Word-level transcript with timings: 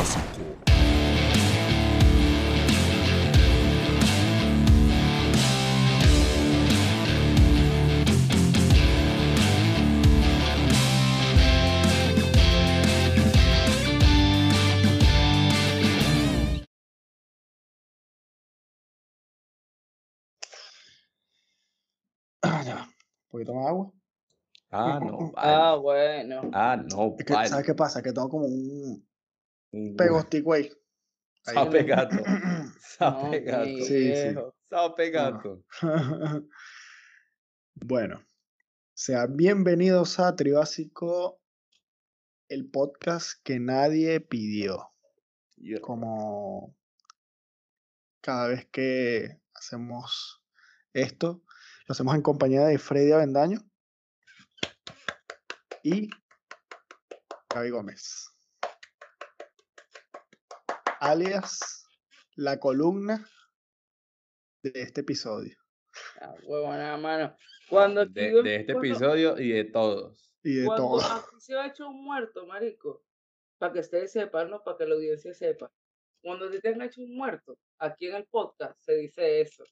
Triásico. 0.00 0.56
Ah, 22.42 22.62
ya. 22.64 22.76
Un 22.76 23.30
poquito 23.30 23.54
más 23.54 23.66
agua. 23.66 23.92
Ah, 24.70 24.98
no. 25.02 25.32
Ah, 25.36 25.76
bueno. 25.76 26.50
Ah, 26.54 26.76
no. 26.76 27.16
Es 27.18 27.24
que, 27.26 27.32
vale. 27.34 27.48
¿Sabes 27.48 27.66
qué 27.66 27.74
pasa? 27.74 28.02
Que 28.02 28.12
tengo 28.12 28.30
como 28.30 28.46
un 28.46 29.09
Ahí 31.46 31.56
en 31.56 31.64
Sape 31.64 31.78
el- 31.80 31.86
gato. 31.86 32.16
Sape 32.80 33.40
gato. 33.40 33.84
Sí, 33.84 34.12
No. 34.34 34.54
bueno, 37.74 38.24
sean 38.94 39.36
bienvenidos 39.36 40.18
a 40.18 40.34
Tribásico, 40.34 41.40
el 42.48 42.68
podcast 42.68 43.40
que 43.44 43.60
nadie 43.60 44.20
pidió. 44.20 44.90
Como 45.80 46.76
cada 48.22 48.48
vez 48.48 48.66
que 48.72 49.40
hacemos 49.54 50.42
esto, 50.94 51.42
lo 51.86 51.92
hacemos 51.92 52.14
en 52.16 52.22
compañía 52.22 52.62
de 52.64 52.78
Freddy 52.78 53.12
Avendaño 53.12 53.60
y 55.82 56.10
Gaby 57.54 57.70
Gómez. 57.70 58.30
Alias 61.00 61.86
la 62.36 62.58
columna 62.60 63.26
de 64.62 64.72
este 64.82 65.00
episodio. 65.00 65.56
Ah, 66.20 66.34
huevona, 66.44 66.96
mano. 66.98 67.34
Cuando 67.68 68.02
aquí 68.02 68.12
De, 68.12 68.56
este 68.56 68.72
cuando- 68.74 68.88
episodio 68.88 69.38
y 69.38 69.52
de 69.52 69.64
todos. 69.64 70.30
Y 70.42 70.54
de 70.56 70.66
Cuando 70.66 70.98
todo. 70.98 71.00
aquí 71.02 71.36
se 71.40 71.56
ha 71.56 71.66
hecho 71.66 71.88
un 71.88 72.04
muerto, 72.04 72.46
marico, 72.46 73.02
para 73.58 73.72
que 73.72 73.80
ustedes 73.80 74.12
sepan, 74.12 74.50
¿no? 74.50 74.62
Para 74.62 74.76
que 74.78 74.86
la 74.86 74.94
audiencia 74.94 75.32
sepa. 75.34 75.70
Cuando 76.22 76.50
te 76.50 76.68
han 76.68 76.82
hecho 76.82 77.00
un 77.02 77.16
muerto, 77.16 77.58
aquí 77.78 78.06
en 78.08 78.16
el 78.16 78.26
podcast 78.26 78.78
se 78.80 78.94
dice 78.96 79.40
eso. 79.40 79.64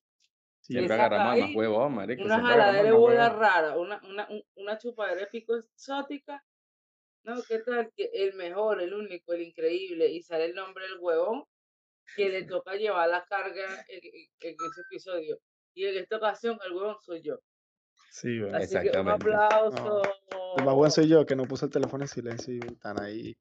Siempre 0.60 0.94
agarramos 0.94 1.40
más 1.40 1.54
huevos, 1.54 1.90
marico. 1.90 2.22
Una 2.24 2.40
jaladera 2.40 2.82
de 2.84 2.92
bola 2.92 3.28
rara, 3.30 3.76
una, 3.78 4.00
una, 4.08 4.26
un- 4.30 4.42
una 4.56 4.78
chupadera 4.78 5.22
épico 5.22 5.56
exótica. 5.56 6.42
No, 7.24 7.42
¿qué 7.42 7.58
tal? 7.58 7.92
Que 7.94 8.10
el 8.12 8.34
mejor, 8.34 8.80
el 8.80 8.94
único, 8.94 9.32
el 9.32 9.42
increíble, 9.42 10.08
y 10.08 10.22
sale 10.22 10.46
el 10.46 10.54
nombre 10.54 10.84
del 10.86 10.98
huevón 10.98 11.44
que 12.16 12.28
le 12.28 12.44
toca 12.44 12.74
llevar 12.74 13.08
la 13.08 13.24
carga 13.24 13.84
en, 13.88 14.00
ese 14.40 14.80
episodio. 14.80 15.38
Y 15.74 15.86
en 15.86 15.98
esta 15.98 16.16
ocasión 16.16 16.58
el 16.64 16.72
huevón 16.72 16.96
soy 17.04 17.22
yo. 17.22 17.38
Sí, 18.10 18.40
bueno. 18.40 18.56
Así 18.56 18.70
que 18.70 18.78
un 18.78 18.86
Exactamente. 18.86 19.34
aplauso. 19.34 20.02
El 20.56 20.64
más 20.64 20.74
buen 20.74 20.90
soy 20.90 21.08
yo, 21.08 21.26
que 21.26 21.36
no 21.36 21.44
puse 21.44 21.66
el 21.66 21.70
teléfono 21.70 22.04
en 22.04 22.08
silencio 22.08 22.54
y 22.54 22.60
están 22.66 23.00
ahí. 23.00 23.36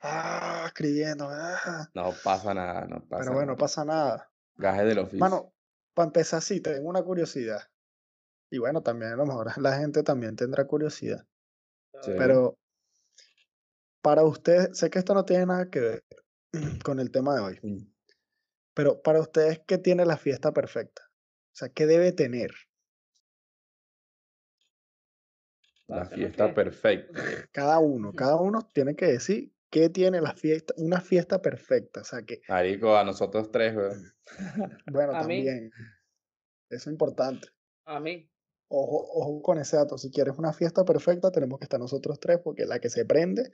Ah, 0.00 0.64
escribiendo. 0.66 1.28
ah. 1.28 1.88
No 1.94 2.12
pasa 2.24 2.54
nada, 2.54 2.86
no 2.86 3.04
pasa 3.06 3.24
Pero 3.24 3.32
bueno, 3.34 3.52
no 3.52 3.58
pasa 3.58 3.84
nada. 3.84 4.30
Gajes 4.56 4.86
del 4.86 4.98
oficio. 5.00 5.18
Mano, 5.18 5.52
para 5.94 6.06
empezar, 6.06 6.40
sí, 6.40 6.60
tengo 6.60 6.88
una 6.88 7.02
curiosidad. 7.02 7.60
Y 8.50 8.58
bueno, 8.58 8.82
también 8.82 9.12
a 9.12 9.16
lo 9.16 9.26
mejor 9.26 9.50
la 9.58 9.76
gente 9.78 10.02
también 10.02 10.36
tendrá 10.36 10.66
curiosidad. 10.66 11.26
Sí. 12.02 12.12
Pero 12.16 12.59
para 14.02 14.24
ustedes, 14.24 14.76
sé 14.78 14.90
que 14.90 14.98
esto 14.98 15.14
no 15.14 15.24
tiene 15.24 15.46
nada 15.46 15.70
que 15.70 15.80
ver 15.80 16.04
con 16.84 17.00
el 17.00 17.10
tema 17.10 17.34
de 17.34 17.40
hoy. 17.40 17.60
Mm. 17.62 17.86
Pero 18.74 19.02
para 19.02 19.20
ustedes, 19.20 19.60
¿qué 19.66 19.78
tiene 19.78 20.04
la 20.04 20.16
fiesta 20.16 20.52
perfecta? 20.52 21.02
O 21.06 21.56
sea, 21.56 21.68
¿qué 21.68 21.86
debe 21.86 22.12
tener? 22.12 22.52
La 25.88 26.04
fiesta 26.04 26.54
perfecta. 26.54 27.12
Cada 27.52 27.80
uno, 27.80 28.12
cada 28.12 28.36
uno 28.36 28.66
tiene 28.72 28.94
que 28.94 29.06
decir 29.06 29.52
qué 29.70 29.88
tiene 29.88 30.20
la 30.20 30.34
fiesta, 30.34 30.72
una 30.76 31.00
fiesta 31.00 31.42
perfecta. 31.42 32.02
O 32.02 32.04
sea, 32.04 32.22
que, 32.22 32.42
Marico, 32.48 32.96
a 32.96 33.04
nosotros 33.04 33.50
tres, 33.50 33.74
weón. 33.74 34.12
bueno, 34.92 35.12
A 35.12 35.24
mí. 35.24 35.44
también. 35.44 35.72
Eso 36.68 36.88
es 36.90 36.92
importante. 36.92 37.48
A 37.86 37.98
mí. 37.98 38.30
Ojo, 38.68 39.04
ojo 39.14 39.42
con 39.42 39.58
ese 39.58 39.76
dato. 39.76 39.98
Si 39.98 40.12
quieres 40.12 40.38
una 40.38 40.52
fiesta 40.52 40.84
perfecta, 40.84 41.32
tenemos 41.32 41.58
que 41.58 41.64
estar 41.64 41.80
nosotros 41.80 42.20
tres, 42.20 42.38
porque 42.38 42.66
la 42.66 42.78
que 42.78 42.88
se 42.88 43.04
prende, 43.04 43.50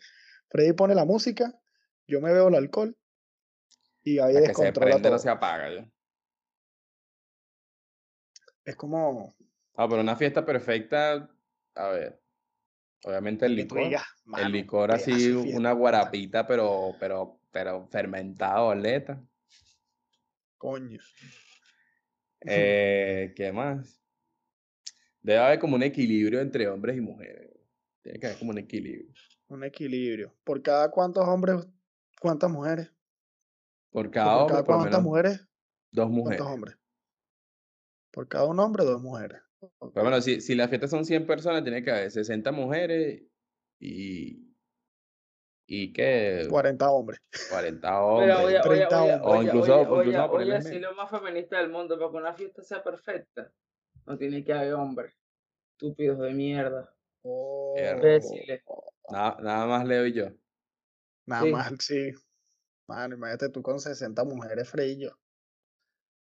Freddy 0.49 0.73
pone 0.73 0.95
la 0.95 1.05
música, 1.05 1.61
yo 2.07 2.21
me 2.21 2.33
veo 2.33 2.49
el 2.49 2.55
alcohol 2.55 2.97
y 4.05 4.19
ahí 4.19 4.35
La 4.35 4.41
que 4.41 4.47
se 4.47 4.53
descontrola 4.53 4.91
prende 4.97 5.11
no 5.11 5.17
todo. 5.17 5.19
se 5.19 5.31
apaga, 5.31 5.75
ya. 5.75 5.91
Es 8.65 8.77
como 8.77 9.35
Ah, 9.77 9.87
pero 9.89 10.01
una 10.01 10.17
fiesta 10.17 10.45
perfecta, 10.45 11.29
a 11.75 11.89
ver. 11.89 12.23
Obviamente 13.05 13.47
el 13.47 13.55
licor. 13.57 13.85
digas, 13.85 14.05
El 14.25 14.25
"Mano, 14.27 14.49
licor 14.51 14.91
así, 14.91 15.31
una 15.31 15.45
perfecta". 15.49 15.73
guarapita, 15.73 16.47
pero, 16.47 16.93
pero, 16.99 17.41
pero 17.53 17.87
fermentado, 17.89 18.69
oleta. 18.69 19.23
Coño. 20.59 20.99
Eh, 22.41 23.33
¿qué 23.37 23.53
más? 23.53 24.01
Debe 25.21 25.41
haber 25.41 25.59
como 25.59 25.77
un 25.77 25.83
equilibrio 25.83 26.41
entre 26.41 26.69
hombres 26.69 26.97
y 26.97 27.01
mujeres. 27.01 27.51
Tiene 28.03 28.19
que 28.19 28.27
haber 28.27 28.39
como 28.39 28.53
un 28.53 28.59
equilibrio. 28.59 29.13
Un 29.49 29.65
equilibrio. 29.65 30.35
¿Por 30.45 30.63
cada 30.63 30.91
cuántos 30.91 31.27
hombres, 31.27 31.67
cuántas 32.21 32.51
mujeres? 32.51 32.93
Por 33.91 34.09
¿O 34.09 34.11
cada 34.11 34.27
por 34.33 34.41
hombre, 34.43 34.53
cada 34.55 34.65
por 34.65 34.75
cuántas 34.75 34.91
menos 34.91 35.03
mujeres? 35.05 35.47
dos 35.93 36.11
mujeres. 36.11 36.39
¿Cuántos 36.39 36.55
hombres? 36.55 36.79
Por 38.11 38.29
cada 38.29 38.45
un 38.47 38.59
hombre, 38.61 38.85
dos 38.85 39.01
mujeres. 39.03 39.41
Pero 39.61 39.93
bueno, 40.03 40.21
si, 40.21 40.41
si 40.41 40.55
la 40.55 40.69
fiesta 40.69 40.89
son 40.89 41.05
100 41.05 41.27
personas, 41.27 41.63
tiene 41.63 41.83
que 41.83 41.91
haber 41.91 42.11
60 42.11 42.53
mujeres 42.53 43.23
y. 43.81 44.43
¿Y 45.69 45.93
qué? 45.93 46.47
40 46.49 46.91
hombres. 46.91 47.21
40 47.51 47.89
Pero 47.89 48.07
hombres. 48.07 48.37
oye, 48.37 48.45
oye, 48.45 48.61
30 48.63 49.03
oye, 49.03 49.13
hombres. 49.15 49.21
O 49.23 49.31
oye, 49.39 49.47
incluso- 49.49 49.75
oye, 49.81 49.99
incluso 50.01 50.23
a 50.23 50.31
ponerle 50.31 50.57
oye, 50.57 50.63
si 50.69 50.79
lo 50.79 50.95
más 50.95 51.11
feminista 51.11 51.59
del 51.59 51.71
mundo, 51.71 51.99
para 51.99 52.11
que 52.11 52.17
una 52.17 52.35
fiesta 52.35 52.63
sea 52.63 52.83
perfecta, 52.85 53.53
no 54.07 54.17
tiene 54.19 54.45
que 54.45 54.53
haber 54.53 54.75
hombres. 54.75 55.15
Estúpidos 55.73 56.19
de 56.21 56.33
mierda. 56.33 56.95
Mierda. 57.25 57.97
Imbéciles. 57.97 58.63
Nada, 59.11 59.37
nada 59.41 59.67
más 59.67 59.87
Leo 59.87 60.07
y 60.07 60.13
yo. 60.13 60.27
Nada 61.27 61.43
Sí. 61.45 61.51
más, 61.53 61.73
sí. 61.81 62.13
Mano, 62.89 63.17
imagínate 63.17 63.49
tú 63.49 63.63
con 63.63 63.81
60 63.81 64.25
mujeres, 64.25 64.71
yo. 64.99 65.11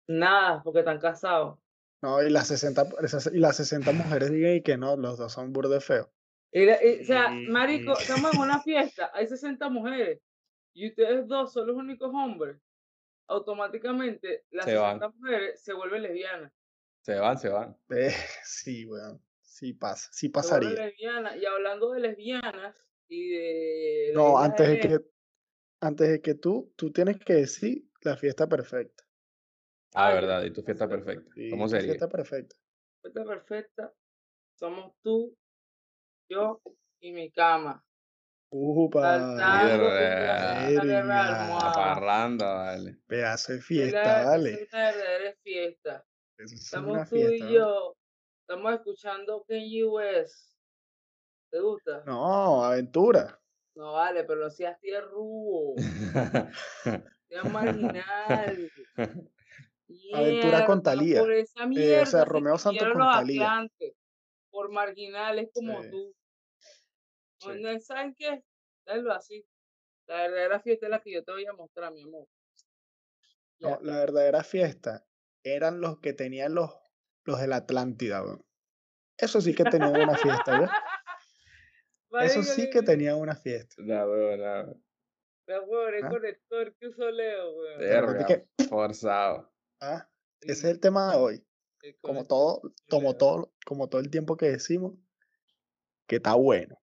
Nada, 0.09 0.63
porque 0.63 0.81
están 0.81 0.99
casados. 0.99 1.59
No, 2.03 2.23
y 2.23 2.31
las 2.31 2.49
60, 2.49 2.87
esas- 3.03 3.31
y 3.33 3.39
las 3.39 3.57
60 3.57 3.93
mujeres 3.93 4.31
digan 4.31 4.55
y 4.55 4.63
que 4.63 4.77
no, 4.77 4.97
los 4.97 5.19
dos 5.19 5.33
son 5.33 5.53
burde 5.53 5.81
feos. 5.81 6.09
O 6.53 7.05
sea, 7.05 7.29
marico, 7.31 7.93
estamos 7.99 8.33
en 8.35 8.41
una 8.41 8.63
fiesta, 8.63 9.11
hay 9.13 9.27
60 9.27 9.69
mujeres 9.69 10.21
y 10.75 10.89
ustedes 10.89 11.27
dos 11.27 11.53
son 11.53 11.67
los 11.67 11.77
únicos 11.77 12.11
hombres. 12.15 12.59
Automáticamente 13.29 14.47
las 14.51 14.65
Se 14.65 14.75
van. 14.77 14.99
60 15.01 15.17
mujeres 15.19 15.61
se 15.63 15.73
vuelven 15.75 16.03
lesbianas. 16.03 16.53
Se 17.05 17.15
van, 17.19 17.39
se 17.39 17.49
van. 17.51 17.77
Eh, 17.91 18.11
sí, 18.45 18.87
weón. 18.87 19.23
Sí 19.59 19.73
pasa, 19.73 20.09
sí 20.13 20.29
pasaría. 20.29 20.89
Y 21.37 21.45
hablando 21.45 21.91
de 21.91 21.99
lesbianas 21.99 22.81
y 23.09 23.31
de. 23.31 24.13
No, 24.15 24.39
antes 24.39 24.69
de 24.69 24.79
que, 24.79 24.99
antes 25.81 26.09
de 26.11 26.21
que 26.23 26.35
tú, 26.37 26.73
tú 26.77 26.93
tienes 26.93 27.19
que 27.19 27.35
decir 27.35 27.83
la 28.03 28.17
fiesta 28.17 28.49
perfecta. 28.49 29.03
Ah, 29.95 30.13
verdad, 30.13 30.45
y 30.45 30.53
tu 30.53 30.63
fiesta 30.63 30.89
perfecta. 30.89 31.29
Sí, 31.35 31.51
¿Cómo 31.51 31.69
sería? 31.69 31.87
Fiesta 31.89 32.09
perfecta. 32.09 32.55
fiesta 33.03 33.25
perfecta 33.25 33.93
somos 34.55 34.93
tú, 35.03 35.37
yo 36.31 36.61
y 37.01 37.11
mi 37.11 37.33
cama. 37.33 37.85
Upa, 38.51 39.37
Saltando 39.37 39.91
la 39.91 41.73
parranda, 41.75 42.55
vale. 42.55 42.97
pedazo 43.09 43.55
de 43.55 43.59
Es 43.59 43.65
fiesta, 43.65 44.25
vale. 44.25 44.51
Es 44.53 44.73
una 44.73 44.93
verdadera 44.93 45.35
fiesta. 45.43 46.07
Estamos 46.39 47.09
tú 47.09 47.17
fiesta. 47.17 47.45
y 47.45 47.55
yo. 47.55 47.98
Estamos 48.49 48.73
escuchando 48.73 49.45
Kanye 49.47 49.85
West. 49.85 50.57
¿Te 51.51 51.61
gusta? 51.61 52.03
No, 52.07 52.65
aventura. 52.65 53.39
No 53.75 53.93
vale, 53.93 54.25
pero 54.25 54.41
no 54.41 54.49
seas 54.49 54.81
tierrubo. 54.81 55.75
Seas 57.29 57.53
marginal. 57.53 58.73
Aventura 60.15 60.65
con 60.65 60.83
Thalía. 60.83 61.21
Por 61.21 61.33
esa 61.35 61.65
Eh, 61.65 61.67
mierda. 61.67 62.03
o 62.05 62.07
sea, 62.07 62.21
se 62.21 62.25
Romeo 62.25 62.57
Santos 62.57 62.89
con. 62.91 63.03
Atlantes 63.03 63.93
Por 64.49 64.73
marginales 64.73 65.51
como 65.53 65.83
Sí. 65.83 65.91
tú. 65.91 66.17
Sí. 67.41 67.81
¿Saben 67.81 68.15
qué? 68.15 68.43
Dale 68.87 69.13
así. 69.13 69.47
La 70.07 70.23
verdadera 70.23 70.61
fiesta 70.61 70.87
es 70.87 70.91
la 70.91 71.01
que 71.03 71.13
yo 71.13 71.23
te 71.23 71.33
voy 71.33 71.45
a 71.45 71.53
mostrar, 71.53 71.93
mi 71.93 72.01
amor. 72.01 72.27
No, 73.61 73.79
la 73.83 73.99
verdadera 73.99 74.43
fiesta 74.43 75.07
eran 75.43 75.83
los 75.83 76.01
que 76.01 76.15
tenían 76.15 76.55
los, 76.55 76.71
los 77.29 77.39
de 77.39 77.47
la 77.47 77.57
Atlántida, 77.57 78.23
weón. 78.23 78.43
Eso 79.19 79.41
sí 79.43 79.55
que 79.55 79.65
tenían 79.65 80.01
una 80.01 80.17
fiesta, 80.17 80.61
¿ya? 80.61 80.71
Eso 82.25 82.43
sí 82.43 82.71
que 82.71 82.81
tenían 82.81 83.17
una 83.17 83.37
fiesta. 83.37 83.75
No, 83.79 84.07
weón, 84.07 84.41
no. 84.41 84.83
La 85.47 85.65
pobre 85.67 86.01
¿Ah? 86.03 86.09
conector 86.09 86.75
que 86.77 86.89
usó 86.89 87.11
Leo, 87.11 87.55
weón. 87.55 87.79
Verga, 87.81 88.27
que- 88.27 88.47
forzado. 88.67 89.53
Ah, 89.81 90.09
ese 90.41 90.53
es 90.53 90.65
el 90.65 90.81
tema 90.81 91.13
de 91.13 91.19
hoy. 91.19 91.47
El 91.83 91.99
Como 92.01 92.25
todo, 92.27 92.63
como 92.89 93.15
todo, 93.17 93.53
como 93.67 93.89
todo 93.91 94.01
el 94.01 94.11
tiempo 94.11 94.39
que 94.39 94.47
decimos, 94.51 94.95
que 96.07 96.17
está 96.17 96.35
bueno. 96.35 96.81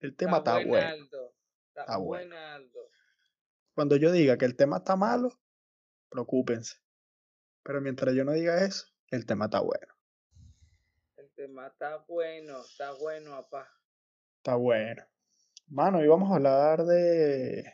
El 0.00 0.14
tema 0.14 0.38
está 0.38 0.62
bueno. 0.66 1.04
Está, 1.04 1.80
Está 1.80 1.96
bueno. 1.96 2.36
Cuando 3.74 3.96
yo 3.96 4.12
diga 4.12 4.36
que 4.36 4.44
el 4.44 4.54
tema 4.54 4.78
está 4.78 4.96
malo, 4.96 5.30
preocúpense. 6.10 6.76
Pero 7.62 7.80
mientras 7.80 8.14
yo 8.14 8.24
no 8.24 8.32
diga 8.32 8.64
eso, 8.64 8.86
el 9.10 9.26
tema 9.26 9.46
está 9.46 9.60
bueno. 9.60 9.94
El 11.16 11.30
tema 11.34 11.66
está 11.68 11.98
bueno, 12.08 12.60
está 12.60 12.92
bueno, 12.92 13.30
papá. 13.30 13.68
Está 14.38 14.56
bueno. 14.56 15.02
Mano, 15.68 15.98
hoy 15.98 16.08
vamos 16.08 16.30
a 16.30 16.36
hablar 16.36 16.84
de, 16.84 17.64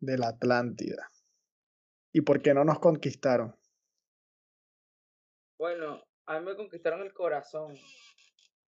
de 0.00 0.18
la 0.18 0.28
Atlántida. 0.28 1.10
¿Y 2.12 2.20
por 2.22 2.42
qué 2.42 2.54
no 2.54 2.64
nos 2.64 2.78
conquistaron? 2.78 3.56
Bueno, 5.58 6.02
a 6.26 6.38
mí 6.38 6.46
me 6.46 6.56
conquistaron 6.56 7.02
el 7.02 7.12
corazón. 7.12 7.74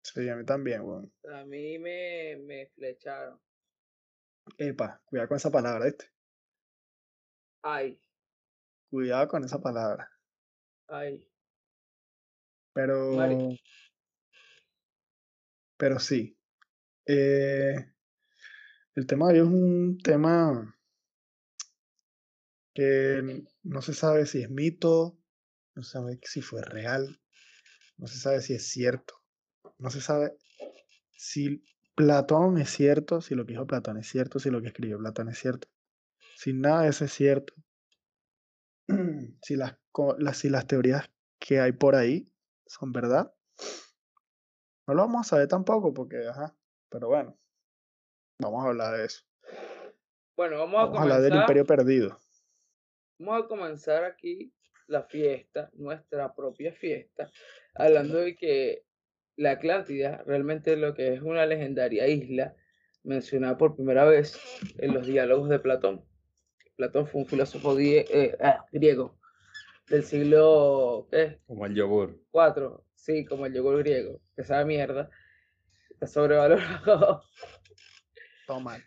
Sí, 0.04 0.28
a 0.30 0.36
mí 0.36 0.46
también, 0.46 0.82
weón. 0.82 1.14
A 1.34 1.44
mí 1.46 1.80
me, 1.80 2.38
me 2.46 2.68
flecharon. 2.68 3.40
Epa, 4.58 5.02
cuidado 5.06 5.30
con 5.30 5.38
esa 5.38 5.52
palabra, 5.52 5.86
¿viste? 5.86 6.12
Ay, 7.62 8.00
Cuidado 8.90 9.28
con 9.28 9.44
esa 9.44 9.60
palabra. 9.62 10.10
ay. 10.88 11.30
Pero, 12.74 13.16
pero 15.78 16.00
sí. 16.00 16.38
Eh, 17.06 17.76
el 18.96 19.08
tema 19.08 19.32
de 19.32 19.42
hoy 19.42 19.48
es 19.48 19.54
un 19.54 19.98
tema 19.98 20.76
que 22.74 23.44
no 23.64 23.82
se 23.82 23.94
sabe 23.94 24.26
si 24.26 24.42
es 24.42 24.50
mito, 24.50 25.18
no 25.76 25.84
se 25.84 25.92
sabe 25.92 26.20
si 26.24 26.42
fue 26.42 26.62
real, 26.62 27.20
no 27.98 28.08
se 28.08 28.18
sabe 28.18 28.42
si 28.42 28.54
es 28.54 28.68
cierto, 28.70 29.16
no 29.78 29.90
se 29.90 30.02
sabe 30.02 30.34
si 31.16 31.64
Platón 31.96 32.58
es 32.58 32.70
cierto, 32.70 33.22
si 33.22 33.36
lo 33.36 33.46
que 33.46 33.54
dijo 33.54 33.68
Platón 33.68 33.98
es 33.98 34.08
cierto, 34.08 34.40
si 34.40 34.50
lo 34.50 34.62
que 34.62 34.68
escribió 34.68 34.98
Platón 34.98 35.30
es 35.30 35.38
cierto, 35.38 35.68
si 36.36 36.54
nada 36.54 36.84
de 36.84 36.90
eso 36.90 37.06
es 37.06 37.14
cierto, 37.14 37.54
si 39.42 39.56
las, 39.56 39.78
si 40.34 40.50
las 40.50 40.68
teorías 40.68 41.12
que 41.40 41.60
hay 41.60 41.74
por 41.74 41.96
ahí 41.96 42.33
son 42.80 42.92
verdad. 42.92 43.34
No 44.88 44.94
lo 44.94 45.02
vamos 45.04 45.26
a 45.28 45.30
saber 45.30 45.48
tampoco 45.48 45.94
porque, 45.94 46.28
ajá, 46.28 46.56
pero 46.90 47.08
bueno, 47.08 47.38
vamos 48.40 48.66
a 48.66 48.70
hablar 48.70 48.98
de 48.98 49.06
eso. 49.06 49.24
Bueno, 50.36 50.58
vamos 50.60 50.76
a 50.76 50.84
a 50.98 51.02
hablar 51.02 51.22
del 51.22 51.30
comenzar. 51.32 51.42
imperio 51.44 51.66
perdido. 51.66 52.20
Vamos 53.20 53.44
a 53.44 53.48
comenzar 53.48 54.04
aquí 54.04 54.54
la 54.88 55.04
fiesta, 55.04 55.70
nuestra 55.74 56.34
propia 56.36 56.74
fiesta, 56.74 57.30
hablando 57.76 58.18
de 58.18 58.36
que 58.36 58.86
la 59.38 59.52
Atlántida 59.52 60.24
realmente 60.26 60.76
lo 60.76 60.94
que 60.94 61.14
es 61.14 61.22
una 61.22 61.46
legendaria 61.46 62.08
isla 62.08 62.56
mencionada 63.04 63.58
por 63.58 63.76
primera 63.76 64.06
vez 64.06 64.38
en 64.78 64.94
los 64.94 65.06
diálogos 65.08 65.50
de 65.50 65.60
Platón. 65.60 66.04
Platón 66.76 67.08
fue 67.08 67.22
un 67.22 67.28
filósofo 67.28 67.76
die- 67.76 68.06
eh, 68.10 68.36
ah, 68.42 68.66
griego 68.72 69.18
del 69.88 70.04
siglo 70.04 71.08
¿qué? 71.12 71.40
Como 71.46 71.66
el 71.66 71.76
yogur. 71.76 72.20
4, 72.32 72.86
sí, 72.96 73.26
como 73.26 73.46
el 73.46 73.54
yogur 73.54 73.80
griego, 73.80 74.22
que 74.36 74.44
sabe 74.44 74.66
mierda, 74.66 75.10
está 75.90 76.08
sobrevalorado. 76.08 77.24
Toma. 78.48 78.78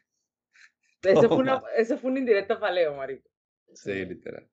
Ese 1.03 1.29
fue 1.29 1.37
una, 1.39 1.63
ese 1.77 1.97
fue 1.97 2.11
una 2.11 2.21
indirecta 2.21 2.59
paleo, 2.59 2.95
marico. 2.97 3.29
Sí, 3.75 3.93
literal. 4.05 4.49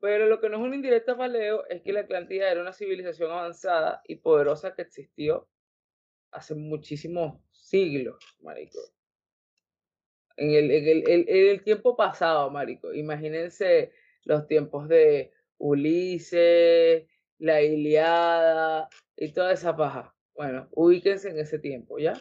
Pero 0.00 0.26
lo 0.26 0.40
que 0.40 0.48
no 0.48 0.56
es 0.58 0.62
una 0.62 0.76
indirecta 0.76 1.16
para 1.16 1.28
Leo 1.32 1.66
es 1.68 1.82
que 1.82 1.92
la 1.92 2.00
Atlántida 2.00 2.50
era 2.50 2.60
una 2.60 2.72
civilización 2.72 3.30
avanzada 3.30 4.02
y 4.06 4.16
poderosa 4.16 4.74
que 4.74 4.82
existió 4.82 5.48
hace 6.30 6.54
muchísimos 6.54 7.40
siglos, 7.50 8.16
marico. 8.42 8.78
En 10.36 10.50
el, 10.50 10.70
en 10.70 10.84
el, 10.86 11.08
el- 11.08 11.28
en 11.28 11.48
el 11.48 11.62
tiempo 11.64 11.96
pasado, 11.96 12.50
marico. 12.50 12.92
Imagínense 12.92 13.92
los 14.26 14.46
tiempos 14.46 14.88
de 14.88 15.32
Ulises, 15.58 17.06
la 17.38 17.62
Iliada 17.62 18.88
y 19.16 19.32
toda 19.32 19.52
esa 19.52 19.74
paja. 19.76 20.14
Bueno, 20.34 20.68
ubíquense 20.72 21.30
en 21.30 21.38
ese 21.38 21.58
tiempo, 21.58 21.98
¿ya? 21.98 22.14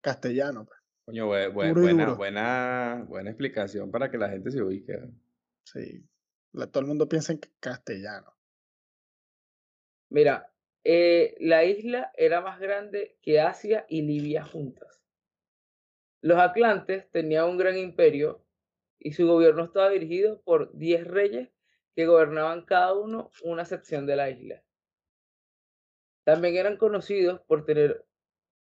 Castellano. 0.00 0.64
pues. 0.64 0.78
Coño, 1.04 1.24
y 1.24 1.50
buena, 1.50 2.14
buena, 2.14 3.04
buena 3.08 3.30
explicación 3.30 3.90
para 3.90 4.10
que 4.10 4.16
la 4.18 4.30
gente 4.30 4.50
se 4.52 4.62
ubique. 4.62 4.98
Sí. 5.64 6.04
La- 6.52 6.68
todo 6.68 6.82
el 6.82 6.86
mundo 6.86 7.08
piensa 7.08 7.32
en 7.32 7.40
que 7.40 7.50
castellano. 7.58 8.32
Mira, 10.10 10.52
eh, 10.84 11.34
la 11.40 11.64
isla 11.64 12.12
era 12.16 12.40
más 12.40 12.60
grande 12.60 13.18
que 13.20 13.40
Asia 13.40 13.84
y 13.88 14.02
Libia 14.02 14.44
juntas. 14.44 15.02
Los 16.20 16.38
atlantes 16.38 17.10
tenían 17.10 17.46
un 17.46 17.56
gran 17.56 17.76
imperio 17.76 18.41
y 19.04 19.12
su 19.12 19.26
gobierno 19.26 19.64
estaba 19.64 19.90
dirigido 19.90 20.40
por 20.42 20.72
10 20.76 21.06
reyes 21.06 21.50
que 21.94 22.06
gobernaban 22.06 22.64
cada 22.64 22.94
uno 22.94 23.30
una 23.42 23.64
sección 23.64 24.06
de 24.06 24.16
la 24.16 24.30
isla. 24.30 24.62
También 26.24 26.56
eran 26.56 26.76
conocidos 26.76 27.40
por 27.40 27.64
tener 27.64 28.06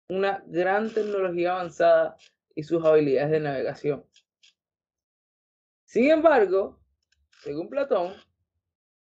una 0.10 0.44
gran 0.48 0.94
tecnología 0.94 1.54
avanzada 1.54 2.18
y 2.54 2.64
sus 2.64 2.84
habilidades 2.84 3.32
de 3.32 3.40
navegación. 3.40 4.06
Sin 5.86 6.12
embargo, 6.12 6.80
según 7.42 7.70
Platón, 7.70 8.14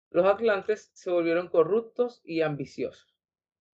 los 0.10 0.26
atlantes 0.26 0.90
se 0.94 1.12
volvieron 1.12 1.48
corruptos 1.48 2.22
y 2.24 2.42
ambiciosos 2.42 3.16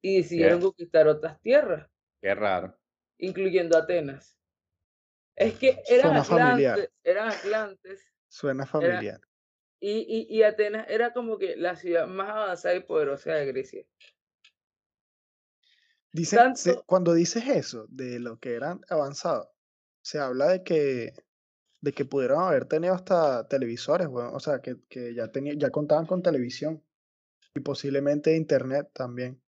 y 0.02 0.18
decidieron 0.18 0.62
conquistar 0.62 1.08
otras 1.08 1.40
tierras, 1.42 1.90
Qué 2.22 2.36
raro. 2.36 2.78
incluyendo 3.18 3.78
Atenas. 3.78 4.38
Es 5.36 5.56
que 5.58 5.82
eran 5.88 6.24
Suena 6.24 6.24
familiar. 6.24 6.74
atlantes, 6.74 6.96
eran 7.04 7.28
atlantes 7.30 8.14
Suena 8.30 8.66
familiar. 8.66 9.20
y, 9.80 9.92
y, 10.30 10.38
y 10.38 10.44
Atenas 10.44 10.86
era 10.90 11.14
como 11.14 11.38
que 11.38 11.56
la 11.58 11.76
ciudad 11.76 12.08
más 12.08 12.30
avanzada 12.30 12.76
y 12.76 12.80
poderosa 12.82 13.34
de 13.34 13.46
Grecia. 13.46 13.86
Dice, 16.12 16.38
se- 16.56 16.72
tanto- 16.72 16.84
cuando 16.86 17.14
dices 17.14 17.46
eso, 17.48 17.86
de 17.90 18.20
lo 18.20 18.40
que 18.40 18.54
eran 18.56 18.82
avanzados, 18.90 19.50
se 20.02 20.20
habla 20.20 20.48
de 20.48 20.64
que, 20.64 21.14
de 21.82 21.92
que 21.92 22.06
pudieron 22.06 22.42
haber 22.42 22.66
tenido 22.66 22.94
hasta 22.94 23.48
televisores, 23.48 24.08
weón, 24.08 24.34
O 24.34 24.40
sea, 24.40 24.62
que, 24.62 24.78
que 24.88 25.14
ya, 25.14 25.32
tenía, 25.32 25.54
ya 25.58 25.70
contaban 25.72 26.06
con 26.06 26.22
televisión. 26.24 26.82
Y 27.54 27.62
posiblemente 27.62 28.36
internet 28.36 28.90
también. 28.94 29.42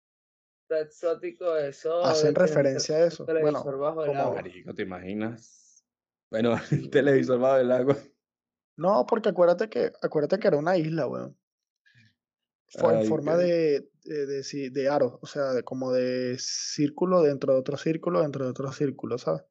Está 0.62 0.80
exótico 0.80 1.56
eso. 1.56 2.04
Hacen 2.04 2.34
referencia 2.34 2.96
a 2.96 3.06
eso. 3.06 3.24
Bueno, 3.24 3.40
televisor 3.40 3.78
bajo 3.78 4.02
el 4.02 4.08
como- 4.08 4.20
agua. 4.20 4.34
Marico, 4.36 4.74
¿te 4.74 4.82
imaginas? 4.82 5.63
Bueno, 6.34 6.56
el 6.72 6.90
televisor 6.90 7.38
bajo 7.38 7.58
el 7.58 7.70
agua. 7.70 7.96
No, 8.76 9.06
porque 9.06 9.28
acuérdate 9.28 9.68
que, 9.68 9.92
acuérdate 10.02 10.40
que 10.40 10.48
era 10.48 10.56
una 10.56 10.76
isla, 10.76 11.06
weón. 11.06 11.38
Fue 12.66 12.92
en 13.02 13.06
forma 13.08 13.36
de, 13.36 13.88
de, 14.02 14.26
de, 14.26 14.70
de 14.72 14.88
aro, 14.88 15.20
o 15.22 15.26
sea, 15.28 15.52
de, 15.52 15.62
como 15.62 15.92
de 15.92 16.34
círculo 16.40 17.22
dentro 17.22 17.52
de 17.52 17.60
otro 17.60 17.76
círculo, 17.76 18.20
dentro 18.20 18.44
de 18.44 18.50
otro 18.50 18.72
círculo, 18.72 19.16
¿sabes? 19.16 19.42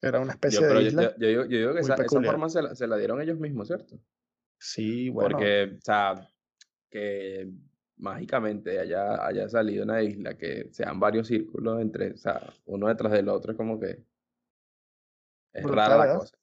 Era 0.00 0.20
una 0.20 0.32
especie 0.32 0.66
de 0.66 0.82
isla. 0.84 1.02
yo- 1.02 1.18
yo 1.18 1.28
digo, 1.28 1.44
yo 1.44 1.58
digo 1.58 1.74
que 1.74 1.80
esa, 1.80 1.94
esa 1.96 2.22
forma 2.30 2.48
se 2.48 2.62
la, 2.62 2.74
se 2.74 2.86
la 2.86 2.96
dieron 2.96 3.20
ellos 3.20 3.38
mismos, 3.38 3.66
¿cierto? 3.66 4.00
Sí, 4.58 5.10
bueno, 5.10 5.32
Porque, 5.36 5.76
o 5.76 5.80
sea, 5.82 6.26
que 6.88 7.50
mágicamente 7.98 8.78
haya, 8.78 9.26
haya 9.26 9.46
salido 9.50 9.84
una 9.84 10.02
isla 10.02 10.38
que 10.38 10.70
sean 10.72 10.98
varios 10.98 11.26
círculos 11.26 11.82
entre, 11.82 12.12
o 12.12 12.16
sea, 12.16 12.40
uno 12.64 12.88
detrás 12.88 13.12
del 13.12 13.28
otro, 13.28 13.52
es 13.52 13.58
como 13.58 13.78
que 13.78 14.06
es 15.52 15.64
Brutal, 15.64 15.76
rara 15.76 15.96
la 15.96 16.02
¿verdad? 16.02 16.18
cosa. 16.18 16.36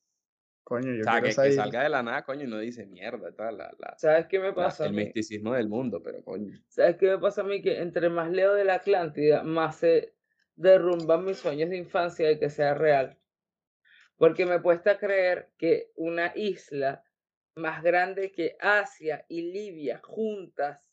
coño, 0.63 0.93
yo 0.93 1.01
O 1.01 1.03
sea, 1.03 1.21
que, 1.21 1.31
salga 1.51 1.83
de 1.83 1.89
la 1.89 2.03
nada, 2.03 2.23
coño, 2.23 2.43
y 2.43 2.47
no 2.47 2.59
dice 2.59 2.85
mierda, 2.85 3.31
tal, 3.33 3.57
la, 3.57 3.71
la, 3.77 3.95
¿Sabes 3.97 4.27
qué 4.27 4.39
me 4.39 4.49
la- 4.49 4.55
pasa? 4.55 4.83
a 4.83 4.87
el 4.87 4.93
misticismo 4.93 5.53
del 5.53 5.69
mundo, 5.69 6.01
pero 6.03 6.23
coño. 6.23 6.53
¿Sabes 6.69 6.97
qué 6.97 7.07
me 7.07 7.17
pasa 7.19 7.41
a 7.41 7.43
mí? 7.45 7.61
Que 7.61 7.79
entre 7.79 8.09
más 8.09 8.29
leo 8.31 8.53
de 8.53 8.65
la 8.65 8.75
Atlántida, 8.75 9.43
más 9.43 9.77
se 9.77 10.13
derrumban 10.55 11.25
mis 11.25 11.37
sueños 11.37 11.69
de 11.69 11.77
infancia 11.77 12.27
de 12.27 12.39
que 12.39 12.49
sea 12.49 12.73
real. 12.73 13.17
Porque 14.17 14.45
me 14.45 14.61
cuesta 14.61 14.97
creer 14.97 15.51
que 15.57 15.91
una 15.95 16.31
isla 16.35 17.03
más 17.55 17.81
grande 17.83 18.31
que 18.31 18.57
Asia 18.59 19.25
y 19.29 19.41
Libia 19.51 19.99
juntas 20.03 20.91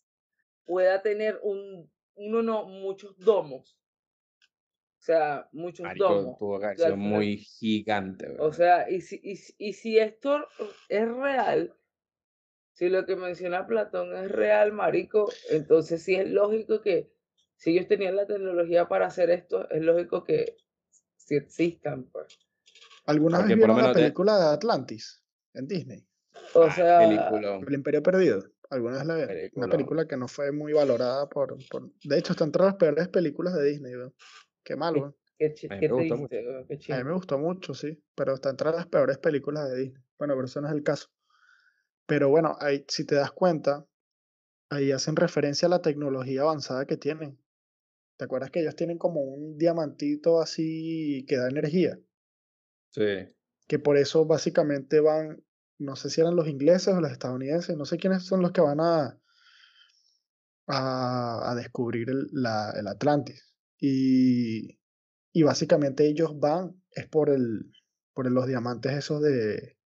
pueda 0.64 1.02
tener 1.02 1.40
un, 1.42 1.90
uno 2.14 2.42
no, 2.42 2.64
muchos 2.66 3.18
domos. 3.18 3.78
O 5.02 5.04
sea, 5.04 5.48
muchos 5.50 5.82
Marico, 5.84 6.14
domos. 6.14 6.38
tuvo 6.38 6.60
que 6.60 6.76
final- 6.76 6.96
muy 6.96 7.36
gigante, 7.38 8.28
O 8.38 8.42
weón. 8.42 8.54
sea, 8.54 8.88
y 8.88 9.00
si, 9.00 9.20
y, 9.20 9.34
si- 9.34 9.54
y 9.58 9.72
si 9.72 9.98
esto 9.98 10.46
es 10.88 11.08
real, 11.08 11.74
si 12.74 12.88
lo 12.88 13.04
que 13.04 13.16
menciona 13.16 13.66
Platón 13.66 14.14
es 14.16 14.30
real, 14.30 14.70
marico, 14.70 15.28
entonces 15.50 16.04
sí 16.04 16.14
es 16.14 16.30
lógico 16.30 16.80
que 16.82 17.10
si 17.56 17.72
ellos 17.72 17.88
tenían 17.88 18.14
la 18.14 18.26
tecnología 18.28 18.86
para 18.86 19.06
hacer 19.06 19.30
esto, 19.30 19.68
es 19.70 19.82
lógico 19.82 20.22
que 20.22 20.56
sí 21.16 21.34
existan, 21.34 22.04
pues. 22.04 22.38
¿Alguna 23.06 23.38
vez 23.38 23.46
Porque 23.48 23.60
por 23.60 23.68
lo 23.70 23.74
vieron 23.74 23.90
la 23.90 23.94
película 23.94 24.38
de 24.38 24.54
Atlantis 24.54 25.20
en 25.54 25.66
Disney? 25.66 26.06
O 26.54 26.62
Ah, 26.62 26.70
sea. 26.70 27.04
El 27.66 27.74
Imperio 27.74 28.04
Perdido. 28.04 28.44
¿Alguna 28.70 28.98
vez 28.98 29.06
la 29.06 29.14
vieron? 29.16 29.50
Una 29.56 29.68
película 29.68 30.06
que 30.06 30.16
no 30.16 30.28
fue 30.28 30.52
muy 30.52 30.72
valorada 30.72 31.28
por, 31.28 31.58
por- 31.68 31.90
De 32.04 32.18
hecho, 32.18 32.34
está 32.34 32.44
entre 32.44 32.62
las 32.62 32.76
peores 32.76 33.08
películas 33.08 33.54
de 33.54 33.64
Disney, 33.64 33.96
weón. 33.96 34.14
Qué 34.64 34.76
mal, 34.76 34.94
weón. 34.96 35.16
qué, 35.38 35.54
chi- 35.54 35.66
A 35.68 35.74
mí 35.74 35.80
qué 35.80 35.88
me 35.88 35.94
gustó 35.94 36.16
mucho. 36.16 36.28
triste, 36.28 36.86
qué 36.86 36.92
A 36.94 36.98
mí 36.98 37.04
me 37.04 37.12
gustó 37.14 37.38
mucho, 37.38 37.74
sí, 37.74 38.02
pero 38.14 38.34
está 38.34 38.50
entre 38.50 38.70
las 38.70 38.86
peores 38.86 39.18
películas 39.18 39.68
de 39.70 39.76
Disney. 39.76 40.02
Bueno, 40.18 40.34
pero 40.34 40.46
eso 40.46 40.60
no 40.60 40.68
es 40.68 40.74
el 40.74 40.82
caso. 40.82 41.08
Pero 42.06 42.28
bueno, 42.28 42.56
ahí, 42.60 42.84
si 42.88 43.04
te 43.04 43.14
das 43.14 43.32
cuenta, 43.32 43.86
ahí 44.70 44.92
hacen 44.92 45.16
referencia 45.16 45.66
a 45.66 45.70
la 45.70 45.82
tecnología 45.82 46.42
avanzada 46.42 46.86
que 46.86 46.96
tienen. 46.96 47.38
¿Te 48.18 48.24
acuerdas 48.26 48.50
que 48.50 48.60
ellos 48.60 48.76
tienen 48.76 48.98
como 48.98 49.22
un 49.22 49.58
diamantito 49.58 50.40
así 50.40 51.24
que 51.28 51.36
da 51.36 51.48
energía? 51.48 51.98
Sí. 52.90 53.34
Que 53.66 53.78
por 53.80 53.96
eso 53.96 54.24
básicamente 54.24 55.00
van, 55.00 55.42
no 55.78 55.96
sé 55.96 56.10
si 56.10 56.20
eran 56.20 56.36
los 56.36 56.46
ingleses 56.48 56.94
o 56.94 57.00
los 57.00 57.10
estadounidenses, 57.10 57.76
no 57.76 57.84
sé 57.86 57.96
quiénes 57.98 58.24
son 58.24 58.40
los 58.42 58.52
que 58.52 58.60
van 58.60 58.80
a, 58.80 59.18
a, 60.66 61.50
a 61.50 61.54
descubrir 61.54 62.10
el, 62.10 62.28
la- 62.32 62.72
el 62.72 62.86
Atlantis. 62.88 63.51
Y, 63.82 64.78
y 65.32 65.42
básicamente 65.42 66.06
ellos 66.06 66.38
van, 66.38 66.82
es 66.92 67.08
por 67.08 67.30
el, 67.30 67.72
por 68.14 68.30
los 68.30 68.46
diamantes 68.46 68.92
esos 68.92 69.20
de, 69.22 69.76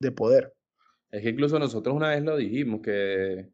de 0.00 0.12
poder. 0.12 0.54
Es 1.10 1.22
que 1.22 1.30
incluso 1.30 1.58
nosotros 1.58 1.94
una 1.94 2.10
vez 2.10 2.22
lo 2.22 2.36
dijimos, 2.36 2.80
que 2.82 3.48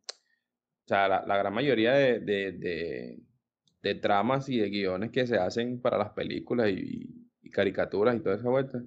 o 0.84 0.88
sea, 0.88 1.08
la, 1.08 1.24
la 1.26 1.36
gran 1.38 1.54
mayoría 1.54 1.92
de, 1.94 2.20
de, 2.20 2.52
de- 2.52 3.20
de 3.82 3.94
tramas 3.96 4.48
y 4.48 4.58
de 4.58 4.70
guiones 4.70 5.10
que 5.10 5.26
se 5.26 5.36
hacen 5.38 5.80
para 5.80 5.98
las 5.98 6.10
películas 6.10 6.70
y, 6.70 7.28
y 7.42 7.50
caricaturas 7.50 8.16
y 8.16 8.20
toda 8.20 8.36
esa 8.36 8.48
vuelta 8.48 8.82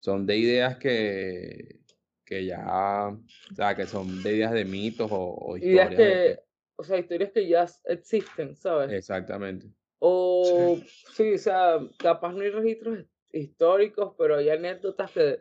son 0.00 0.26
de 0.26 0.36
ideas 0.38 0.78
que, 0.78 1.80
que 2.24 2.46
ya, 2.46 3.08
o 3.08 3.54
sea, 3.56 3.76
que 3.76 3.86
son 3.86 4.22
de 4.22 4.36
ideas 4.36 4.52
de 4.52 4.64
mitos 4.66 5.08
o, 5.12 5.56
historias. 5.56 5.96
que, 5.96 6.40
o 6.82 6.84
sea, 6.84 6.98
historias 6.98 7.30
que 7.30 7.46
ya 7.46 7.66
existen, 7.84 8.56
¿sabes? 8.56 8.90
Exactamente. 8.90 9.68
O 10.00 10.76
sí, 11.14 11.34
o 11.34 11.38
sea, 11.38 11.78
capaz 11.98 12.32
no 12.32 12.40
hay 12.40 12.50
registros 12.50 12.98
his- 12.98 13.08
históricos, 13.32 14.14
pero 14.18 14.36
hay 14.36 14.50
anécdotas 14.50 15.12
que 15.12 15.38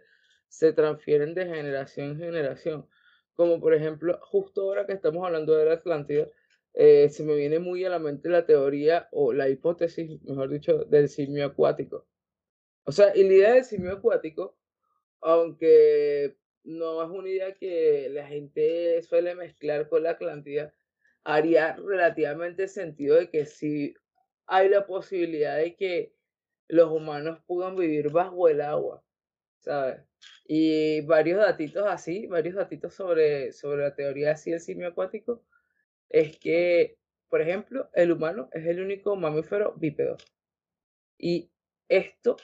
se 0.48 0.72
transfieren 0.72 1.34
de 1.34 1.46
generación 1.48 2.12
en 2.12 2.20
generación. 2.20 2.88
Como 3.34 3.60
por 3.60 3.74
ejemplo, 3.74 4.20
justo 4.22 4.62
ahora 4.62 4.86
que 4.86 4.94
estamos 4.94 5.26
hablando 5.26 5.56
de 5.56 5.66
la 5.66 5.74
Atlántida, 5.74 6.28
eh, 6.76 7.10
se 7.10 7.24
me 7.24 7.36
viene 7.36 7.58
muy 7.58 7.84
a 7.86 7.90
la 7.90 7.98
mente 7.98 8.30
la 8.30 8.46
teoría 8.46 9.10
o 9.12 9.34
la 9.34 9.50
hipótesis, 9.50 10.22
mejor 10.22 10.50
dicho, 10.50 10.86
del 10.86 11.10
simio 11.10 11.46
acuático. 11.46 12.08
O 12.84 12.92
sea, 12.92 13.16
y 13.16 13.24
la 13.24 13.34
idea 13.34 13.54
del 13.56 13.66
simio 13.66 13.94
acuático, 13.94 14.58
aunque 15.22 16.38
no 16.64 17.04
es 17.04 17.10
una 17.10 17.30
idea 17.30 17.56
que 17.56 18.10
la 18.12 18.28
gente 18.28 19.02
suele 19.02 19.34
mezclar 19.34 19.90
con 19.90 20.04
la 20.04 20.12
Atlántida, 20.12 20.74
haría 21.24 21.76
relativamente 21.76 22.68
sentido 22.68 23.18
de 23.18 23.30
que 23.30 23.46
sí 23.46 23.94
hay 24.48 24.70
la 24.70 24.86
posibilidad 24.86 25.58
de 25.58 25.76
que 25.76 26.14
los 26.68 26.92
humanos 26.92 27.40
puedan 27.46 27.76
vivir 27.76 28.12
bajo 28.12 28.48
el 28.48 28.62
agua, 28.62 29.04
¿sabes? 29.60 30.02
Y 30.46 31.02
varios 31.02 31.40
datitos 31.40 31.86
así, 31.88 32.28
varios 32.28 32.56
datitos 32.56 32.94
sobre, 32.94 33.52
sobre 33.52 33.84
la 33.84 33.96
teoría 33.96 34.32
así 34.32 34.52
del 34.52 34.60
simio 34.60 34.88
acuático, 34.88 35.44
es 36.10 36.38
que, 36.38 36.98
por 37.30 37.42
ejemplo, 37.42 37.90
el 37.94 38.12
humano 38.12 38.50
es 38.54 38.66
el 38.66 38.82
único 38.82 39.16
mamífero 39.16 39.74
bípedo. 39.78 40.18
Y 41.18 41.52
esto, 41.90 42.38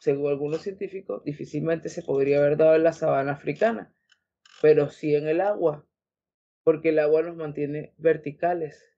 según 0.00 0.30
algunos 0.30 0.62
científicos, 0.62 1.24
difícilmente 1.24 1.88
se 1.88 2.02
podría 2.02 2.38
haber 2.38 2.56
dado 2.56 2.76
en 2.76 2.84
la 2.84 2.92
sabana 2.92 3.32
africana, 3.32 3.94
pero 4.60 4.90
sí 4.90 5.14
en 5.14 5.26
el 5.26 5.40
agua, 5.40 5.87
porque 6.68 6.90
el 6.90 6.98
agua 6.98 7.22
nos 7.22 7.34
mantiene 7.34 7.94
verticales, 7.96 8.94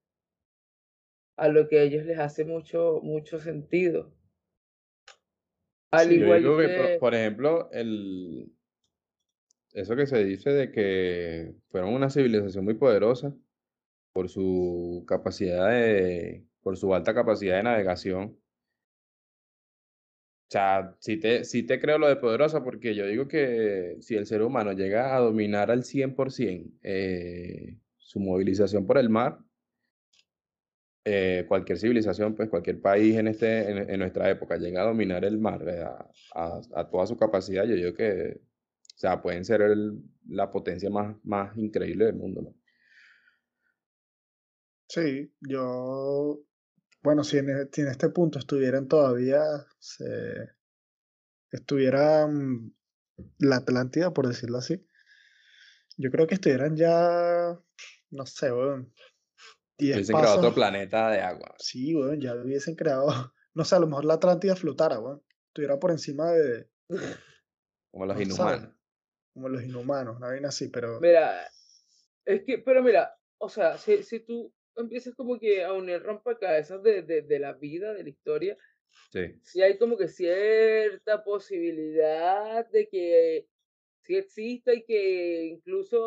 a 1.37 1.47
lo 1.47 1.69
que 1.69 1.79
a 1.79 1.83
ellos 1.85 2.05
les 2.05 2.19
hace 2.19 2.45
mucho, 2.45 2.99
mucho 3.01 3.39
sentido. 3.39 4.13
Al 5.93 6.09
Sí, 6.09 6.19
yo 6.19 6.25
igual 6.25 6.43
digo 6.43 6.57
que, 6.59 6.65
por- 6.65 6.87
que, 6.89 6.99
por 6.99 7.15
ejemplo, 7.15 7.71
el, 7.71 8.53
eso 9.73 9.95
que 9.95 10.09
se 10.09 10.25
dice 10.25 10.51
de 10.51 10.73
que 10.73 11.55
fueron 11.71 11.95
una 11.95 12.11
civilización 12.11 12.65
muy 12.65 12.75
poderosa 12.75 13.37
por 14.13 14.29
su 14.29 15.05
capacidad 15.07 15.71
de, 15.71 16.45
por 16.65 16.77
su 16.77 16.93
alta 16.93 17.15
capacidad 17.15 17.59
de 17.59 17.63
navegación. 17.63 18.37
O 20.51 20.53
sea, 20.53 20.97
sí 20.99 21.17
te, 21.19 21.45
sí 21.45 21.63
te 21.63 21.79
creo 21.81 21.99
lo 21.99 22.09
de 22.09 22.17
poderosa 22.17 22.65
porque 22.65 22.95
yo 22.97 23.07
digo 23.07 23.29
que 23.29 23.97
si 24.01 24.17
el 24.17 24.27
ser 24.27 24.43
humano 24.43 24.73
llega 24.73 25.15
a 25.17 25.21
dominar 25.21 25.71
al 25.71 25.85
100% 25.85 26.77
eh, 26.83 27.79
su 27.97 28.19
movilización 28.19 28.85
por 28.85 28.99
el 28.99 29.11
mar, 29.11 29.39
eh, 31.05 31.45
cualquier 31.49 31.79
civilización, 31.79 32.35
pues 32.35 32.49
cualquier 32.51 32.81
país 32.81 33.17
en, 33.17 33.29
este, 33.29 33.93
en, 33.93 33.99
nuestra 33.99 34.29
época 34.31 34.57
llega 34.57 34.83
a 34.83 34.87
dominar 34.87 35.25
el 35.25 35.39
mar 35.39 35.67
eh, 35.69 35.83
a, 36.35 36.61
a- 36.75 36.91
toda 36.91 37.07
su 37.07 37.17
capacidad, 37.17 37.65
yo 37.65 37.75
digo 37.75 37.95
que, 37.95 38.41
o 38.95 38.99
sea, 38.99 39.23
pueden 39.23 39.45
ser 39.45 39.63
la 40.29 40.51
potencia 40.53 40.91
más, 40.91 41.17
más 41.25 41.57
increíble 41.57 42.07
del 42.07 42.17
mundo, 42.17 42.43
¿no? 42.43 42.55
Sí, 44.89 45.33
yo, 45.41 46.41
bueno, 47.03 47.25
si 47.25 47.39
en, 47.39 47.51
e- 47.51 47.69
si 47.73 47.81
en 47.83 47.89
este 47.89 48.09
punto 48.11 48.39
estuvieran 48.39 48.89
todavía, 48.89 49.43
se, 49.79 50.51
estuvieran 51.51 52.75
la 53.39 53.57
Atlántida, 53.57 54.13
por 54.13 54.27
decirlo 54.29 54.59
así, 54.59 54.87
yo 55.97 56.11
creo 56.11 56.27
que 56.27 56.35
estuvieran 56.35 56.77
ya, 56.77 57.59
no 58.11 58.27
sé, 58.27 58.53
weón, 58.53 58.93
10 59.79 59.97
Hubiesen 59.97 60.17
creado 60.17 60.37
otro 60.37 60.43
pasos. 60.51 60.55
planeta 60.55 61.11
de 61.11 61.21
agua. 61.21 61.55
Sí, 61.59 61.95
weón, 61.95 62.21
ya 62.21 62.35
hubiesen 62.35 62.75
creado, 62.77 63.07
no 63.55 63.65
sé, 63.65 63.75
a 63.77 63.81
lo 63.81 63.87
mejor 63.87 64.05
la 64.05 64.15
Atlántida 64.15 64.57
flotara, 64.57 64.99
weón, 65.01 65.23
estuviera 65.49 65.79
por 65.79 65.91
encima 65.91 66.31
de, 66.31 66.69
Como 67.91 68.07
los 68.07 68.17
no 68.17 68.23
inhumanos. 68.23 68.69
como 69.33 69.49
los 69.49 69.63
inhumanos, 69.63 70.17
una 70.17 70.29
vaina 70.29 70.49
así, 70.49 70.69
pero 70.69 71.01
mira, 71.01 71.47
es 72.25 72.43
que, 72.45 72.59
pero 72.59 72.83
mira, 72.83 73.17
o 73.39 73.49
sea, 73.49 73.79
si, 73.79 74.03
si 74.03 74.21
tú 74.21 74.53
empiezas 74.77 75.15
como 75.15 75.39
que 75.39 75.65
a 75.65 75.73
unir 75.75 76.03
rompecabezas 76.03 76.83
de, 76.83 77.03
de, 77.03 77.23
de 77.23 77.39
la 77.39 77.55
vida, 77.55 77.95
de 77.95 78.05
la 78.05 78.11
historia, 78.11 78.59
Sí. 79.13 79.41
sí 79.43 79.63
hay 79.63 79.79
como 79.79 79.97
que 79.97 80.09
cierta 80.09 81.25
posibilidad 81.25 82.67
de 82.71 82.89
que 82.89 83.49
sí 84.03 84.17
exista 84.17 84.75
y 84.75 84.85
que 84.85 85.45
incluso 85.47 85.99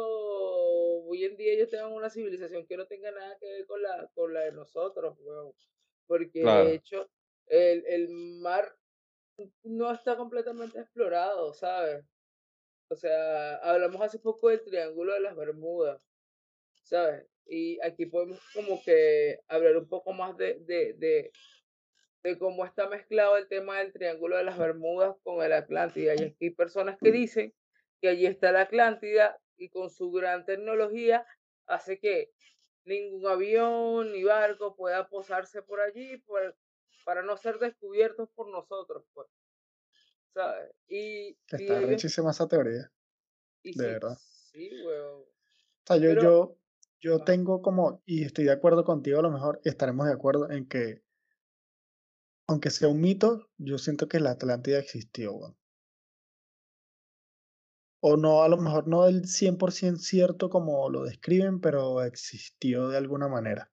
hoy 1.06 1.26
en 1.26 1.38
día 1.38 1.54
ellos 1.54 1.70
tengan 1.70 1.94
una 1.94 2.10
civilización 2.10 2.66
que 2.68 2.78
no 2.78 2.88
tenga 2.88 3.12
nada 3.12 3.38
que 3.40 3.48
ver 3.48 3.66
con 3.68 3.82
la, 3.82 4.10
con 4.16 4.34
la 4.34 4.42
de 4.42 4.52
nosotros, 4.54 5.18
weón. 5.20 5.54
Porque 6.08 6.54
de 6.54 6.74
hecho 6.76 7.10
el, 7.48 7.86
el 7.88 8.10
mar 8.10 8.78
no 9.64 9.92
está 9.92 10.18
completamente 10.18 10.80
explorado, 10.80 11.54
¿sabes? 11.54 12.06
O 12.90 12.96
sea, 12.96 13.58
hablamos 13.58 14.02
hace 14.02 14.20
poco 14.20 14.50
del 14.50 14.64
Triángulo 14.64 15.14
de 15.14 15.22
las 15.22 15.36
Bermudas, 15.36 16.12
¿sabes? 16.84 17.28
Y 17.46 17.80
aquí 17.82 18.06
podemos 18.06 18.40
como 18.54 18.82
que 18.84 19.40
hablar 19.48 19.78
un 19.78 19.88
poco 19.90 20.14
más 20.14 20.38
de, 20.38 20.60
de, 20.62 20.94
de, 20.94 21.32
de 22.24 22.38
cómo 22.38 22.66
está 22.66 22.88
mezclado 22.88 23.38
el 23.38 23.48
tema 23.48 23.80
del 23.80 23.92
Triángulo 23.94 24.38
de 24.38 24.44
las 24.44 24.58
Bermudas 24.58 25.16
con 25.24 25.44
el 25.44 25.54
Atlántida. 25.54 26.16
Y 26.16 26.24
aquí 26.24 26.46
hay 26.46 26.50
personas 26.52 26.98
que 27.02 27.12
dicen 27.12 27.54
que 28.02 28.10
allí 28.10 28.26
está 28.26 28.52
la 28.52 28.62
Atlántida 28.62 29.40
y 29.58 29.70
con 29.70 29.90
su 29.90 30.12
gran 30.12 30.46
tecnología 30.46 31.26
hace 31.68 32.00
que 32.00 32.32
ningún 32.86 33.26
avión 33.28 34.12
ni 34.12 34.24
barco 34.24 34.76
pueda 34.76 35.08
posarse 35.08 35.62
por 35.62 35.80
allí 35.80 36.18
por- 36.18 36.58
para 37.06 37.22
no 37.22 37.36
ser 37.38 37.60
descubiertos 37.60 38.30
por 38.36 38.50
nosotros, 38.50 39.06
pues. 39.14 39.28
¿Sabes? 40.34 40.72
Y 40.88 41.38
está 41.48 41.80
rechísima 41.82 42.32
esa 42.32 42.48
teoría, 42.48 42.92
y 43.62 43.70
de 43.70 43.74
si, 43.74 43.80
verdad. 43.92 44.18
sí, 44.18 44.72
weón. 44.84 45.22
O 45.22 45.86
sea, 45.86 45.98
yo, 45.98 46.10
Pero, 46.10 46.22
yo, 46.22 46.58
yo 47.04 47.20
tengo 47.20 47.62
como, 47.62 48.02
y 48.06 48.24
estoy 48.24 48.46
de 48.46 48.54
acuerdo 48.54 48.86
contigo, 48.86 49.20
a 49.20 49.24
lo 49.24 49.30
mejor 49.30 49.60
estaremos 49.66 50.08
de 50.08 50.14
acuerdo 50.14 50.50
en 50.50 50.66
que, 50.66 51.04
aunque 52.48 52.70
sea 52.70 52.88
un 52.88 53.02
mito, 53.02 53.50
yo 53.58 53.78
siento 53.78 54.08
que 54.08 54.22
la 54.22 54.32
Atlántida 54.32 54.80
existió, 54.80 55.34
weón. 55.34 55.58
O 58.00 58.16
no, 58.16 58.44
a 58.44 58.48
lo 58.48 58.58
mejor 58.58 58.88
no 58.88 59.06
del 59.06 59.24
100% 59.24 59.98
cierto 59.98 60.50
como 60.50 60.90
lo 60.90 61.04
describen, 61.04 61.60
pero 61.60 62.02
existió 62.04 62.88
de 62.88 62.98
alguna 62.98 63.28
manera. 63.28 63.70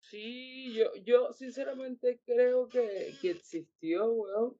sí, 0.00 0.74
yo, 0.74 0.94
yo 1.04 1.32
sinceramente 1.34 2.20
creo 2.24 2.68
que, 2.68 3.14
que 3.20 3.30
existió, 3.32 4.10
weón. 4.10 4.58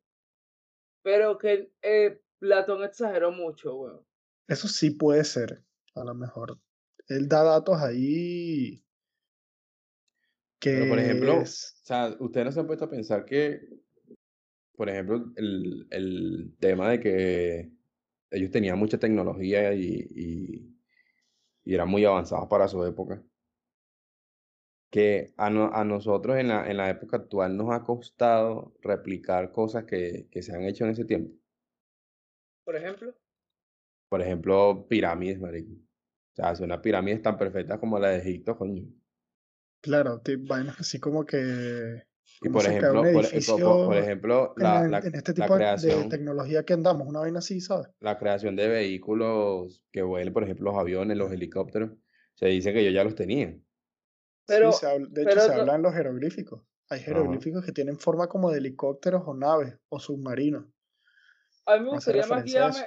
Pero 1.03 1.39
que 1.39 1.73
eh, 1.81 2.21
Platón 2.39 2.85
exageró 2.85 3.31
mucho, 3.31 3.77
weón. 3.77 4.07
Eso 4.47 4.69
sí 4.69 4.91
puede 4.91 5.25
ser, 5.25 5.63
a 5.95 6.05
lo 6.05 6.15
mejor. 6.15 6.59
Él 7.09 7.29
da 7.29 7.43
datos 7.43 7.81
ahí 7.83 8.85
Pero 10.73 10.87
por 10.89 10.99
ejemplo, 10.99 11.41
que 11.41 11.43
o 11.43 11.47
sea, 11.47 12.17
ustedes 12.21 12.47
no 12.47 12.53
se 12.53 12.61
han 12.61 12.67
puesto 12.67 12.85
a 12.85 12.91
pensar 12.91 13.25
que 13.25 13.61
por 14.77 14.89
ejemplo, 14.91 15.33
el, 15.37 15.87
el 15.91 16.57
tema 16.61 16.91
de 16.91 17.01
que 17.01 17.73
ellos 18.31 18.51
tenían 18.51 18.79
mucha 18.79 18.99
tecnología 18.99 19.73
y, 19.75 19.85
y, 20.11 20.77
y 21.65 21.75
eran 21.75 21.89
muy 21.91 22.05
avanzados 22.05 22.49
para 22.49 22.69
su 22.69 22.85
época. 22.85 23.25
Que 24.91 25.33
a, 25.37 25.49
no- 25.51 25.71
a 25.73 25.85
nosotros 25.85 26.37
en 26.39 26.49
la, 26.49 26.69
en 26.69 26.77
la 26.79 26.91
época 26.91 27.19
actual 27.19 27.57
nos 27.57 27.73
ha 27.73 27.85
costado 27.85 28.75
replicar 28.83 29.53
cosas 29.53 29.85
que, 29.85 30.29
que 30.31 30.43
se 30.43 30.55
han 30.57 30.63
hecho 30.63 30.85
en 30.85 30.91
ese 30.91 31.05
tiempo. 31.05 31.35
Por 32.65 32.77
ejemplo. 32.77 33.15
Por 34.09 34.21
ejemplo, 34.21 34.87
pirámides, 34.89 35.39
marico. 35.41 35.75
O 36.37 36.43
sea, 36.43 36.51
hacer 36.51 36.67
una 36.67 36.83
pirámide 36.83 37.17
tan 37.21 37.39
perfecta 37.39 37.81
como 37.81 37.99
la 37.99 38.11
de 38.11 38.19
Egipto, 38.19 38.59
coño. 38.59 38.83
Claro, 39.81 40.21
vainas 40.41 40.79
así 40.79 41.01
como 41.01 41.25
que. 41.25 42.03
Y 42.43 42.49
¿Cómo 42.49 42.59
por 42.59 42.67
ejemplo, 42.67 42.93
por, 42.93 43.03
por- 43.05 43.13
por- 43.15 43.25
edificio 43.25 43.57
por 43.87 43.97
ejemplo, 43.97 44.55
en, 44.59 44.63
la, 44.63 44.85
en- 44.85 44.91
la, 44.91 44.99
en 44.99 45.15
este 45.15 45.33
la 45.33 45.47
tipo 45.47 45.55
de 45.55 45.59
creación, 45.61 46.09
tecnología 46.11 46.63
que 46.63 46.75
andamos? 46.75 47.09
Una 47.09 47.21
vaina 47.21 47.39
así, 47.39 47.59
¿sabes? 47.63 47.89
la 48.01 48.19
creación 48.19 48.55
de 48.55 48.69
vehículos 48.69 49.83
que 49.91 50.03
vuelen, 50.03 50.35
por 50.35 50.45
ejemplo, 50.45 50.71
los 50.73 50.79
aviones, 50.79 51.17
los 51.17 51.33
helicópteros, 51.33 51.93
se 52.35 52.49
dice 52.49 52.75
que 52.75 52.81
ellos 52.81 52.93
ya 52.93 53.03
los 53.05 53.15
tenían. 53.15 53.65
Pero, 54.47 54.73
Sí, 54.73 54.81
se 54.81 54.87
habla- 54.91 55.09
de 55.11 55.23
hecho 55.23 55.31
pero 55.31 55.41
se 55.41 55.55
no- 55.55 55.61
habla 55.63 55.75
en 55.77 55.83
los 55.83 55.95
jeroglíficos. 55.95 56.63
Hay 56.91 57.01
jeroglíficos 57.01 57.65
que 57.65 57.73
tienen 57.73 57.99
forma 57.99 58.27
como 58.29 58.51
de 58.51 58.59
helicópteros 58.59 59.23
o 59.25 59.33
naves 59.33 59.75
o 59.89 59.99
submarinos. 59.99 60.67
a 61.65 61.79
mí 61.79 61.85
me 61.91 61.97
hace 61.97 62.13
gustaría 62.13 62.27
más 62.27 62.45
guiarme, 62.45 62.79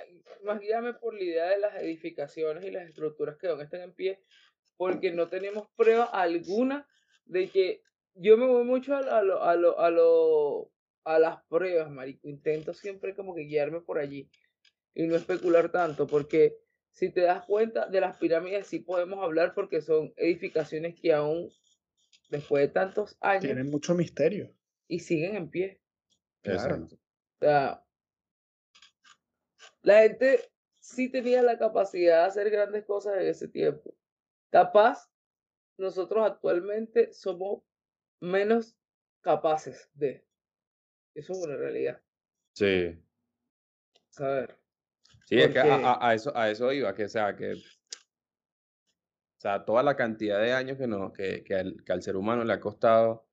más 0.43 0.59
guiarme 0.59 0.93
por 0.93 1.13
la 1.13 1.23
idea 1.23 1.49
de 1.49 1.59
las 1.59 1.75
edificaciones 1.81 2.63
y 2.65 2.71
las 2.71 2.87
estructuras 2.87 3.37
que 3.37 3.47
aún 3.47 3.61
están 3.61 3.81
en 3.81 3.93
pie, 3.93 4.19
porque 4.77 5.11
no 5.11 5.27
tenemos 5.27 5.67
prueba 5.75 6.05
alguna 6.05 6.87
de 7.25 7.49
que 7.49 7.81
yo 8.15 8.37
me 8.37 8.47
voy 8.47 8.63
mucho 8.63 8.95
a, 8.95 9.01
lo- 9.01 9.11
a, 9.11 9.23
lo, 9.23 9.43
a, 9.45 9.55
lo, 9.55 9.79
a, 9.79 9.89
lo- 9.91 10.71
a 11.05 11.19
las 11.19 11.43
pruebas, 11.45 11.89
marico. 11.91 12.27
Intento 12.27 12.73
siempre 12.73 13.13
como 13.15 13.33
que 13.35 13.41
guiarme 13.41 13.81
por 13.81 13.99
allí 13.99 14.29
y 14.93 15.07
no 15.07 15.15
especular 15.15 15.71
tanto, 15.71 16.07
porque 16.07 16.57
si 16.91 17.11
te 17.11 17.21
das 17.21 17.45
cuenta 17.45 17.87
de 17.87 18.01
las 18.01 18.17
pirámides 18.17 18.67
sí 18.67 18.79
podemos 18.79 19.23
hablar 19.23 19.53
porque 19.53 19.81
son 19.81 20.13
edificaciones 20.17 20.99
que 20.99 21.13
aún 21.13 21.49
después 22.29 22.67
de 22.67 22.73
tantos 22.73 23.15
años 23.21 23.43
Tienen 23.43 23.69
mucho 23.69 23.93
misterio. 23.95 24.53
y 24.87 24.99
siguen 24.99 25.35
en 25.35 25.49
pie. 25.49 25.81
Claro. 26.41 26.75
Exacto. 26.75 26.95
O 26.95 27.45
sea, 27.45 27.85
la 29.83 30.01
gente 30.01 30.39
sí 30.79 31.09
tenía 31.09 31.41
la 31.41 31.57
capacidad 31.57 32.21
de 32.21 32.27
hacer 32.27 32.49
grandes 32.49 32.85
cosas 32.85 33.17
en 33.17 33.27
ese 33.27 33.47
tiempo. 33.47 33.95
Capaz, 34.51 35.09
nosotros 35.77 36.25
actualmente 36.25 37.13
somos 37.13 37.63
menos 38.19 38.77
capaces 39.21 39.89
de. 39.93 40.25
Eso 41.15 41.33
es 41.33 41.39
una 41.39 41.55
realidad. 41.55 42.01
Sí. 42.53 42.97
Saber. 44.09 44.57
Sí, 45.25 45.39
es 45.39 45.51
que 45.51 45.59
a, 45.59 45.75
a- 45.75 46.09
a 46.09 46.13
eso, 46.13 46.35
a 46.35 46.49
eso 46.49 46.71
iba, 46.73 46.93
que 46.95 47.05
o 47.05 47.09
sea, 47.09 47.35
que, 47.35 47.53
o 47.53 47.57
sea, 49.37 49.63
toda 49.63 49.83
la 49.83 49.95
cantidad 49.95 50.41
de 50.41 50.51
años 50.53 50.77
que, 50.77 50.87
no, 50.87 51.13
que, 51.13 51.43
que, 51.43 51.55
al, 51.55 51.83
que 51.83 51.91
al 51.93 52.01
ser 52.01 52.15
humano 52.15 52.43
le 52.43 52.53
ha 52.53 52.59
costado 52.59 53.27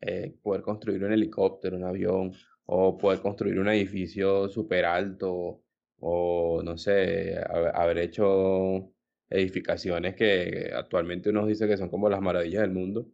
eh, 0.00 0.36
poder 0.42 0.62
construir 0.62 1.02
un 1.04 1.12
helicóptero, 1.12 1.76
un 1.76 1.84
avión, 1.84 2.32
o 2.66 2.96
poder 2.96 3.20
construir 3.20 3.58
un 3.58 3.68
edificio 3.68 4.48
súper 4.48 4.84
alto, 4.84 5.64
o 6.00 6.62
no 6.64 6.78
sé, 6.78 7.36
haber, 7.74 7.98
hecho 7.98 8.92
edificaciones 9.28 10.14
que 10.16 10.70
actualmente 10.74 11.30
uno 11.30 11.46
dice 11.46 11.68
que 11.68 11.76
son 11.76 11.90
como 11.90 12.08
las 12.08 12.20
maravillas 12.20 12.62
del 12.62 12.72
mundo, 12.72 13.08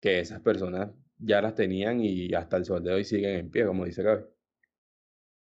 que 0.00 0.20
esas 0.20 0.40
personas 0.42 0.92
ya 1.18 1.42
las 1.42 1.54
tenían 1.54 2.00
y 2.02 2.34
hasta 2.34 2.56
el 2.58 2.64
sol 2.66 2.82
de 2.84 2.92
hoy 2.94 3.04
siguen 3.04 3.36
en 3.38 3.50
pie, 3.50 3.66
como 3.66 3.84
dice 3.86 4.02
Gaby. 4.02 4.24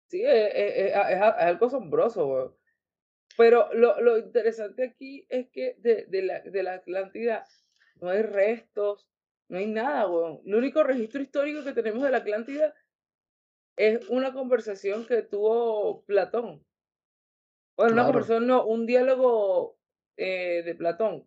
Sí, 0.08 0.22
es, 0.24 0.50
es- 0.54 0.76
es- 0.76 0.86
es 0.90 0.96
a- 0.96 1.10
es 1.12 1.22
algo 1.46 1.66
asombroso, 1.66 2.26
weón. 2.26 2.56
Pero 3.36 3.72
lo, 3.74 4.00
lo 4.00 4.18
interesante 4.18 4.84
aquí 4.84 5.26
es 5.30 5.48
que 5.50 5.76
de, 5.80 6.06
de 6.08 6.22
la, 6.22 6.40
de 6.40 6.62
la 6.64 6.74
Atlántida 6.74 7.46
no 8.00 8.10
hay 8.10 8.22
restos, 8.22 9.08
no 9.48 9.58
hay 9.58 9.66
nada, 9.66 10.08
weón. 10.08 10.40
El 10.46 10.54
único 10.56 10.82
registro 10.84 11.22
histórico 11.22 11.64
que 11.64 11.72
tenemos 11.74 12.02
de 12.04 12.10
la 12.10 12.18
Atlántida 12.18 12.74
es 13.80 14.06
una 14.10 14.34
conversación 14.34 15.06
que 15.06 15.22
tuvo 15.22 16.04
Platón. 16.04 16.62
Bueno, 17.78 17.94
una 17.94 18.04
conversación, 18.04 18.46
no, 18.46 18.66
un 18.66 18.84
diálogo 18.84 19.78
eh, 20.18 20.62
de 20.62 20.74
Platón. 20.74 21.26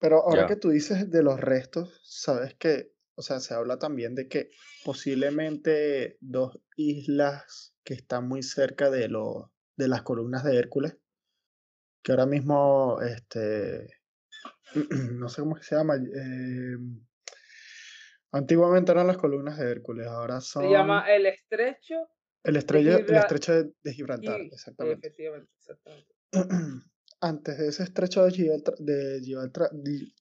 Pero 0.00 0.16
ahora 0.24 0.48
que 0.48 0.56
tú 0.56 0.70
dices 0.70 1.08
de 1.12 1.22
los 1.22 1.38
restos, 1.38 2.00
sabes 2.02 2.54
que, 2.56 2.92
o 3.14 3.22
sea, 3.22 3.38
se 3.38 3.54
habla 3.54 3.78
también 3.78 4.16
de 4.16 4.26
que 4.26 4.50
posiblemente 4.84 6.16
dos 6.20 6.58
islas 6.74 7.76
que 7.84 7.94
están 7.94 8.26
muy 8.26 8.42
cerca 8.42 8.90
de, 8.90 9.08
lo, 9.08 9.52
de 9.76 9.86
las 9.86 10.02
columnas 10.02 10.42
de 10.42 10.56
Hércules, 10.56 10.98
que 12.02 12.10
ahora 12.10 12.26
mismo, 12.26 12.98
este, 13.00 13.86
no 15.12 15.28
sé 15.28 15.42
cómo 15.42 15.56
se 15.62 15.76
llama, 15.76 15.96
eh, 15.96 16.76
antiguamente 18.32 18.92
eran 18.92 19.06
las 19.06 19.16
columnas 19.18 19.58
de 19.58 19.70
Hércules, 19.70 20.06
ahora 20.06 20.40
son 20.40 20.64
Se 20.64 20.70
llama 20.70 21.04
El 21.12 21.26
Estrecho 21.26 22.08
el, 22.42 22.56
estrella, 22.56 22.96
el 22.96 23.04
Gibra- 23.06 23.18
estrecho 23.20 23.52
de, 23.52 23.72
de 23.82 23.92
Gibraltar, 23.92 24.40
y- 24.40 24.46
exactamente. 24.46 25.06
Efectivamente, 25.08 25.52
exactamente. 25.58 26.14
Antes 27.20 27.58
de 27.58 27.68
ese 27.68 27.82
estrecho 27.82 28.24
de 28.24 28.30
Gibraltar, 28.30 28.74
de 28.78 29.20
Gibraltar, 29.22 29.70
el 29.72 30.12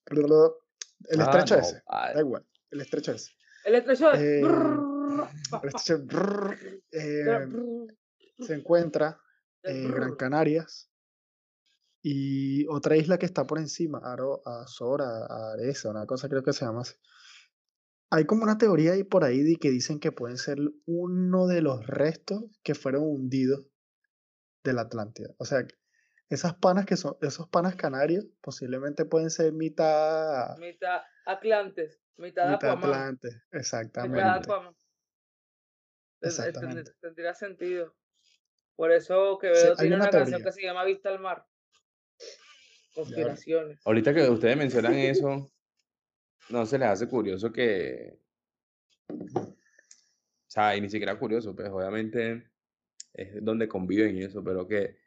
Ah, 1.22 1.24
estrecho 1.24 1.56
no, 1.56 1.62
ese, 1.62 1.82
da 1.88 2.20
igual, 2.20 2.46
el 2.72 2.82
estrecho 2.82 3.12
ese. 3.14 3.32
El 3.64 3.76
Estrecho 3.76 4.12
de... 4.12 4.42
Eh, 4.42 4.44
El 4.44 5.70
estrecho, 5.70 6.00
brrr, 6.04 6.58
eh, 6.92 7.48
se 8.40 8.54
encuentra 8.54 9.20
en 9.64 9.92
Gran 9.94 10.16
Canarias 10.16 10.90
y 12.02 12.66
otra 12.68 12.96
isla 12.98 13.18
que 13.18 13.26
está 13.26 13.46
por 13.46 13.60
encima, 13.60 14.00
Aro, 14.04 14.42
Azora, 14.46 15.26
Aresa, 15.54 15.90
una 15.90 16.06
cosa 16.06 16.30
creo 16.30 16.44
que 16.44 16.54
se 16.54 16.66
llama 16.66 16.82
así. 16.82 16.96
Hay 18.12 18.26
como 18.26 18.44
una 18.44 18.58
teoría 18.58 18.94
ahí 18.94 19.04
por 19.04 19.24
ahí 19.24 19.44
de 19.44 19.56
que 19.58 19.70
dicen 19.70 20.00
que 20.00 20.12
pueden 20.12 20.38
ser 20.38 20.58
uno 20.86 21.48
de 21.48 21.62
los 21.62 21.86
restos 21.86 22.44
que 22.64 22.74
fueron 22.74 23.04
hundidos 23.04 23.66
de 24.64 24.74
la 24.74 24.82
Atlántida. 24.82 25.30
O 25.38 25.46
sea, 25.46 25.66
esas 26.30 26.56
panas 26.56 26.86
que 26.86 26.98
son, 26.98 27.18
esos 27.22 27.48
panas 27.50 27.76
canarios 27.76 28.26
posiblemente 28.42 29.06
pueden 29.06 29.30
ser 29.30 29.54
mitad, 29.54 30.58
Mitad 30.58 31.02
Atlantes, 31.26 32.02
mitad 32.18 32.52
mitad 32.52 32.72
Aquaman. 32.72 32.90
Atlante. 32.90 33.28
mitad 33.28 33.60
Exactamente. 33.60 34.50
Exactamente. 36.22 36.92
Tendría 37.00 37.34
sentido. 37.34 37.96
Por 38.76 38.92
eso 38.92 39.36
Sí, 39.36 39.40
Quevedo 39.42 39.72
hay 39.72 39.76
tiene 39.78 39.96
una 39.96 40.06
una 40.06 40.12
canción 40.12 40.44
que 40.44 40.52
se 40.52 40.62
llama 40.62 40.84
Vista 40.86 41.10
al 41.10 41.20
Mar. 41.20 41.46
Conspiraciones. 42.94 43.80
Ahorita 43.86 44.14
que 44.14 44.30
ustedes 44.30 44.58
mencionan 44.58 44.94
eso, 44.94 45.52
no 46.50 46.66
se 46.66 46.78
les 46.78 46.88
hace 46.90 47.08
curioso 47.08 47.52
que, 47.52 48.20
o 49.10 49.56
sea, 50.48 50.76
y 50.76 50.82
ni 50.82 50.90
siquiera 50.90 51.18
curioso, 51.20 51.56
pues 51.56 51.70
obviamente 51.70 52.52
es 53.14 53.44
donde 53.44 53.68
conviven 53.68 54.18
y 54.18 54.24
eso, 54.24 54.44
pero 54.44 54.68
que 54.68 54.98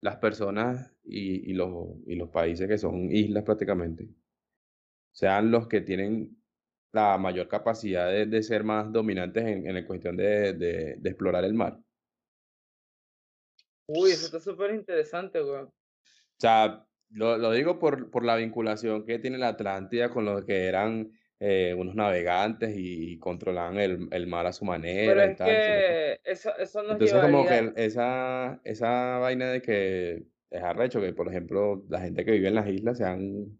las 0.00 0.16
personas 0.16 0.94
y, 1.04 1.50
y 1.50 1.54
los, 1.54 1.96
y 2.06 2.14
los 2.14 2.30
países 2.30 2.68
que 2.68 2.78
son 2.78 3.10
islas 3.10 3.44
prácticamente 3.44 4.08
sean 5.12 5.50
los 5.50 5.68
que 5.68 5.80
tienen 5.80 6.42
la 6.92 7.18
mayor 7.18 7.48
capacidad 7.48 8.10
de, 8.10 8.26
de 8.26 8.42
ser 8.42 8.64
más 8.64 8.90
dominantes 8.92 9.44
en, 9.44 9.66
en 9.66 9.74
la 9.74 9.86
cuestión 9.86 10.16
de, 10.16 10.54
de, 10.54 10.96
de 10.96 11.10
explorar 11.10 11.44
el 11.44 11.54
mar. 11.54 11.78
Uy, 13.86 14.10
eso 14.10 14.26
está 14.26 14.40
súper 14.40 14.74
interesante, 14.74 15.42
weón. 15.42 15.66
O 15.66 16.40
sea, 16.40 16.87
lo, 17.10 17.38
lo 17.38 17.52
digo 17.52 17.78
por, 17.78 18.10
por 18.10 18.24
la 18.24 18.36
vinculación 18.36 19.04
que 19.06 19.18
tiene 19.18 19.38
la 19.38 19.48
Atlántida 19.48 20.10
con 20.10 20.24
los 20.24 20.44
que 20.44 20.66
eran 20.66 21.12
eh, 21.40 21.74
unos 21.78 21.94
navegantes 21.94 22.74
y, 22.76 23.18
controlaban 23.18 23.78
el, 23.78 24.08
el 24.12 24.26
mar 24.26 24.46
a 24.46 24.52
su 24.52 24.64
manera 24.64 25.14
Pero 25.14 25.22
y 25.24 25.30
es 25.30 25.36
tal. 25.36 25.62
entonces, 25.62 25.84
que 25.86 26.20
eso, 26.24 26.56
eso 26.58 26.82
nos 26.82 27.00
Entonces, 27.00 27.20
como 27.20 27.46
que 27.46 27.58
llevaría... 27.58 27.74
esa, 27.76 28.60
esa 28.64 29.18
vaina 29.18 29.50
de 29.50 29.62
que 29.62 30.26
es 30.50 30.62
arrecho, 30.62 31.00
que 31.00 31.12
por 31.12 31.28
ejemplo 31.28 31.84
la 31.88 32.00
gente 32.00 32.24
que 32.24 32.32
vive 32.32 32.48
en 32.48 32.54
las 32.54 32.68
islas 32.68 32.98
sean, 32.98 33.58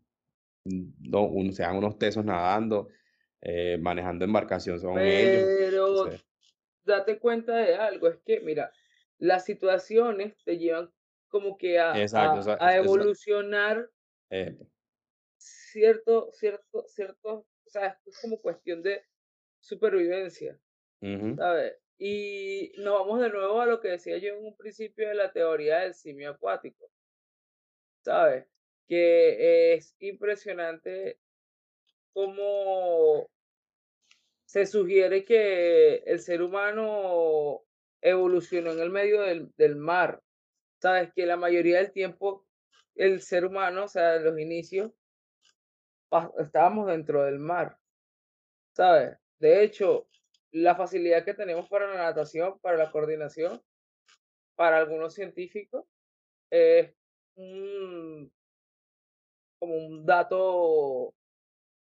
no, 0.65 1.23
un- 1.27 1.53
sean 1.53 1.77
unos 1.77 1.99
tesos 1.99 2.25
nadando, 2.25 2.89
eh, 3.41 3.79
manejando 3.81 4.25
embarcación 4.25 4.81
son 4.81 5.05
ellos. 5.07 5.45
Pero 5.55 6.11
date 6.85 7.19
cuenta 7.19 7.57
de 7.57 7.77
algo, 7.77 8.09
es 8.09 8.19
que, 8.25 8.41
mira, 8.41 8.73
las 9.19 9.45
situaciones 9.45 10.35
te 10.45 10.59
llevan 10.59 10.93
como 11.29 11.57
que 11.57 11.79
a, 11.79 12.01
Exacto, 12.01 12.37
a- 12.37 12.41
o 12.41 12.43
sea, 12.43 12.57
a 12.61 12.77
eso- 12.77 12.85
evolucionar 12.85 13.91
eh, 14.31 14.57
cierto, 15.37 16.31
cierto, 16.33 16.85
cierto, 16.89 17.47
o 17.65 17.71
sea, 17.71 18.01
es 18.05 18.19
como 18.21 18.41
cuestión 18.41 18.83
de 18.83 19.05
supervivencia, 19.61 20.59
¿sabes? 21.37 21.77
Y 21.99 22.73
nos 22.79 22.95
vamos 23.01 23.21
de 23.21 23.31
nuevo 23.31 23.61
a 23.61 23.67
lo 23.67 23.81
que 23.81 23.89
decía 23.89 24.19
yo 24.19 24.35
en 24.35 24.45
un 24.45 24.57
principio 24.57 25.09
de 25.09 25.15
la 25.15 25.33
teoría 25.33 25.81
del 25.81 25.95
simio 25.95 26.31
acuático, 26.31 26.91
¿sabes? 28.05 28.47
Que 28.87 29.75
es 29.75 29.95
impresionante 29.99 31.19
cómo 32.13 33.29
se 34.47 34.65
sugiere 34.67 35.25
que 35.25 35.97
el 36.07 36.21
ser 36.21 36.43
humano 36.43 37.65
evolucionó 38.01 38.73
en 38.73 38.81
el 38.81 38.91
medio 38.91 39.21
del, 39.23 39.53
del 39.57 39.77
mar. 39.77 40.23
Sabes 40.81 41.13
que 41.15 41.27
la 41.27 41.37
mayoría 41.37 41.79
del 41.79 41.93
tiempo 41.93 42.47
el 42.95 43.21
ser 43.21 43.45
humano, 43.45 43.85
o 43.85 43.89
sea, 43.89 44.17
en 44.17 44.25
los 44.25 44.39
inicios, 44.39 44.93
estábamos 46.39 46.87
dentro 46.89 47.25
del 47.25 47.39
mar, 47.39 47.79
¿sabes? 48.73 49.19
De 49.39 49.63
hecho, 49.63 50.09
la 50.53 50.75
facilidad 50.77 51.25
que 51.25 51.35
tenemos 51.35 51.69
para 51.69 51.87
la 51.89 52.03
natación, 52.03 52.59
para 52.61 52.77
la 52.77 52.91
coordinación, 52.91 53.63
para 54.57 54.79
algunos 54.79 55.15
científicos, 55.15 55.85
es 56.51 56.95
un- 57.37 58.33
como 59.59 59.75
un 59.77 60.07
dato 60.07 61.15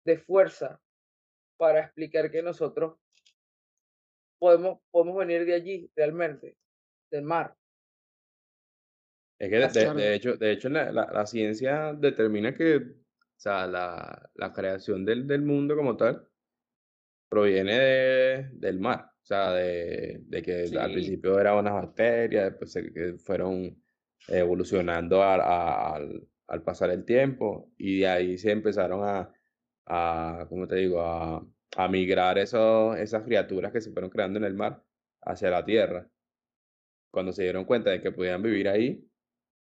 de 0.05 0.19
fuerza 0.19 0.81
para 1.59 1.81
explicar 1.81 2.31
que 2.31 2.43
nosotros 2.43 2.99
podemos, 4.39 4.81
podemos 4.91 5.17
venir 5.17 5.45
de 5.45 5.55
allí 5.55 5.91
realmente, 5.95 6.57
del 7.11 7.23
mar. 7.23 7.57
Es 9.39 9.49
que 9.51 9.57
de, 9.57 9.61
de- 9.69 9.71
claro. 9.73 9.95
de 9.95 10.15
hecho, 10.15 10.37
de 10.37 10.53
hecho 10.53 10.69
la, 10.69 10.91
la- 10.93 11.11
la 11.13 11.27
ciencia 11.27 11.93
determina 11.95 12.55
que, 12.55 12.77
o 12.77 12.83
sea, 13.37 13.67
la, 13.67 14.31
la 14.35 14.53
creación 14.53 15.05
del, 15.05 15.27
del 15.27 15.43
mundo 15.43 15.77
como 15.77 15.97
tal 15.97 16.29
proviene 17.29 17.79
de- 17.79 18.49
del 18.55 18.81
mar. 18.81 19.13
O 19.23 19.27
sea, 19.29 19.53
de, 19.53 20.21
de 20.23 20.43
que 20.43 20.71
al 20.79 20.93
principio 20.93 21.39
eran 21.39 21.59
unas 21.59 21.75
bacterias, 21.75 22.45
después 22.51 22.73
se, 22.73 22.93
que 22.93 23.15
fueron 23.19 23.83
evolucionando 24.29 25.23
a- 25.23 25.35
a- 25.37 25.95
al, 25.97 26.29
al 26.47 26.63
pasar 26.63 26.91
el 26.91 27.05
tiempo 27.05 27.73
y 27.77 28.01
de 28.01 28.09
ahí 28.09 28.39
se 28.39 28.51
empezaron 28.53 29.05
a, 29.05 29.33
a 29.87 30.47
¿cómo 30.49 30.67
te 30.67 30.77
digo?, 30.77 31.01
a, 31.03 31.47
a 31.77 31.89
migrar 31.89 32.39
esos, 32.39 32.97
esas 32.99 33.23
criaturas 33.25 33.73
que 33.73 33.81
se 33.83 33.93
fueron 33.93 34.11
creando 34.11 34.39
en 34.39 34.45
el 34.47 34.55
mar 34.55 34.83
hacia 35.21 35.51
la 35.51 35.65
tierra. 35.65 36.11
Cuando 37.11 37.33
se 37.33 37.43
dieron 37.43 37.65
cuenta 37.65 37.91
de 37.91 38.01
que 38.01 38.13
podían 38.13 38.43
vivir 38.43 38.69
ahí, 38.69 39.07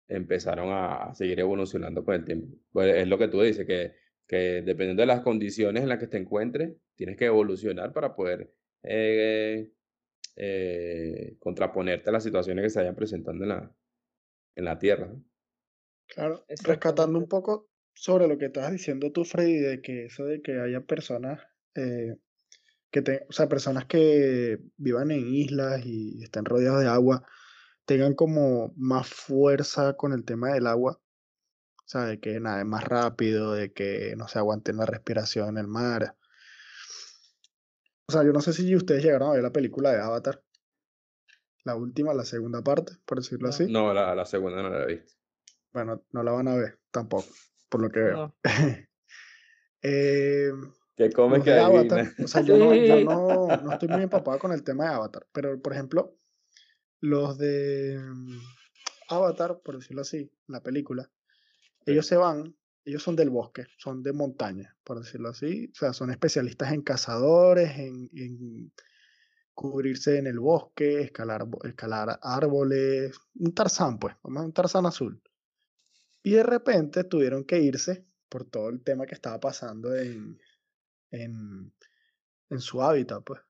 empezaron 0.09 0.69
a 0.71 1.13
seguir 1.13 1.39
evolucionando 1.39 2.03
con 2.03 2.15
el 2.15 2.25
tiempo. 2.25 2.57
Pues 2.71 2.95
es 2.95 3.07
lo 3.07 3.17
que 3.17 3.27
tú 3.27 3.41
dices, 3.41 3.65
que, 3.65 3.93
que 4.27 4.61
dependiendo 4.63 5.01
de 5.01 5.07
las 5.07 5.21
condiciones 5.21 5.83
en 5.83 5.89
las 5.89 5.99
que 5.99 6.07
te 6.07 6.17
encuentres, 6.17 6.75
tienes 6.95 7.15
que 7.15 7.25
evolucionar 7.25 7.93
para 7.93 8.15
poder 8.15 8.51
eh, 8.83 9.71
eh, 10.35 11.35
contraponerte 11.39 12.09
a 12.09 12.13
las 12.13 12.23
situaciones 12.23 12.63
que 12.63 12.69
se 12.71 12.79
vayan 12.79 12.95
presentando 12.95 13.43
en 13.43 13.49
la, 13.49 13.75
en 14.55 14.65
la 14.65 14.79
Tierra. 14.79 15.13
Claro, 16.07 16.43
rescatando 16.63 17.19
un 17.19 17.27
poco 17.27 17.69
sobre 17.93 18.27
lo 18.27 18.37
que 18.37 18.45
estabas 18.45 18.71
diciendo 18.71 19.11
tú, 19.11 19.25
Freddy, 19.25 19.59
de 19.59 19.81
que 19.81 20.05
eso 20.05 20.25
de 20.25 20.41
que 20.41 20.59
haya 20.59 20.81
personas 20.81 21.39
eh, 21.75 22.15
que 22.91 23.01
te, 23.03 23.25
o 23.29 23.31
sea, 23.31 23.47
personas 23.47 23.85
que 23.85 24.57
vivan 24.77 25.11
en 25.11 25.27
islas 25.27 25.85
y 25.85 26.23
estén 26.23 26.45
rodeados 26.45 26.81
de 26.81 26.87
agua, 26.87 27.23
tengan 27.89 28.13
como 28.13 28.71
más 28.75 29.07
fuerza 29.07 29.97
con 29.97 30.13
el 30.13 30.23
tema 30.23 30.49
del 30.49 30.67
agua, 30.67 31.01
o 31.01 31.87
sea, 31.87 32.01
de 32.05 32.19
que 32.19 32.39
naden 32.39 32.69
más 32.69 32.83
rápido, 32.83 33.53
de 33.53 33.73
que 33.73 34.13
no 34.15 34.27
se 34.27 34.37
aguanten 34.37 34.77
la 34.77 34.85
respiración 34.85 35.49
en 35.49 35.57
el 35.57 35.67
mar. 35.67 36.15
O 38.07 38.11
sea, 38.11 38.23
yo 38.23 38.31
no 38.31 38.41
sé 38.41 38.53
si 38.53 38.75
ustedes 38.75 39.03
llegaron 39.03 39.29
a 39.29 39.33
ver 39.33 39.41
la 39.41 39.51
película 39.51 39.91
de 39.91 40.01
Avatar, 40.01 40.43
la 41.63 41.75
última, 41.75 42.13
la 42.13 42.25
segunda 42.25 42.61
parte, 42.61 42.93
por 43.07 43.17
decirlo 43.17 43.47
No, 43.47 43.49
así. 43.55 43.65
No, 43.71 43.91
la, 43.91 44.13
la 44.13 44.25
segunda 44.25 44.61
no 44.61 44.69
la 44.69 44.83
he 44.83 44.85
visto. 44.85 45.15
Bueno, 45.73 46.03
no 46.11 46.21
la 46.21 46.31
van 46.31 46.47
a 46.47 46.55
ver 46.57 46.79
tampoco, 46.91 47.25
por 47.69 47.81
lo 47.81 47.89
que 47.89 48.01
veo. 48.01 48.15
no. 48.17 48.35
Eh, 49.81 50.51
¿Qué 50.97 51.09
comes 51.13 51.37
los 51.37 51.45
que 51.45 51.51
de 51.51 51.59
Avatar, 51.61 52.11
o 52.21 52.27
sea, 52.27 52.41
yo 52.41 52.57
no, 52.57 52.75
yo 52.75 52.99
no, 53.05 53.47
no 53.47 53.71
estoy 53.71 53.87
muy 53.87 54.03
empapado 54.03 54.37
con 54.37 54.51
el 54.51 54.61
tema 54.61 54.83
de 54.83 54.95
Avatar, 54.95 55.25
pero 55.31 55.57
por 55.61 55.71
ejemplo, 55.71 56.18
los 57.01 57.37
de 57.37 57.97
mm, 57.99 58.39
Avatar, 59.09 59.61
por 59.63 59.77
decirlo 59.77 60.01
así, 60.01 60.31
la 60.47 60.61
película, 60.61 61.09
ellos 61.85 62.05
se 62.05 62.17
van, 62.17 62.55
ellos 62.85 63.03
son 63.03 63.15
del 63.15 63.29
bosque, 63.29 63.65
son 63.77 64.03
de 64.03 64.13
montaña, 64.13 64.75
por 64.83 64.99
decirlo 64.99 65.29
así, 65.29 65.71
o 65.73 65.75
sea, 65.75 65.93
son 65.93 66.11
especialistas 66.11 66.71
en 66.71 66.81
cazadores, 66.81 67.77
en, 67.77 68.09
en 68.13 68.71
cubrirse 69.53 70.17
en 70.17 70.27
el 70.27 70.39
bosque, 70.39 71.01
escalar, 71.01 71.45
escalar 71.63 72.19
árboles, 72.21 73.17
un 73.35 73.53
Tarzán, 73.53 73.99
pues, 73.99 74.15
vamos 74.23 74.43
a 74.43 74.45
un 74.45 74.53
Tarzán 74.53 74.85
azul. 74.85 75.21
Y 76.23 76.31
de 76.31 76.43
repente 76.43 77.03
tuvieron 77.03 77.45
que 77.45 77.59
irse 77.59 78.05
por 78.29 78.45
todo 78.45 78.69
el 78.69 78.83
tema 78.83 79.05
que 79.05 79.15
estaba 79.15 79.39
pasando 79.39 79.95
en, 79.95 80.39
en, 81.11 81.73
en 82.49 82.59
su 82.59 82.81
hábitat, 82.81 83.23
pues. 83.23 83.41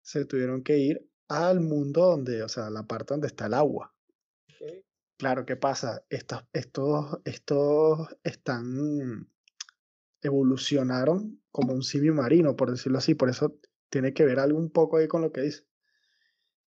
Se 0.00 0.24
tuvieron 0.24 0.62
que 0.62 0.78
ir 0.78 1.07
al 1.28 1.60
mundo 1.60 2.06
donde, 2.06 2.42
o 2.42 2.48
sea, 2.48 2.70
la 2.70 2.84
parte 2.84 3.14
donde 3.14 3.26
está 3.26 3.46
el 3.46 3.54
agua. 3.54 3.94
Claro, 5.18 5.44
¿qué 5.44 5.56
pasa? 5.56 6.04
Estos, 6.08 6.44
estos, 6.52 7.18
estos 7.24 8.08
están, 8.22 9.28
evolucionaron 10.22 11.42
como 11.50 11.72
un 11.72 11.82
simio 11.82 12.14
marino, 12.14 12.56
por 12.56 12.70
decirlo 12.70 12.98
así, 12.98 13.14
por 13.14 13.28
eso 13.28 13.58
tiene 13.90 14.14
que 14.14 14.24
ver 14.24 14.38
algo 14.38 14.58
un 14.58 14.70
poco 14.70 14.96
ahí 14.96 15.08
con 15.08 15.22
lo 15.22 15.32
que 15.32 15.42
dice. 15.42 15.64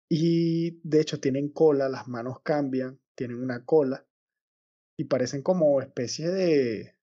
Y 0.10 0.80
de 0.88 1.02
hecho 1.02 1.20
tienen 1.20 1.50
cola, 1.50 1.90
las 1.90 2.08
manos 2.08 2.42
cambian, 2.42 3.00
tienen 3.16 3.38
una 3.38 3.64
cola 3.66 4.08
y 4.98 5.06
parecen 5.06 5.44
como 5.44 5.80
especie 5.82 6.30
de, 6.30 6.96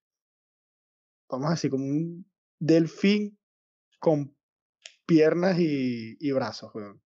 vamos 1.29 1.47
a 1.47 1.51
decir, 1.51 1.71
como 1.71 1.85
un 1.85 2.29
delfín 2.59 3.39
con 3.99 4.35
piernas 5.05 5.57
y, 5.59 6.17
y 6.19 6.31
brazos, 6.33 6.75
weón, 6.75 7.01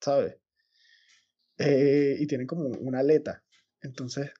¿sabes? 0.00 0.36
Eh, 1.58 2.16
y 2.18 2.26
tienen 2.26 2.46
como 2.46 2.68
una 2.68 3.00
aleta. 3.00 3.42
Entonces, 3.82 4.32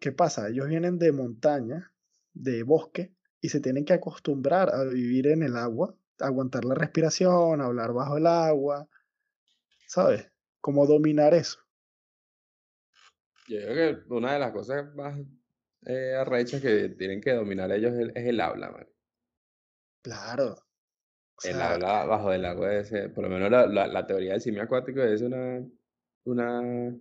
¿qué 0.00 0.12
pasa? 0.12 0.48
Ellos 0.48 0.68
vienen 0.68 0.98
de 0.98 1.12
montaña, 1.12 1.92
de 2.32 2.62
bosque, 2.62 3.14
y 3.40 3.48
se 3.48 3.60
tienen 3.60 3.84
que 3.84 3.92
acostumbrar 3.92 4.74
a 4.74 4.84
vivir 4.84 5.26
en 5.26 5.42
el 5.42 5.56
agua, 5.56 5.94
a 6.20 6.26
aguantar 6.26 6.64
la 6.64 6.74
respiración, 6.74 7.60
a 7.60 7.66
hablar 7.66 7.92
bajo 7.92 8.16
el 8.16 8.26
agua, 8.26 8.88
¿sabes? 9.86 10.30
Cómo 10.60 10.86
dominar 10.86 11.34
eso. 11.34 11.58
Yo 13.46 13.58
creo 13.58 14.06
que 14.06 14.14
una 14.14 14.32
de 14.32 14.38
las 14.38 14.52
cosas 14.52 14.94
más 14.94 15.20
eh, 15.84 16.14
arrechas 16.14 16.62
que 16.62 16.88
tienen 16.90 17.20
que 17.20 17.34
dominar 17.34 17.70
ellos 17.70 17.92
es 17.92 17.98
el, 17.98 18.12
es 18.14 18.26
el 18.26 18.40
habla, 18.40 18.70
man. 18.70 18.88
Claro. 20.02 20.56
O 21.36 21.40
El 21.42 21.54
sea, 21.54 21.72
habla 21.74 22.04
bajo 22.04 22.32
el 22.32 22.44
agua 22.44 22.74
ese, 22.74 23.08
por 23.08 23.24
lo 23.24 23.30
menos 23.30 23.50
la, 23.50 23.66
la, 23.66 23.86
la 23.86 24.06
teoría 24.06 24.32
del 24.32 24.40
simio 24.40 24.62
acuático 24.62 25.02
es 25.02 25.20
una, 25.22 25.64
una 26.24 26.96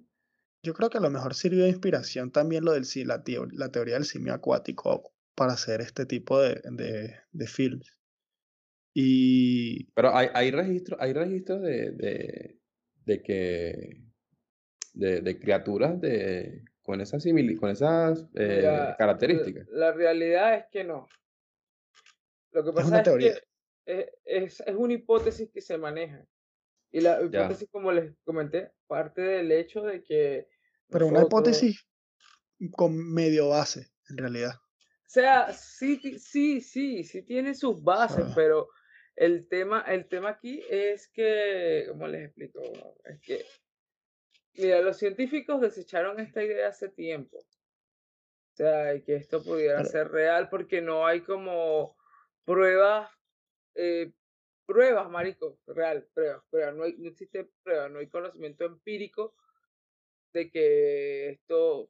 yo 0.63 0.73
creo 0.73 0.89
que 0.89 0.97
a 0.97 1.01
lo 1.01 1.09
mejor 1.09 1.33
sirvió 1.35 1.63
de 1.63 1.69
inspiración 1.69 2.31
también 2.31 2.63
lo 2.65 2.71
del, 2.71 2.85
la, 3.05 3.21
la 3.51 3.69
teoría 3.71 3.95
del 3.95 4.05
simio 4.05 4.33
acuático 4.33 5.13
para 5.35 5.53
hacer 5.53 5.81
este 5.81 6.05
tipo 6.05 6.39
de, 6.41 6.61
de, 6.71 7.15
de 7.31 7.47
films. 7.47 7.97
Y 8.93 9.85
Pero 9.93 10.15
hay, 10.15 10.29
hay 10.33 10.51
registros, 10.51 10.99
hay 11.01 11.13
registros 11.13 11.61
de, 11.61 11.91
de, 11.91 12.59
de 13.05 13.21
que 13.23 14.03
de, 14.93 15.21
de 15.21 15.39
criaturas 15.39 15.99
de 15.99 16.63
con 16.83 17.01
esas 17.01 17.25
simili- 17.25 17.59
con 17.59 17.69
esas 17.71 18.25
eh, 18.35 18.61
la, 18.63 18.95
características. 18.97 19.67
la 19.71 19.91
realidad 19.93 20.55
es 20.55 20.65
que 20.71 20.83
no. 20.83 21.07
Lo 22.51 22.63
que 22.63 22.69
es 22.69 22.75
pasa 22.75 22.87
una 22.87 22.97
es 22.99 23.03
teoría. 23.03 23.33
que 23.33 23.41
es, 23.85 24.07
es, 24.25 24.59
es 24.61 24.75
una 24.75 24.93
hipótesis 24.93 25.49
que 25.51 25.61
se 25.61 25.77
maneja. 25.77 26.25
Y 26.91 27.01
la 27.01 27.25
Ya. 27.27 27.27
hipótesis, 27.41 27.69
como 27.71 27.91
les 27.91 28.15
comenté, 28.23 28.71
parte 28.87 29.21
del 29.21 29.51
hecho 29.51 29.81
de 29.81 30.03
que 30.03 30.47
Pero 30.89 31.07
una 31.07 31.21
hipótesis 31.23 31.87
con 32.75 32.95
medio 33.13 33.49
base, 33.49 33.91
en 34.09 34.17
realidad. 34.17 34.53
o 34.55 35.09
sea, 35.09 35.53
sí, 35.53 35.99
sí, 36.19 36.61
sí, 36.61 37.03
sí 37.03 37.23
tiene 37.23 37.53
sus 37.55 37.83
bases, 37.83 38.25
sea, 38.25 38.35
pero 38.35 38.69
el 39.15 39.47
tema, 39.47 39.81
el 39.87 40.07
tema 40.07 40.29
aquí 40.31 40.63
es 40.69 41.07
que, 41.09 41.85
¿cómo 41.89 42.07
les 42.07 42.25
explico? 42.25 42.61
Es 43.05 43.21
que, 43.21 43.45
mira, 44.55 44.81
los 44.81 44.97
científicos 44.97 45.61
desecharon 45.61 46.19
esta 46.19 46.43
idea 46.43 46.69
hace 46.69 46.89
tiempo. 46.89 47.37
O 47.37 48.55
sea, 48.55 48.99
que 49.03 49.15
esto 49.15 49.43
pudiera 49.43 49.77
pero, 49.79 49.89
ser 49.89 50.09
real 50.09 50.49
porque 50.49 50.81
no 50.81 51.05
hay 51.07 51.21
como 51.21 51.95
pruebas, 52.45 53.09
eh, 53.75 54.11
pruebas, 54.65 55.09
marico, 55.09 55.59
real, 55.67 56.07
pruebas, 56.13 56.43
pruebas. 56.49 56.75
No, 56.75 56.83
hay, 56.83 56.95
no 56.97 57.09
existe 57.09 57.49
prueba, 57.63 57.89
no 57.89 57.99
hay 57.99 58.07
conocimiento 58.07 58.65
empírico 58.65 59.35
de 60.33 60.49
que 60.49 61.29
esto 61.29 61.89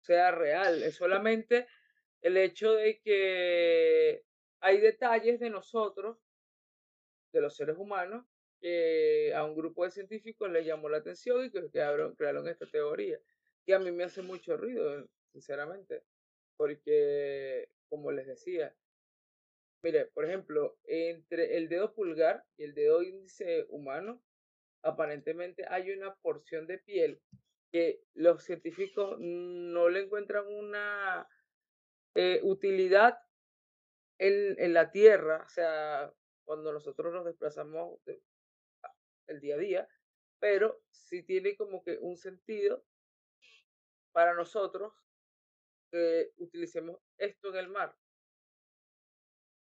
sea 0.00 0.30
real. 0.30 0.82
Es 0.82 0.96
solamente 0.96 1.66
el 2.20 2.36
hecho 2.36 2.72
de 2.72 3.00
que 3.00 4.24
hay 4.60 4.80
detalles 4.80 5.40
de 5.40 5.50
nosotros, 5.50 6.18
de 7.32 7.40
los 7.40 7.56
seres 7.56 7.76
humanos, 7.76 8.24
que 8.60 9.34
a 9.34 9.44
un 9.44 9.54
grupo 9.54 9.84
de 9.84 9.90
científicos 9.90 10.50
les 10.50 10.64
llamó 10.64 10.88
la 10.88 10.98
atención 10.98 11.44
y 11.44 11.50
que 11.50 11.68
crearon, 11.70 12.14
crearon 12.14 12.48
esta 12.48 12.66
teoría. 12.66 13.20
Que 13.66 13.74
a 13.74 13.78
mí 13.78 13.90
me 13.92 14.04
hace 14.04 14.22
mucho 14.22 14.56
ruido, 14.56 15.06
sinceramente, 15.32 16.02
porque, 16.56 17.68
como 17.88 18.10
les 18.10 18.26
decía, 18.26 18.74
Mire, 19.84 20.06
por 20.14 20.24
ejemplo, 20.24 20.78
entre 20.84 21.58
el 21.58 21.68
dedo 21.68 21.92
pulgar 21.92 22.42
y 22.56 22.64
el 22.64 22.72
dedo 22.72 23.02
índice 23.02 23.66
humano, 23.68 24.22
aparentemente 24.82 25.66
hay 25.68 25.90
una 25.90 26.14
porción 26.22 26.66
de 26.66 26.78
piel 26.78 27.20
que 27.70 28.00
los 28.14 28.42
científicos 28.42 29.18
no 29.18 29.90
le 29.90 30.00
encuentran 30.00 30.46
una 30.46 31.28
eh, 32.14 32.40
utilidad 32.44 33.18
en, 34.16 34.58
en, 34.58 34.72
la 34.72 34.90
Tierra, 34.90 35.42
o 35.44 35.48
sea, 35.50 36.10
cuando 36.44 36.72
nosotros 36.72 37.12
nos 37.12 37.26
desplazamos 37.26 38.00
el 39.26 39.40
día 39.40 39.56
a 39.56 39.58
día, 39.58 39.88
pero 40.38 40.80
sí 40.92 41.22
tiene 41.24 41.56
como 41.56 41.84
que 41.84 41.98
un 41.98 42.16
sentido 42.16 42.86
para 44.12 44.32
nosotros 44.32 44.94
que 45.90 46.32
utilicemos 46.38 46.98
esto 47.18 47.50
en 47.50 47.56
el 47.56 47.68
mar. 47.68 47.94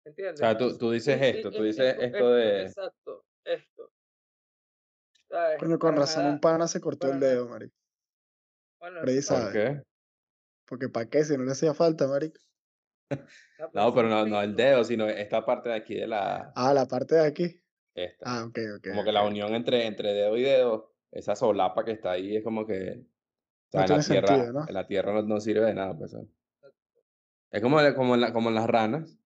¿Entiendes? 0.08 0.34
O 0.34 0.44
sea, 0.44 0.56
tú, 0.56 0.78
tú 0.78 0.90
dices 0.90 1.20
esto, 1.20 1.50
tú 1.50 1.62
dices 1.62 1.96
esto, 2.00 2.30
de... 2.32 2.62
Exacto, 2.62 3.24
esto. 3.44 3.90
Bueno, 5.58 5.78
con 5.78 5.96
razón 5.96 6.26
un 6.26 6.40
pana 6.40 6.66
se 6.66 6.80
cortó 6.80 7.12
el 7.12 7.20
dedo, 7.20 7.46
marico. 7.48 7.74
Bueno, 8.80 9.00
Freddy 9.02 9.20
¿Por 9.22 9.52
qué? 9.52 9.82
Porque 10.66 10.88
para 10.88 11.08
qué, 11.08 11.24
si 11.24 11.36
no 11.36 11.44
le 11.44 11.52
hacía 11.52 11.74
falta, 11.74 12.06
marico. 12.06 12.40
ah, 13.10 13.16
No, 13.74 13.94
pero 13.94 14.08
no, 14.08 14.24
no 14.24 14.40
el 14.40 14.56
dedo, 14.56 14.82
sino 14.84 15.06
esta 15.06 15.44
parte 15.44 15.68
de 15.68 15.74
aquí 15.74 15.94
de 15.94 16.06
la... 16.06 16.52
Ah, 16.54 16.72
la 16.72 16.86
parte 16.86 17.16
de 17.16 17.26
aquí. 17.26 17.60
Esta. 17.94 18.24
Ah, 18.40 18.44
ok, 18.44 18.58
ok. 18.78 18.88
como 18.88 19.04
que 19.04 19.12
la 19.12 19.24
unión 19.24 19.54
entre, 19.54 19.86
entre 19.86 20.14
dedo 20.14 20.36
y 20.38 20.42
dedo, 20.42 20.94
esa 21.10 21.36
solapa 21.36 21.84
que 21.84 21.92
está 21.92 22.12
ahí 22.12 22.36
es 22.36 22.44
como 22.44 22.66
que... 22.66 23.02
O 23.02 23.70
sea, 23.70 23.80
No 23.80 23.94
en 23.94 23.98
la 23.98 24.04
tierra, 24.04 24.28
sentido, 24.28 24.52
¿no? 24.54 24.66
en 24.68 24.74
la 24.74 24.86
tierra 24.86 25.12
no, 25.12 25.22
no 25.22 25.40
sirve 25.40 25.66
de 25.66 25.74
nada, 25.74 25.98
pues. 25.98 26.16
Es 27.50 27.62
como, 27.62 27.78
como, 27.94 28.14
en 28.14 28.20
la- 28.20 28.32
como 28.32 28.48
en 28.48 28.54
las 28.54 28.66
ranas. 28.66 29.18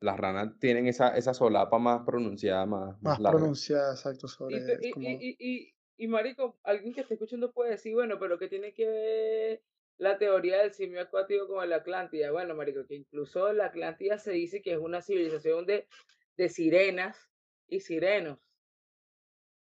Las 0.00 0.18
ranas 0.18 0.58
tienen 0.58 0.86
esa, 0.86 1.16
esa 1.16 1.34
solapa 1.34 1.78
más 1.78 2.02
pronunciada, 2.06 2.64
más, 2.66 3.02
más 3.02 3.20
pronunciada, 3.20 3.92
exacto, 3.92 4.26
Y, 4.26 4.30
sobre 4.30 4.88
y, 4.88 4.90
como... 4.90 5.08
y, 5.08 5.28
y, 5.28 5.36
y, 5.38 5.74
y, 5.98 6.08
marico, 6.08 6.58
alguien 6.62 6.94
que 6.94 7.02
esté 7.02 7.14
escuchando 7.14 7.52
puede 7.52 7.72
decir, 7.72 7.94
bueno, 7.94 8.18
pero 8.18 8.38
¿qué 8.38 8.48
tiene 8.48 8.72
que 8.72 8.86
ver 8.88 9.62
la 9.98 10.16
teoría 10.18 10.58
del 10.62 10.72
simio 10.72 11.02
acuático 11.02 11.46
con 11.46 11.68
la 11.68 11.76
Atlántida? 11.76 12.30
Bueno, 12.30 12.54
marico, 12.54 12.86
que 12.86 12.94
incluso 12.94 13.52
la 13.52 13.66
Atlántida 13.66 14.18
se 14.18 14.32
dice 14.32 14.62
que 14.62 14.72
es 14.72 14.78
una 14.78 15.02
civilización 15.02 15.66
de, 15.66 15.86
de 16.36 16.48
sirenas 16.48 17.30
y 17.68 17.80
sirenos. 17.80 18.38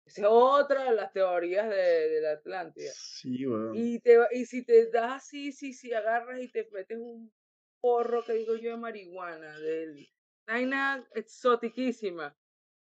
Esa 0.07 0.23
es 0.23 0.29
otra 0.29 0.85
de 0.85 0.95
las 0.97 1.13
teorías 1.13 1.69
de, 1.69 1.77
de 1.77 2.21
la 2.21 2.33
Atlántida. 2.33 2.91
Sí, 2.93 3.47
weón. 3.47 3.77
Y, 3.77 4.01
te, 4.01 4.19
va- 4.19 4.29
y 4.33 4.45
si 4.45 4.65
te 4.65 4.91
das 4.91 5.13
así, 5.25 5.53
si, 5.53 5.73
si 5.73 5.93
agarras 5.93 6.41
y 6.41 6.49
te 6.49 6.69
metes 6.73 6.99
un 6.99 7.33
porro 7.81 8.25
que 8.25 8.35
digo 8.35 8.57
yo 8.57 8.71
de 8.71 8.77
marihuana, 8.77 9.59
de 9.59 10.09
vaina 10.47 11.07
exotiquísima, 11.15 12.37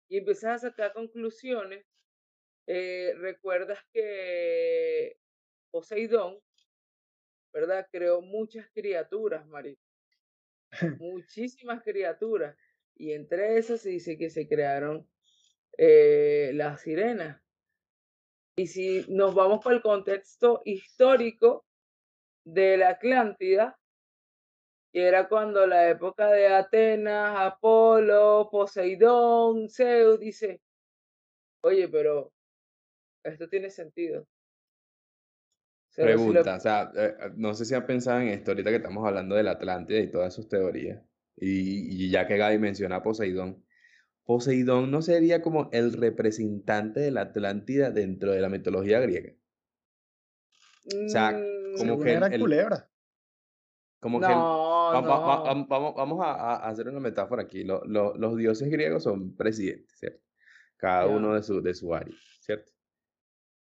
y 0.09 0.17
empiezas 0.17 0.63
a 0.63 0.69
sacar 0.69 0.93
conclusiones, 0.93 1.85
eh, 2.67 3.13
recuerdas 3.17 3.79
que 3.93 5.17
Poseidón, 5.71 6.39
¿verdad? 7.53 7.87
Creó 7.91 8.21
muchas 8.21 8.67
criaturas, 8.71 9.45
marico. 9.47 9.81
Muchísimas 10.99 11.83
criaturas. 11.83 12.55
Y 12.95 13.13
entre 13.13 13.57
esas 13.57 13.81
se 13.81 13.89
dice 13.89 14.17
que 14.17 14.29
se 14.29 14.47
crearon 14.47 15.07
eh, 15.77 16.51
las 16.53 16.81
sirenas. 16.81 17.41
Y 18.55 18.67
si 18.67 19.05
nos 19.07 19.33
vamos 19.33 19.63
para 19.63 19.75
el 19.75 19.81
contexto 19.81 20.61
histórico 20.65 21.65
de 22.43 22.77
la 22.77 22.89
Atlántida, 22.89 23.79
que 24.91 25.07
era 25.07 25.27
cuando 25.27 25.65
la 25.67 25.89
época 25.89 26.27
de 26.31 26.47
Atenas, 26.47 27.35
Apolo, 27.39 28.49
Poseidón, 28.51 29.69
Zeus, 29.69 30.19
dice, 30.19 30.61
oye, 31.61 31.87
pero 31.87 32.31
esto 33.23 33.47
tiene 33.49 33.69
sentido. 33.69 34.25
Pero 35.95 36.17
si 36.17 36.25
lo- 36.25 36.31
Pregunta, 36.31 36.55
o 36.55 36.59
sea, 36.59 36.91
eh, 36.95 37.15
eh, 37.19 37.31
no 37.35 37.53
sé 37.53 37.65
si 37.65 37.75
han 37.75 37.85
pensado 37.85 38.19
en 38.21 38.29
esto 38.29 38.51
ahorita 38.51 38.69
que 38.69 38.77
estamos 38.77 39.05
hablando 39.05 39.35
de 39.35 39.43
la 39.43 39.51
Atlántida 39.51 39.99
y 39.99 40.09
todas 40.09 40.33
sus 40.33 40.47
teorías. 40.47 41.01
Y, 41.35 42.05
y 42.05 42.09
ya 42.09 42.27
que 42.27 42.37
Gaby 42.37 42.57
menciona 42.57 42.97
a 42.97 43.03
Poseidón, 43.03 43.65
Poseidón 44.23 44.91
no 44.91 45.01
sería 45.01 45.41
como 45.41 45.69
el 45.71 45.93
representante 45.93 46.99
de 46.99 47.11
la 47.11 47.21
Atlántida 47.21 47.91
dentro 47.91 48.31
de 48.31 48.41
la 48.41 48.49
mitología 48.49 48.99
griega. 48.99 49.33
O 50.85 51.09
sea, 51.09 51.31
Mm, 51.31 51.73
como 51.77 51.85
Según 51.93 52.03
que 52.03 52.11
era 52.13 52.27
el- 52.27 52.39
culebra. 52.41 52.89
Como 53.99 54.19
que 54.21 54.25
el- 54.27 54.31
no, 54.93 55.07
va- 55.07 55.19
va- 55.19 55.65
vamos, 55.67 55.95
vamos 55.95 56.19
a, 56.25 56.31
a 56.33 56.69
hacer 56.69 56.87
una 56.87 56.99
metáfora 56.99 57.43
aquí. 57.43 57.63
Lo- 57.63 57.83
lo- 57.85 58.15
los 58.15 58.37
dioses 58.37 58.69
griegos 58.69 59.03
son 59.03 59.35
presidentes, 59.35 59.97
¿cierto? 59.97 60.21
Cada 60.77 61.05
Ya. 61.07 61.11
uno 61.15 61.33
de 61.35 61.43
su, 61.43 61.61
de 61.61 61.73
su 61.73 61.93
área, 61.93 62.15
¿cierto? 62.39 62.71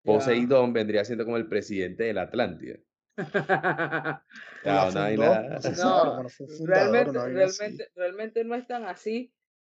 Poseidón 0.02 0.72
vendría 0.72 1.04
siendo 1.04 1.24
como 1.24 1.36
el 1.36 1.46
presidente 1.48 2.04
de 2.04 2.14
la 2.14 2.22
Atlántida. 2.22 2.78
No 4.64 4.90
No, 4.92 6.26
realmente, 6.66 7.18
realmente, 7.18 7.90
realmente 7.94 8.44
no 8.44 8.54
es 8.54 8.66
tan 8.66 8.84
así, 8.84 9.32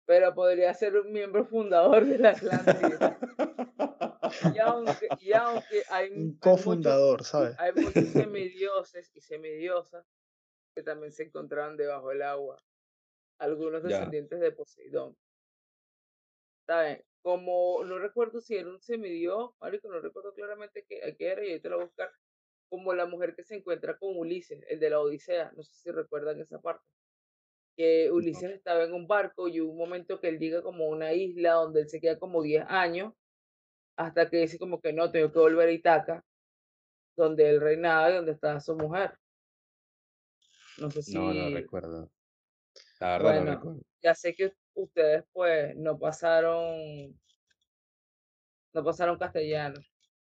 pero 0.07 0.35
podría 0.35 0.72
ser 0.74 0.96
un 0.96 1.12
miembro 1.12 1.44
fundador 1.46 2.04
de 2.07 2.18
la 2.18 2.30
Atlántida. 2.30 3.18
Y 4.54 4.59
aunque, 4.59 5.09
y 5.20 5.33
aunque 5.33 5.83
hay, 5.90 6.09
Un 6.11 6.16
hay 6.16 6.18
muchos, 6.26 6.38
cofundador, 6.40 7.24
¿sabes? 7.24 7.54
hay 7.59 7.72
muchos 7.74 8.09
semidioses 8.09 9.11
y 9.14 9.20
semidiosas 9.20 10.07
que 10.74 10.82
también 10.82 11.12
se 11.12 11.24
encontraban 11.24 11.76
debajo 11.76 12.08
del 12.10 12.22
agua, 12.22 12.62
algunos 13.38 13.82
Ya. 13.82 13.88
descendientes 13.88 14.40
de 14.40 14.52
Poseidón. 14.52 15.16
¿Saben? 16.66 17.04
Como 17.22 17.82
no 17.84 17.98
recuerdo 17.98 18.40
si 18.40 18.56
era 18.56 18.68
un 18.68 18.80
semidios, 18.80 19.52
marico, 19.60 19.88
no 19.88 20.00
recuerdo 20.00 20.34
claramente 20.34 20.84
qué, 20.88 21.14
qué 21.18 21.28
era, 21.28 21.44
y 21.44 21.52
ahí 21.52 21.60
te 21.60 21.68
lo 21.68 21.76
voy 21.76 21.84
a 21.84 21.87
buscar, 21.87 22.12
como 22.68 22.92
la 22.92 23.06
mujer 23.06 23.34
que 23.34 23.44
se 23.44 23.56
encuentra 23.56 23.96
con 23.98 24.16
Ulises, 24.16 24.62
el 24.68 24.80
de 24.80 24.90
la 24.90 25.00
Odisea, 25.00 25.52
no 25.56 25.62
sé 25.62 25.74
si 25.74 25.90
recuerdan 25.90 26.40
esa 26.40 26.60
parte. 26.60 26.84
Que 27.76 28.10
Ulises 28.10 28.50
estaba 28.50 28.84
en 28.84 28.92
un 28.92 29.06
barco 29.06 29.48
y 29.48 29.60
hubo 29.60 29.72
un 29.72 29.78
momento 29.78 30.20
que 30.20 30.28
él 30.28 30.38
llega 30.38 30.62
como 30.62 30.84
a 30.84 30.88
una 30.88 31.12
isla 31.12 31.52
donde 31.54 31.82
él 31.82 31.88
se 31.88 32.00
queda 32.00 32.18
como 32.18 32.42
10 32.42 32.64
años, 32.68 33.14
hasta 33.96 34.28
que 34.28 34.38
dice 34.38 34.58
como 34.58 34.80
que 34.80 34.92
no, 34.92 35.10
tengo 35.10 35.32
que 35.32 35.38
volver 35.38 35.68
a 35.68 35.72
Itaca, 35.72 36.24
donde 37.16 37.48
él 37.48 37.60
reinaba 37.60 38.10
y 38.10 38.14
donde 38.14 38.32
estaba 38.32 38.60
su 38.60 38.74
mujer. 38.76 39.16
No 40.78 40.90
sé 40.90 41.02
si... 41.02 41.14
No, 41.14 41.32
no 41.32 41.50
recuerdo. 41.50 42.10
La 43.00 43.18
verdad 43.18 43.34
no 43.34 43.40
Bueno, 43.40 43.54
recuerdo. 43.56 43.82
ya 44.02 44.14
sé 44.14 44.34
que 44.34 44.52
ustedes 44.74 45.24
pues 45.32 45.76
no 45.76 45.98
pasaron, 45.98 47.18
no 48.72 48.84
pasaron 48.84 49.18
castellano. 49.18 49.80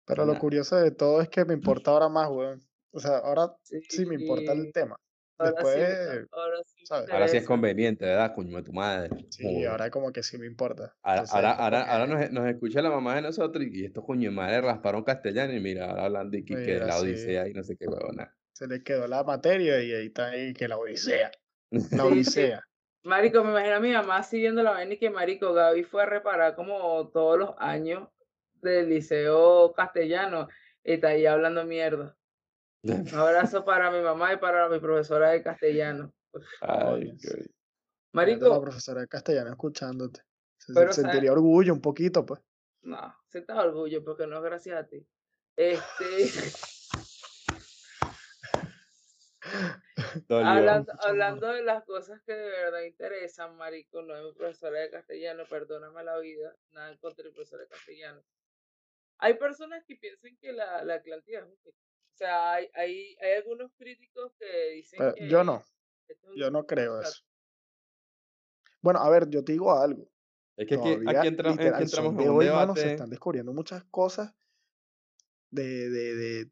Pero 0.06 0.24
lo 0.24 0.38
curioso 0.38 0.76
de 0.76 0.90
todo 0.90 1.20
es 1.20 1.28
que 1.28 1.44
me 1.44 1.54
importa 1.54 1.90
ahora 1.90 2.08
más, 2.08 2.28
weón. 2.30 2.60
O 2.92 2.98
sea, 3.00 3.18
ahora 3.18 3.54
sí 3.88 4.04
me 4.06 4.16
importa 4.16 4.52
el 4.52 4.72
tema. 4.72 4.96
ahora 5.38 5.64
sí, 5.64 5.78
me- 5.78 5.86
Después, 5.86 6.28
ahora 6.32 6.58
sí. 6.64 6.84
Ahora 7.12 7.28
sí 7.28 7.36
es 7.36 7.46
conveniente, 7.46 8.04
¿verdad? 8.04 8.34
Coño 8.34 8.56
de 8.56 8.62
tu 8.62 8.72
madre. 8.72 9.10
sí, 9.30 9.44
Joder. 9.44 9.68
ahora 9.68 9.90
como 9.90 10.12
que 10.12 10.22
sí 10.22 10.38
me 10.38 10.46
importa. 10.46 10.96
Ahora, 11.02 11.20
Entonces, 11.20 11.34
ahora, 11.34 11.52
ahora, 11.52 11.84
que, 11.84 11.90
ahora 11.90 12.06
nos, 12.06 12.30
nos 12.32 12.46
escucha 12.50 12.82
la 12.82 12.90
mamá 12.90 13.14
de 13.14 13.22
nosotros 13.22 13.64
y, 13.70 13.84
estos 13.84 14.04
coño 14.04 14.30
de 14.30 14.34
madre 14.36 14.60
rasparon 14.60 15.04
castellano 15.04 15.52
y 15.54 15.60
mira, 15.60 15.88
ahora 15.90 16.04
hablando 16.06 16.36
y 16.36 16.44
que, 16.44 16.56
que 16.56 16.74
Mira, 16.74 16.86
la 16.86 16.98
sí. 16.98 17.02
odisea 17.04 17.48
y 17.48 17.52
no 17.54 17.62
sé 17.62 17.76
qué 17.76 17.86
huevona. 17.86 18.34
Se 18.60 18.66
le 18.66 18.82
quedó 18.82 19.06
la 19.08 19.24
materia 19.24 19.82
y 19.82 19.90
ahí 19.94 20.06
está 20.08 20.26
ahí 20.26 20.52
que 20.52 20.68
la 20.68 20.76
odisea. 20.76 21.30
La 21.92 22.04
odisea. 22.04 22.62
Marico, 23.04 23.42
me 23.42 23.52
imagino 23.52 23.76
a 23.76 23.80
mi 23.80 23.92
mamá 23.92 24.22
siguiendo 24.22 24.62
la 24.62 24.72
vaina 24.72 24.92
y 24.94 24.98
que 24.98 25.08
Marico 25.08 25.54
Gaby 25.54 25.84
fue 25.84 26.02
a 26.02 26.06
reparar 26.06 26.54
como 26.56 27.08
todos 27.08 27.38
los 27.38 27.54
años 27.58 28.08
del 28.60 28.90
liceo 28.90 29.72
castellano 29.72 30.48
y 30.84 30.94
está 30.94 31.08
ahí 31.08 31.24
hablando 31.24 31.64
mierda. 31.64 32.14
Un 32.82 33.08
abrazo 33.14 33.64
para 33.64 33.90
mi 33.90 34.02
mamá 34.02 34.34
y 34.34 34.36
para 34.36 34.68
mi 34.68 34.78
profesora 34.78 35.30
de 35.30 35.42
castellano. 35.42 36.12
Ay, 36.60 37.06
Coño, 37.06 37.16
qué- 37.22 37.28
Imagínate 38.12 38.42
la 38.44 38.48
Marico, 38.50 38.60
profesora 38.60 39.00
de 39.00 39.08
castellano 39.08 39.50
escuchándote. 39.50 40.20
Se, 40.58 40.74
Pero, 40.74 40.92
se 40.92 41.00
¿sabes? 41.00 41.12
sentiría 41.12 41.32
orgullo 41.32 41.72
un 41.72 41.80
poquito, 41.80 42.26
pues. 42.26 42.40
no, 42.82 43.14
sientas 43.28 43.56
orgullo 43.56 44.04
porque 44.04 44.26
no 44.26 44.36
es 44.36 44.42
gracias 44.42 44.76
a 44.76 44.86
ti. 44.86 45.06
Este. 45.56 45.78
hablando, 50.28 50.92
hablando 51.00 51.48
de 51.48 51.62
las 51.62 51.84
cosas 51.84 52.20
que 52.22 52.32
de 52.32 52.50
verdad 52.50 52.82
interesan, 52.82 53.56
Marico, 53.56 54.02
no 54.02 54.16
es 54.16 54.24
mi 54.24 54.32
profesora 54.32 54.80
de 54.80 54.90
castellano, 54.90 55.44
perdóname 55.48 56.02
la 56.04 56.18
vida, 56.18 56.56
nada 56.72 56.92
en 56.92 56.98
contra 56.98 57.22
de 57.22 57.30
mi 57.30 57.34
profesora 57.34 57.62
de 57.62 57.68
castellano. 57.68 58.22
Hay 59.18 59.34
personas 59.34 59.84
que 59.84 59.96
piensan 59.96 60.36
que 60.38 60.52
la, 60.52 60.82
la 60.84 60.94
Atlántida 60.94 61.40
es 61.40 61.44
un. 61.44 61.52
O 61.52 62.16
sea, 62.16 62.52
hay, 62.52 62.68
hay, 62.74 63.16
hay 63.20 63.32
algunos 63.36 63.72
críticos 63.76 64.32
que 64.38 64.70
dicen 64.70 64.98
Pero 64.98 65.14
que 65.14 65.28
yo 65.28 65.44
no, 65.44 65.62
es 66.08 66.18
yo 66.36 66.50
no 66.50 66.66
creo 66.66 67.00
eso. 67.00 67.22
Bueno, 68.82 69.00
a 69.00 69.10
ver, 69.10 69.28
yo 69.28 69.44
te 69.44 69.52
digo 69.52 69.72
algo. 69.74 70.10
Es 70.56 70.66
que 70.66 70.74
aquí, 70.74 70.84
Todavía, 70.84 71.20
aquí, 71.20 71.28
entra- 71.28 71.50
literal, 71.50 71.82
entramos 71.82 72.12
en 72.14 72.20
un 72.20 72.36
hoy, 72.36 72.50
mano, 72.50 72.74
se 72.76 72.92
están 72.92 73.10
descubriendo 73.10 73.52
muchas 73.52 73.84
cosas 73.84 74.34
de, 75.50 75.90
de, 75.90 76.14
de, 76.14 76.50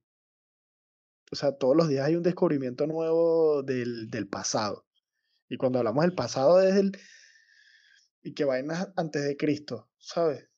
o 1.30 1.36
sea, 1.36 1.52
todos 1.52 1.76
los 1.76 1.88
días 1.88 2.06
hay 2.06 2.16
un 2.16 2.22
descubrimiento 2.22 2.86
nuevo 2.86 3.62
del, 3.62 4.10
del 4.10 4.28
pasado. 4.28 4.86
Y 5.48 5.56
cuando 5.56 5.78
hablamos 5.78 6.02
del 6.04 6.14
pasado 6.14 6.60
es 6.60 6.74
el, 6.76 6.92
y 8.22 8.34
que 8.34 8.44
vainas 8.44 8.92
antes 8.96 9.24
de 9.24 9.36
Cristo, 9.36 9.88
¿sabes? 9.98 10.48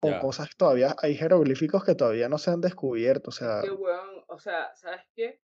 O 0.00 0.18
cosas 0.20 0.48
todavía, 0.56 0.94
hay 1.02 1.16
jeroglíficos 1.16 1.84
que 1.84 1.94
todavía 1.94 2.28
no 2.28 2.38
se 2.38 2.50
han 2.50 2.60
descubierto, 2.60 3.30
o 3.30 3.32
sea, 3.32 3.62
Que 3.62 3.70
weón, 3.70 4.24
o 4.28 4.38
sea, 4.38 4.74
¿sabes 4.76 5.00
qué? 5.14 5.40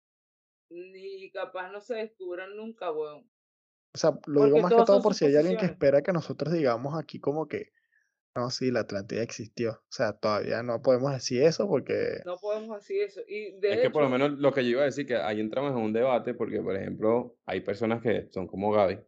Ni 0.70 1.30
capaz 1.30 1.70
no 1.70 1.80
se 1.80 1.96
descubran 1.96 2.56
nunca, 2.56 2.90
weón. 2.90 3.30
o 3.94 3.98
sea, 3.98 4.18
lo 4.26 4.44
digo 4.44 4.58
más 4.58 4.72
que 4.72 4.84
todo 4.84 5.02
por 5.02 5.14
si 5.14 5.26
hay 5.26 5.36
alguien 5.36 5.58
que 5.58 5.66
espera 5.66 6.02
que 6.02 6.12
nosotros 6.12 6.52
digamos 6.54 6.98
aquí 6.98 7.20
como 7.20 7.48
que, 7.48 7.72
no, 8.36 8.50
sí, 8.50 8.70
la 8.70 8.80
Atlántida 8.80 9.22
existió. 9.22 9.70
O 9.72 9.86
sea, 9.90 10.12
todavía 10.12 10.62
no 10.62 10.82
podemos 10.82 11.12
decir 11.12 11.42
eso 11.42 11.66
porque, 11.68 12.20
No 12.24 12.36
podemos 12.36 12.76
decir 12.80 13.02
eso. 13.02 13.20
Y 13.26 13.58
de 13.60 13.72
Es 13.74 13.80
que 13.80 13.90
por 13.90 14.02
lo 14.02 14.08
menos 14.10 14.32
lo 14.38 14.52
que 14.52 14.62
yo 14.64 14.70
iba 14.70 14.82
a 14.82 14.86
decir, 14.86 15.06
que 15.06 15.16
ahí 15.16 15.40
entramos 15.40 15.72
en 15.72 15.78
un 15.78 15.92
debate, 15.92 16.34
porque, 16.34 16.60
por 16.60 16.76
ejemplo, 16.76 17.38
hay 17.46 17.60
personas 17.60 18.02
que 18.02 18.28
son 18.30 18.46
como 18.46 18.70
Gaby, 18.72 18.98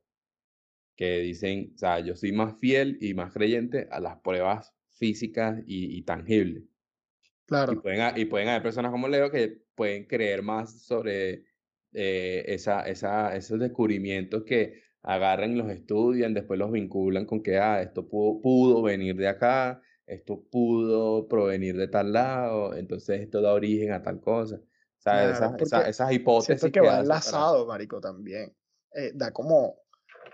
que 0.96 1.18
dicen, 1.20 1.72
o 1.74 1.78
sea, 1.78 2.00
yo 2.00 2.16
soy 2.16 2.32
más 2.32 2.58
fiel 2.58 2.98
y 3.00 3.14
más 3.14 3.32
creyente 3.32 3.86
a 3.90 4.00
las 4.00 4.20
pruebas 4.20 4.74
físicas 4.90 5.60
y, 5.66 5.96
y 5.96 6.02
tangibles. 6.02 6.64
Y 6.64 7.46
claro, 7.46 7.82
pueden, 7.82 8.00
ha- 8.00 8.18
y 8.18 8.24
pueden 8.26 8.48
haber 8.48 8.62
personas 8.62 8.90
como 8.92 9.08
Leo 9.08 9.30
que 9.30 9.62
pueden 9.74 10.06
creer 10.06 10.42
más 10.42 10.82
sobre 10.82 11.44
eh, 11.92 12.44
esa, 12.48 12.82
esa, 12.88 13.36
esos 13.36 13.58
descubrimientos 13.60 14.44
que 14.44 14.82
agarran, 15.08 15.56
los 15.56 15.70
estudian, 15.70 16.34
después 16.34 16.58
los 16.58 16.70
vinculan 16.70 17.24
con 17.24 17.42
que 17.42 17.58
ah, 17.58 17.80
esto 17.80 18.06
pudo, 18.06 18.42
pudo 18.42 18.82
venir 18.82 19.16
de 19.16 19.26
acá, 19.26 19.80
esto 20.06 20.44
pudo 20.50 21.26
provenir 21.28 21.78
de 21.78 21.88
tal 21.88 22.12
lado, 22.12 22.74
entonces 22.74 23.22
esto 23.22 23.40
da 23.40 23.54
origen 23.54 23.92
a 23.92 24.02
tal 24.02 24.20
cosa. 24.20 24.56
O 24.56 25.00
sea, 25.00 25.12
claro, 25.12 25.32
esas, 25.32 25.48
porque 25.48 25.64
esas, 25.64 25.88
esas 25.88 26.12
hipótesis 26.12 26.60
siento 26.60 26.72
que 26.72 26.80
va 26.80 26.88
para- 26.88 27.00
enlazado, 27.00 27.66
marico, 27.66 28.02
también. 28.02 28.54
Eh, 28.92 29.12
da 29.14 29.32
como, 29.32 29.76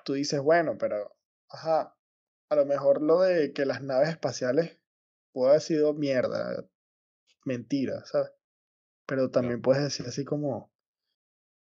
tú 0.05 0.15
dices, 0.15 0.41
bueno, 0.41 0.77
pero, 0.77 1.15
ajá, 1.51 1.97
a 2.49 2.57
lo 2.57 2.67
mejor 2.67 3.01
lo 3.01 3.21
de 3.21 3.53
que 3.53 3.67
las 3.67 3.81
naves 3.81 4.09
espaciales 4.09 4.81
puede 5.33 5.51
haber 5.51 5.61
sido 5.61 5.95
mierda, 5.95 6.65
mentira, 7.45 8.05
¿sabes? 8.07 8.33
Pero 9.07 9.31
también 9.31 9.63
puedes 9.63 9.85
decir 9.85 10.07
así 10.07 10.25
como, 10.25 10.73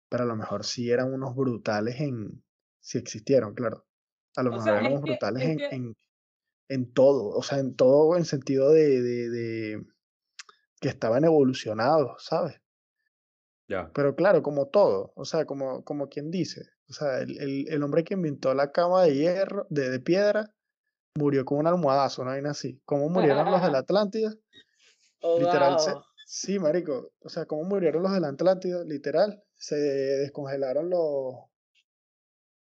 pero 0.09 0.23
a 0.23 0.27
lo 0.27 0.35
mejor 0.35 0.65
sí 0.65 0.89
eran 0.89 1.13
unos 1.13 1.35
brutales 1.35 1.99
en, 1.99 2.43
si 2.85 2.99
existieron, 2.99 3.55
claro. 3.55 3.83
A 4.35 4.43
lo 4.43 4.51
O 4.51 4.53
mejor 4.53 4.63
sea, 4.65 4.79
que- 4.89 4.97
brutales 4.99 5.43
es 5.43 5.49
en, 5.49 5.57
que- 5.57 5.69
en, 5.75 5.95
en 6.69 6.93
todo, 6.93 7.29
o 7.29 7.41
sea, 7.41 7.57
en 7.57 7.75
todo 7.75 8.15
en 8.15 8.25
sentido 8.25 8.69
de, 8.71 9.01
de, 9.01 9.29
de 9.31 9.85
que 10.79 10.89
estaban 10.89 11.23
evolucionados, 11.25 12.23
¿sabes? 12.23 12.61
Ya. 13.67 13.89
Pero 13.95 14.15
claro, 14.15 14.43
como 14.43 14.67
todo, 14.67 15.11
o 15.15 15.25
sea, 15.25 15.45
como, 15.45 15.83
como 15.83 16.07
quien 16.09 16.29
dice, 16.29 16.61
o 16.87 16.93
sea, 16.93 17.19
el, 17.21 17.39
el, 17.39 17.67
el 17.69 17.81
hombre 17.83 18.03
que 18.03 18.13
inventó 18.13 18.53
la 18.53 18.71
cama 18.71 19.03
de 19.03 19.15
hierro, 19.15 19.65
de, 19.71 19.89
de 19.89 19.99
piedra, 19.99 20.53
murió 21.17 21.43
con 21.45 21.57
un 21.57 21.67
almohadazo, 21.67 22.21
una 22.21 22.31
vaina 22.31 22.51
así. 22.51 22.79
¿Cómo 22.85 23.09
murieron 23.09 23.49
los 23.49 23.61
de 23.63 23.71
la 23.71 23.79
Atlántida? 23.87 24.31
oh, 25.21 25.39
Literal, 25.39 25.79
se- 25.79 25.93
sí, 26.27 26.59
marico, 26.59 27.13
o 27.19 27.29
sea, 27.29 27.45
¿cómo 27.47 27.63
murieron 27.63 28.03
los 28.03 28.11
de 28.13 28.19
la 28.19 28.27
Atlántida? 28.27 28.83
Literal, 28.83 29.41
se 29.55 29.75
descongelaron 29.75 30.91
los, 30.91 31.33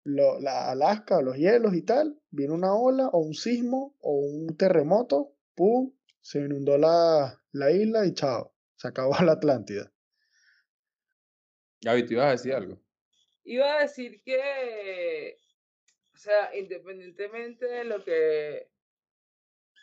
lo- 0.04 0.38
la 0.40 0.70
Alaska, 0.70 1.20
los 1.22 1.36
hielos 1.36 1.74
y 1.74 1.82
tal, 1.82 2.20
vino 2.30 2.54
una 2.54 2.74
ola 2.74 3.08
o 3.08 3.18
un 3.18 3.34
sismo 3.34 3.96
o 4.00 4.12
un 4.20 4.56
terremoto, 4.56 5.34
pum, 5.54 5.92
se 6.20 6.40
inundó 6.40 6.78
la, 6.78 7.42
la 7.52 7.70
isla 7.70 8.06
y 8.06 8.14
chao, 8.14 8.54
se 8.76 8.88
acabó 8.88 9.12
la 9.24 9.32
Atlántida. 9.32 9.90
Gaby, 11.82 12.06
¿te 12.06 12.14
ibas 12.14 12.26
a 12.26 12.30
decir 12.30 12.54
algo? 12.54 12.80
Iba 13.44 13.74
a 13.76 13.80
decir 13.82 14.22
que, 14.22 15.36
o 16.14 16.16
sea, 16.16 16.54
independientemente 16.56 17.66
de 17.66 17.84
lo 17.84 18.02
que, 18.02 18.70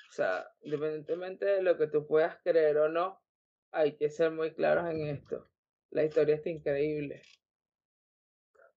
o 0.10 0.14
sea, 0.14 0.48
independientemente 0.62 1.46
de 1.46 1.62
lo 1.62 1.78
que 1.78 1.88
tú 1.88 2.08
puedas 2.08 2.38
creer 2.44 2.78
o 2.78 2.90
no, 2.90 3.22
hay 3.72 3.96
que 3.98 4.10
ser 4.10 4.32
muy 4.32 4.54
claros 4.54 4.90
en 4.90 5.08
esto. 5.08 5.48
La 5.92 6.04
historia 6.04 6.36
está 6.36 6.50
increíble. 6.50 7.22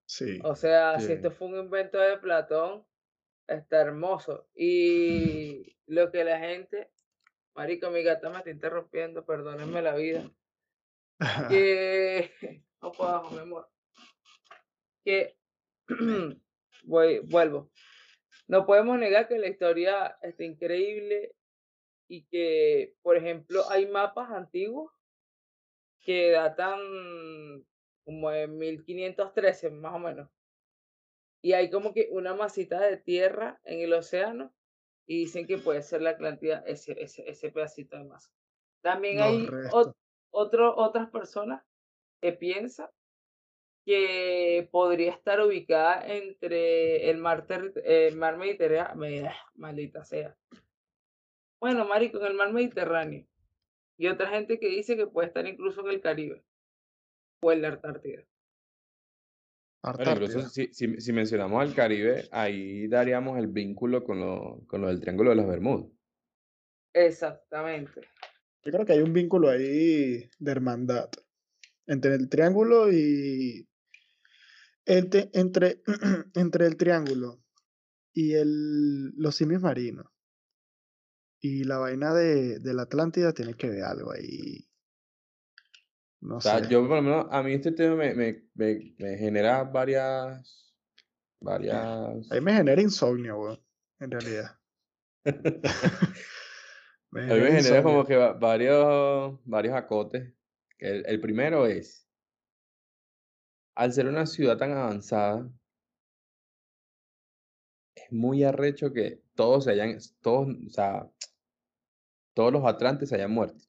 Sí. 0.07 0.39
O 0.45 0.55
sea, 0.55 1.01
si 1.01 1.13
esto 1.13 1.31
fue 1.31 1.49
un 1.49 1.57
invento 1.57 1.99
de 1.99 2.19
Platón, 2.19 2.87
está 3.47 3.81
hermoso. 3.81 4.49
Y 4.57 5.77
lo 5.87 6.11
que 6.11 6.25
la 6.25 6.39
gente, 6.39 6.91
marico, 7.55 7.91
mi 7.91 8.03
gata 8.03 8.31
me 8.31 8.39
está 8.39 8.51
interrumpiendo, 8.51 9.25
perdónenme 9.25 9.83
la 9.83 9.95
vida. 9.95 10.31
que 11.49 12.31
no 12.83 12.93
puedo, 12.93 13.31
mi 13.31 13.39
amor. 13.39 13.69
Que 15.05 15.37
voy, 16.85 17.19
vuelvo. 17.21 17.71
No 18.47 18.67
podemos 18.67 18.99
negar 18.99 19.29
que 19.29 19.39
la 19.39 19.49
historia 19.49 20.19
está 20.21 20.45
increíble 20.45 21.35
y 22.09 22.25
que, 22.27 22.95
por 23.03 23.17
ejemplo, 23.17 23.65
hay 23.71 23.87
mapas 23.87 24.31
antiguos 24.31 24.93
que 26.01 26.31
datan 26.31 27.65
como 28.05 28.31
de 28.31 28.47
1513, 28.47 29.71
más 29.71 29.95
o 29.95 29.99
menos. 29.99 30.29
Y 31.43 31.53
hay 31.53 31.71
como 31.71 31.93
que 31.93 32.09
una 32.11 32.35
masita 32.35 32.81
de 32.81 32.97
tierra 32.97 33.61
en 33.65 33.81
el 33.81 33.93
océano 33.93 34.53
y 35.07 35.19
dicen 35.21 35.47
que 35.47 35.59
puede 35.59 35.83
ser 35.83 36.01
la 36.03 36.11
Atlántida 36.11 36.63
ese, 36.67 36.97
ese, 37.03 37.29
ese 37.29 37.51
pedacito 37.51 37.97
de 37.99 38.05
masa. 38.05 38.31
También 38.83 39.21
hay 39.21 39.47
ot- 39.73 39.95
otro, 40.31 40.75
otras 40.77 41.11
personas 41.11 41.63
que 42.21 42.33
piensan 42.33 42.89
que 43.85 44.67
podría 44.73 45.13
estar 45.13 45.41
ubicada 45.43 46.07
entre 46.07 47.11
el 47.11 47.19
mar, 47.19 47.47
terri- 47.47 47.83
el 47.85 48.17
mar 48.17 48.39
Mediterráneo, 48.39 49.31
maldita 49.55 50.05
sea. 50.05 50.35
Bueno, 51.61 51.85
marico, 51.85 52.19
en 52.21 52.27
el 52.27 52.35
mar 52.35 52.53
Mediterráneo. 52.53 53.27
Y 53.99 54.09
otra 54.09 54.29
gente 54.29 54.59
que 54.59 54.69
dice 54.69 54.97
que 54.97 55.07
puede 55.07 55.29
estar 55.29 55.47
incluso 55.47 55.83
en 55.83 55.89
el 55.91 56.01
Caribe 56.01 56.43
o 57.41 57.53
en 57.53 57.63
la 57.63 57.69
Antártida. 57.69 58.23
Bueno, 59.83 60.13
incluso 60.13 60.49
si, 60.49 60.73
si, 60.73 61.01
si 61.01 61.13
mencionamos 61.13 61.61
al 61.61 61.75
Caribe, 61.75 62.27
ahí 62.33 62.89
daríamos 62.89 63.39
el 63.39 63.49
vínculo 63.49 64.03
con 64.03 64.19
lo, 64.21 64.65
con 64.67 64.81
lo 64.81 64.89
del 64.89 65.01
Triángulo 65.01 65.31
de 65.31 65.37
las 65.37 65.47
Bermudas. 65.47 65.91
Exactamente. 66.95 68.01
Yo 68.63 68.73
creo 68.73 68.87
que 68.87 68.93
hay 68.95 69.01
un 69.01 69.13
vínculo 69.13 69.51
ahí 69.51 70.31
de 70.39 70.51
hermandad 70.51 71.11
entre 71.87 72.15
el 72.15 72.29
triángulo 72.29 72.91
y 72.91 73.69
entre, 74.87 75.31
entre, 75.35 75.83
entre 76.35 76.67
el 76.67 76.77
triángulo 76.77 77.43
y 78.13 78.35
el, 78.35 79.11
los 79.17 79.35
simios 79.35 79.63
marinos. 79.63 80.07
Y 81.41 81.65
la 81.65 81.79
vaina 81.79 82.15
de, 82.15 82.59
de 82.59 82.75
la 82.75 82.83
Atlántida 82.83 83.35
tiene 83.35 83.55
que 83.55 83.69
ver 83.69 83.85
algo 83.85 84.13
ahí. 84.13 84.67
No 86.25 86.37
O 86.37 86.41
sea, 86.41 86.59
sé. 86.61 86.69
yo 86.69 86.81
por 86.89 86.97
lo 86.97 87.03
menos, 87.03 87.27
a 87.31 87.43
mí 87.43 87.53
este 87.53 87.73
tema 87.73 87.97
me, 87.97 88.15
me, 88.15 88.43
me, 88.55 88.95
me 88.99 89.17
genera 89.19 89.63
varias, 89.65 90.75
varias... 91.41 92.31
Ahí 92.31 92.41
me 92.41 92.55
genera 92.55 92.81
insomnio, 92.81 93.39
weón, 93.39 93.61
en 94.01 94.11
realidad. 94.11 94.59
Me 97.13 97.23
A 97.23 97.35
mí 97.35 97.41
me 97.41 97.53
genera 97.53 97.83
como 97.83 98.05
que 98.05 98.17
va- 98.17 98.33
varios, 98.33 99.39
varios 99.45 99.75
acotes. 99.77 100.33
El, 100.79 101.05
el 101.07 101.21
primero 101.21 101.67
es, 101.67 102.09
al 103.77 103.93
ser 103.93 104.09
una 104.09 104.27
ciudad 104.27 104.57
tan 104.59 104.73
avanzada, 104.73 105.49
es 107.97 108.13
muy 108.13 108.45
arrecho 108.45 108.93
que 108.93 109.23
todos 109.35 109.65
se 109.65 109.73
hayan, 109.73 109.99
todos, 110.21 110.49
o 110.67 110.71
sea, 110.71 111.11
todos 112.35 112.53
los 112.53 112.65
atlantes 112.65 113.09
se 113.09 113.17
hayan 113.17 113.33
muerto. 113.33 113.65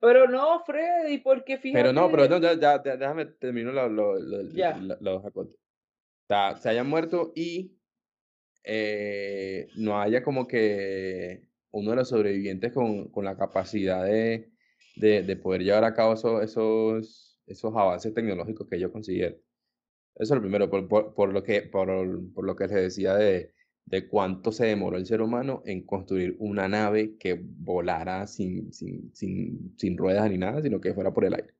Pero 0.00 0.28
no, 0.28 0.60
Freddy, 0.64 1.18
porque 1.18 1.58
fíjate. 1.58 1.82
Pero 1.82 1.92
no, 1.92 2.10
pero 2.10 2.28
no, 2.28 2.38
ya, 2.38 2.54
ya, 2.54 2.82
ya, 2.82 2.96
déjame 2.96 3.26
terminar 3.26 3.74
lo- 3.74 3.88
lo- 3.88 4.18
lo- 4.18 4.42
lo- 4.42 4.96
los 5.00 5.24
acotes. 5.24 5.54
O 5.54 6.26
sea, 6.28 6.56
se 6.56 6.68
hayan 6.68 6.88
muerto 6.88 7.32
y 7.34 7.72
eh, 8.64 9.68
no 9.76 10.00
haya 10.00 10.22
como 10.22 10.46
que 10.46 11.48
uno 11.70 11.90
de 11.90 11.96
los 11.96 12.08
sobrevivientes 12.08 12.72
con, 12.72 13.08
con 13.08 13.24
la 13.24 13.36
capacidad 13.36 14.04
de, 14.04 14.50
de, 14.96 15.22
de 15.22 15.36
poder 15.36 15.62
llevar 15.62 15.84
a 15.84 15.94
cabo 15.94 16.14
esos, 16.14 16.42
esos, 16.42 17.40
esos 17.46 17.74
avances 17.74 18.12
tecnológicos 18.14 18.68
que 18.68 18.76
ellos 18.76 18.90
consiguieron. 18.92 19.38
Eso 20.14 20.34
es 20.34 20.36
lo 20.36 20.40
primero, 20.40 20.68
por, 20.68 20.86
por, 20.88 21.14
por 21.14 21.32
lo, 21.32 21.42
que, 21.42 21.62
por, 21.62 21.88
por 22.34 22.44
lo 22.44 22.56
que 22.56 22.64
les 22.66 22.74
decía 22.74 23.14
de, 23.14 23.52
de 23.88 24.06
cuánto 24.06 24.52
se 24.52 24.66
demoró 24.66 24.98
el 24.98 25.06
ser 25.06 25.22
humano 25.22 25.62
en 25.64 25.82
construir 25.86 26.36
una 26.38 26.68
nave 26.68 27.16
que 27.18 27.40
volara 27.42 28.26
sin, 28.26 28.70
sin, 28.72 29.14
sin, 29.14 29.74
sin 29.78 29.96
ruedas 29.96 30.30
ni 30.30 30.36
nada, 30.36 30.60
sino 30.60 30.78
que 30.80 30.92
fuera 30.92 31.12
por 31.12 31.24
el 31.24 31.34
aire. 31.34 31.54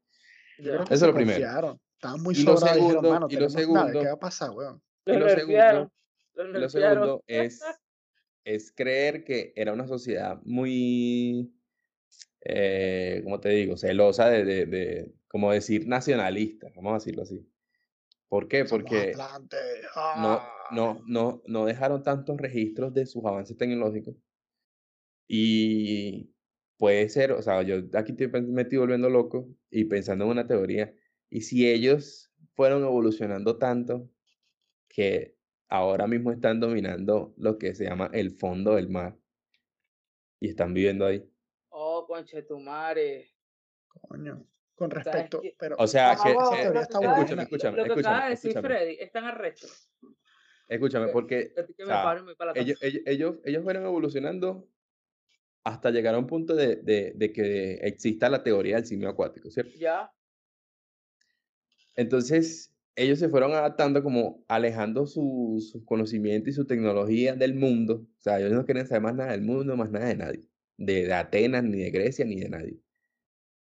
Eso 0.58 0.86
es 0.90 1.00
lo 1.02 1.14
primero. 1.14 1.80
Estaban 1.94 2.22
muy 2.22 2.34
Y 2.34 2.42
lo 2.42 2.56
sobrados. 2.56 2.76
Dijeron, 2.82 3.02
segundo- 3.04 3.26
y 3.30 3.34
lo 3.34 3.40
nave. 3.40 3.50
segundo- 3.50 4.00
¿Qué 4.00 4.06
va 4.06 4.12
a 4.12 4.18
pasar, 4.18 4.50
weón? 4.50 4.82
Y 5.06 5.12
lo 5.12 5.28
segundo, 5.30 5.92
y 6.54 6.58
lo 6.58 6.68
segundo 6.68 7.24
es, 7.26 7.62
es 8.44 8.72
creer 8.72 9.24
que 9.24 9.52
era 9.56 9.72
una 9.72 9.86
sociedad 9.86 10.38
muy, 10.44 11.50
eh, 12.42 13.20
¿cómo 13.24 13.40
te 13.40 13.48
digo? 13.50 13.76
Celosa 13.78 14.28
de, 14.28 14.44
de, 14.44 14.66
de, 14.66 15.14
como 15.28 15.50
decir, 15.50 15.88
nacionalista, 15.88 16.68
vamos 16.76 16.90
a 16.92 16.94
decirlo 16.96 17.22
así. 17.22 17.46
¿Por 18.28 18.48
qué? 18.48 18.66
Somos 18.66 18.84
Porque 18.84 19.12
no, 19.14 19.20
¡Ah! 19.96 20.52
no, 20.74 21.02
no, 21.06 21.42
no 21.46 21.64
dejaron 21.66 22.02
tantos 22.02 22.36
registros 22.36 22.92
de 22.94 23.06
sus 23.06 23.24
avances 23.24 23.56
tecnológicos. 23.56 24.16
Y 25.26 26.34
puede 26.78 27.08
ser, 27.08 27.32
o 27.32 27.42
sea, 27.42 27.62
yo 27.62 27.76
aquí 27.94 28.12
estoy 28.12 28.28
pen- 28.28 28.52
metido 28.52 28.82
volviendo 28.82 29.10
loco 29.10 29.48
y 29.70 29.84
pensando 29.84 30.24
en 30.24 30.30
una 30.30 30.46
teoría. 30.46 30.94
Y 31.30 31.42
si 31.42 31.68
ellos 31.68 32.32
fueron 32.54 32.82
evolucionando 32.82 33.58
tanto 33.58 34.10
que 34.88 35.36
ahora 35.68 36.06
mismo 36.06 36.32
están 36.32 36.60
dominando 36.60 37.34
lo 37.38 37.58
que 37.58 37.74
se 37.74 37.84
llama 37.84 38.10
el 38.12 38.32
fondo 38.32 38.74
del 38.76 38.88
mar 38.90 39.18
y 40.40 40.48
están 40.48 40.74
viviendo 40.74 41.06
ahí. 41.06 41.28
Oh, 41.70 42.06
conchetumare. 42.06 43.28
Coño. 44.08 44.46
Con 44.78 44.90
¿Sabes 44.92 45.04
respecto, 45.06 45.42
pero 45.58 45.76
O 45.78 45.86
sea, 45.88 46.16
que, 46.22 46.30
acaba 46.30 46.44
buena. 46.44 46.82
escúchame, 46.82 47.18
decir- 47.18 47.38
escúchame, 47.42 47.76
Lo 47.76 47.82
que 47.84 47.90
acaba 47.90 48.00
escúchame, 48.00 48.24
de 48.24 48.30
decir 48.30 48.50
escúchame. 48.50 48.68
Freddy 48.68 48.96
es 49.00 49.12
tan 49.12 49.24
arrecho. 49.24 49.66
escúchame, 50.68 51.08
porque 51.08 51.52
Que, 51.54 51.74
que 51.74 51.82
o 51.82 51.86
me 51.86 51.92
sea, 51.92 52.24
ellos, 52.54 52.78
ellos, 52.80 53.02
ellos, 53.06 53.36
ellos 53.44 53.64
fueron 53.64 53.84
evolucionando 53.86 54.68
hasta 55.64 55.90
llegar 55.90 56.14
a 56.14 56.18
un 56.18 56.28
punto 56.28 56.54
de, 56.54 56.76
de, 56.76 57.12
de 57.16 57.32
que 57.32 57.72
exista 57.82 58.30
la 58.30 58.44
teoría 58.44 58.76
del 58.76 58.86
simio 58.86 59.08
acuático, 59.08 59.50
¿cierto? 59.50 59.72
Ya. 59.76 60.12
Entonces, 61.96 62.72
ellos 62.94 63.18
se 63.18 63.28
fueron 63.28 63.52
adaptando 63.52 64.02
como 64.02 64.44
alejando 64.48 65.06
su, 65.06 65.56
sus 65.72 65.84
conocimientos 65.84 66.50
y 66.50 66.52
su 66.52 66.66
tecnología 66.66 67.34
del 67.34 67.54
mundo. 67.54 68.06
O 68.18 68.20
sea, 68.20 68.38
ellos 68.38 68.52
no 68.52 68.64
quieren 68.64 68.86
saber 68.86 69.02
más 69.02 69.14
nada 69.16 69.32
del 69.32 69.42
mundo, 69.42 69.76
más 69.76 69.90
nada 69.90 70.06
de 70.06 70.16
nadie. 70.16 70.44
De, 70.76 71.04
de 71.06 71.12
Atenas, 71.14 71.64
ni 71.64 71.78
de 71.82 71.90
Grecia, 71.90 72.24
ni 72.24 72.38
de 72.40 72.48
nadie. 72.48 72.78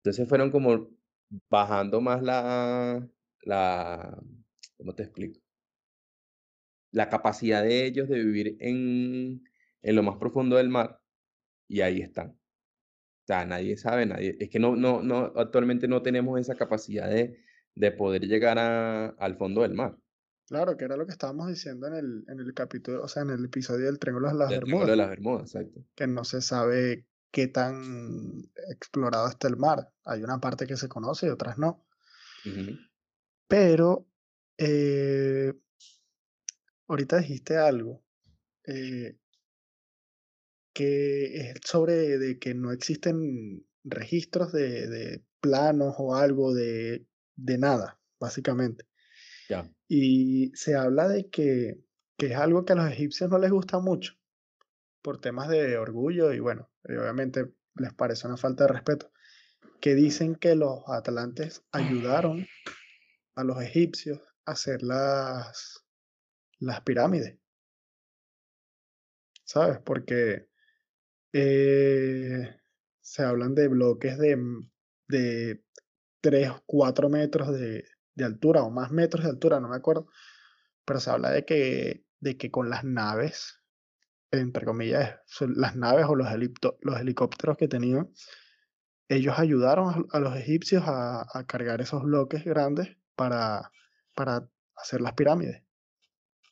Entonces 0.01 0.27
fueron 0.27 0.51
como 0.51 0.89
bajando 1.49 2.01
más 2.01 2.21
la, 2.23 3.07
la, 3.43 4.21
¿cómo 4.77 4.95
te 4.95 5.03
explico? 5.03 5.39
La 6.91 7.09
capacidad 7.09 7.63
de 7.63 7.85
ellos 7.85 8.09
de 8.09 8.23
vivir 8.23 8.57
en, 8.59 9.43
en 9.81 9.95
lo 9.95 10.03
más 10.03 10.17
profundo 10.17 10.57
del 10.57 10.69
mar. 10.69 10.99
Y 11.67 11.81
ahí 11.81 12.01
están. 12.01 12.31
O 12.31 12.37
sea, 13.27 13.45
nadie 13.45 13.77
sabe, 13.77 14.05
nadie. 14.05 14.35
Es 14.39 14.49
que 14.49 14.59
no, 14.59 14.75
no, 14.75 15.01
no, 15.03 15.31
actualmente 15.35 15.87
no 15.87 16.01
tenemos 16.01 16.39
esa 16.39 16.55
capacidad 16.55 17.09
de, 17.09 17.39
de 17.75 17.91
poder 17.91 18.23
llegar 18.23 18.59
a- 18.59 19.07
al 19.09 19.37
fondo 19.37 19.61
del 19.61 19.73
mar. 19.73 19.97
Claro, 20.47 20.75
que 20.75 20.85
era 20.85 20.97
lo 20.97 21.05
que 21.05 21.13
estábamos 21.13 21.47
diciendo 21.47 21.87
en 21.87 21.93
qué 27.31 27.47
tan 27.47 28.51
explorado 28.69 29.27
está 29.27 29.47
el 29.47 29.57
mar. 29.57 29.91
Hay 30.05 30.23
una 30.23 30.39
parte 30.39 30.67
que 30.67 30.77
se 30.77 30.89
conoce 30.89 31.27
y 31.27 31.29
otras 31.29 31.57
no. 31.57 31.85
Pero 33.47 34.07
eh, 34.57 35.53
ahorita 36.87 37.19
dijiste 37.19 37.57
algo 37.57 38.03
eh, 38.65 39.17
que 40.73 41.37
es 41.37 41.53
sobre 41.63 42.17
de 42.17 42.39
que 42.39 42.53
no 42.53 42.71
existen 42.71 43.65
registros 43.83 44.51
de, 44.51 44.87
de 44.87 45.23
planos 45.39 45.95
o 45.97 46.15
algo 46.15 46.53
de, 46.53 47.07
de 47.35 47.57
nada, 47.57 47.99
básicamente. 48.19 48.85
Y 49.87 50.51
se 50.55 50.75
habla 50.75 51.09
de 51.09 51.29
que, 51.29 51.83
que 52.17 52.27
es 52.27 52.35
algo 52.35 52.63
que 52.63 52.73
a 52.73 52.77
los 52.77 52.89
egipcios 52.89 53.29
no 53.29 53.37
les 53.37 53.51
gusta 53.51 53.79
mucho 53.79 54.20
por 55.01 55.19
temas 55.19 55.49
de 55.49 55.77
orgullo 55.77 56.33
y 56.33 56.39
bueno, 56.39 56.69
obviamente 56.83 57.53
les 57.75 57.93
parece 57.93 58.27
una 58.27 58.37
falta 58.37 58.65
de 58.65 58.73
respeto, 58.73 59.11
que 59.79 59.95
dicen 59.95 60.35
que 60.35 60.55
los 60.55 60.83
atlantes 60.87 61.63
ayudaron 61.71 62.47
a 63.35 63.43
los 63.43 63.61
egipcios 63.61 64.19
a 64.45 64.51
hacer 64.51 64.83
las, 64.83 65.83
las 66.59 66.81
pirámides. 66.81 67.37
¿Sabes? 69.43 69.79
Porque 69.79 70.49
eh, 71.33 72.59
se 73.01 73.23
hablan 73.23 73.55
de 73.55 73.67
bloques 73.67 74.17
de, 74.17 74.31
m- 74.31 74.67
de 75.07 75.63
3, 76.21 76.51
4 76.65 77.09
metros 77.09 77.51
de, 77.53 77.85
de 78.15 78.23
altura 78.23 78.63
o 78.63 78.69
más 78.69 78.91
metros 78.91 79.23
de 79.23 79.29
altura, 79.31 79.59
no 79.59 79.67
me 79.69 79.75
acuerdo. 79.75 80.07
Pero 80.85 80.99
se 80.99 81.09
habla 81.09 81.31
de 81.31 81.45
que, 81.45 82.05
de 82.19 82.37
que 82.37 82.51
con 82.51 82.69
las 82.69 82.83
naves, 82.83 83.60
entre 84.31 84.65
comillas, 84.65 85.19
las 85.55 85.75
naves 85.75 86.05
o 86.07 86.15
los, 86.15 86.27
los 86.81 86.99
helicópteros 86.99 87.57
que 87.57 87.67
tenían, 87.67 88.09
ellos 89.09 89.37
ayudaron 89.37 89.89
a, 89.89 90.17
a 90.17 90.19
los 90.19 90.35
egipcios 90.35 90.83
a, 90.85 91.25
a 91.37 91.45
cargar 91.45 91.81
esos 91.81 92.03
bloques 92.03 92.45
grandes 92.45 92.97
para, 93.15 93.71
para 94.15 94.47
hacer 94.75 95.01
las 95.01 95.13
pirámides. 95.13 95.63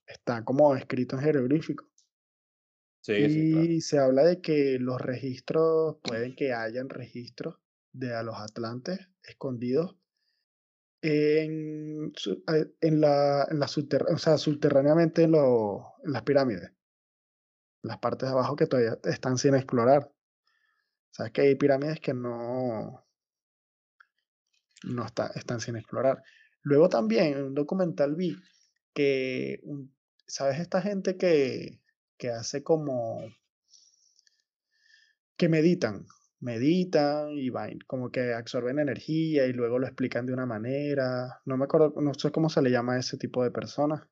Está 0.06 0.44
como 0.44 0.76
escrito 0.76 1.16
en 1.16 1.22
jeroglífico. 1.22 1.90
Sí, 3.02 3.14
sí, 3.30 3.52
claro. 3.52 3.66
Y 3.66 3.82
se 3.82 3.98
habla 3.98 4.24
de 4.24 4.42
que 4.42 4.78
los 4.80 5.00
registros, 5.00 5.98
pueden 6.04 6.36
que 6.36 6.54
hayan 6.54 6.90
registros 6.90 7.60
de 7.94 8.14
a 8.14 8.24
los 8.24 8.36
atlantes 8.38 9.00
escondidos 9.24 9.96
en, 11.02 12.12
en 12.82 13.02
la, 13.02 13.48
en 13.50 13.60
la 13.60 13.68
subterr- 13.68 14.14
o 14.14 14.18
sea, 14.18 14.38
subterráneamente 14.38 15.24
en, 15.24 15.32
lo- 15.32 15.94
en 16.04 16.12
las 16.12 16.24
pirámides. 16.24 16.72
Las 17.82 17.98
partes 18.00 18.30
de 18.30 18.34
abajo 18.34 18.56
que 18.56 18.68
todavía 18.68 18.98
están 19.06 19.38
sin 19.38 19.56
explorar. 19.56 20.12
Sabes 21.12 21.32
que 21.32 21.42
hay 21.42 21.56
pirámides 21.56 22.00
que 22.00 22.14
no, 22.14 23.06
no 24.84 25.06
está- 25.06 25.32
están 25.36 25.60
sin 25.60 25.76
explorar. 25.76 26.24
Luego 26.62 26.90
también 26.90 27.34
en 27.34 27.44
un 27.44 27.56
documental 27.56 28.16
vi 28.16 28.36
que, 28.94 29.62
¿sabes? 30.28 30.60
Esta 30.60 30.82
gente 30.82 31.18
que, 31.18 31.80
que 32.18 32.30
hace 32.30 32.64
como, 32.64 33.20
que 35.38 35.50
meditan, 35.50 36.06
meditan 36.40 37.32
y 37.32 37.50
van, 37.50 37.80
como 37.88 38.12
que 38.12 38.34
absorben 38.34 38.80
energía 38.80 39.46
y 39.48 39.54
luego 39.54 39.80
lo 39.80 39.88
explican 39.88 40.26
de 40.26 40.34
una 40.34 40.46
manera. 40.46 41.42
No 41.46 41.58
me 41.58 41.66
acuerdo, 41.66 41.94
no 42.02 42.14
sé 42.14 42.32
cómo 42.32 42.50
se 42.50 42.62
le 42.62 42.72
llama 42.72 42.94
a 42.96 43.00
ese 43.00 43.18
tipo 43.18 43.44
de 43.44 43.52
personas, 43.52 44.04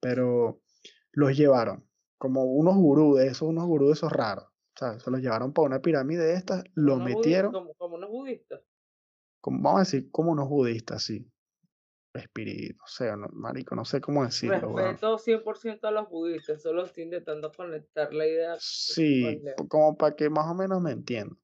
pero 0.00 0.62
los 1.12 1.36
llevaron, 1.36 1.84
como 2.20 2.44
unos 2.44 2.76
gurús, 2.76 3.18
de 3.18 3.28
esos, 3.28 3.48
unos 3.48 3.64
gurús 3.64 3.88
de 3.88 3.92
esos 3.94 4.12
raros. 4.12 4.44
¿sabes? 4.76 5.02
Se 5.02 5.10
los 5.10 5.20
llevaron 5.20 5.54
para 5.54 5.66
una 5.66 5.80
pirámide 5.80 6.22
de 6.22 6.34
estas, 6.34 6.64
lo 6.74 6.98
metieron, 6.98 7.50
Como, 7.50 7.72
como 7.74 7.96
unos 7.96 8.10
budistas. 8.10 8.60
como, 9.40 9.62
vamos 9.62 9.78
a 9.78 9.84
decir, 9.84 10.10
como 10.10 10.32
unos 10.32 10.48
budistas, 10.48 11.02
sí. 11.02 11.26
Espíritu, 12.12 12.76
no 12.76 12.86
sé, 12.86 13.16
no, 13.16 13.28
marico, 13.32 13.74
no 13.74 13.86
sé 13.86 14.02
cómo 14.02 14.22
decirlo. 14.24 14.76
Respeto 14.76 15.16
100% 15.16 15.84
a 15.84 15.90
los 15.92 16.10
budistas. 16.10 16.60
Solo 16.60 16.84
estoy 16.84 17.04
intentando 17.04 17.50
conectar 17.52 18.12
la 18.12 18.26
idea. 18.26 18.56
Sí, 18.58 19.40
como 19.68 19.96
para 19.96 20.14
que 20.14 20.28
más 20.28 20.46
o 20.46 20.54
menos 20.54 20.82
me 20.82 20.90
entiendan. 20.90 21.38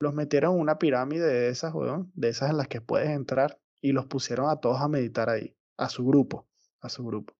Los 0.00 0.12
metieron 0.12 0.54
en 0.54 0.60
una 0.60 0.78
pirámide 0.78 1.26
de 1.26 1.50
esas, 1.50 1.72
weón, 1.72 2.10
de 2.14 2.30
esas 2.30 2.50
en 2.50 2.56
las 2.56 2.66
que 2.66 2.80
puedes 2.80 3.10
entrar, 3.10 3.60
y 3.80 3.92
los 3.92 4.06
pusieron 4.06 4.48
a 4.48 4.56
todos 4.56 4.80
a 4.80 4.88
meditar 4.88 5.28
ahí, 5.28 5.54
a 5.76 5.88
su 5.88 6.04
grupo, 6.04 6.48
a 6.80 6.88
su 6.88 7.04
grupo. 7.04 7.34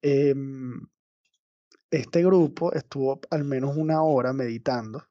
Em, 0.00 0.86
este 1.92 2.24
grupo 2.24 2.72
estuvo 2.72 3.20
al 3.30 3.44
menos 3.44 3.76
una 3.76 4.02
hora 4.02 4.32
meditando, 4.32 5.06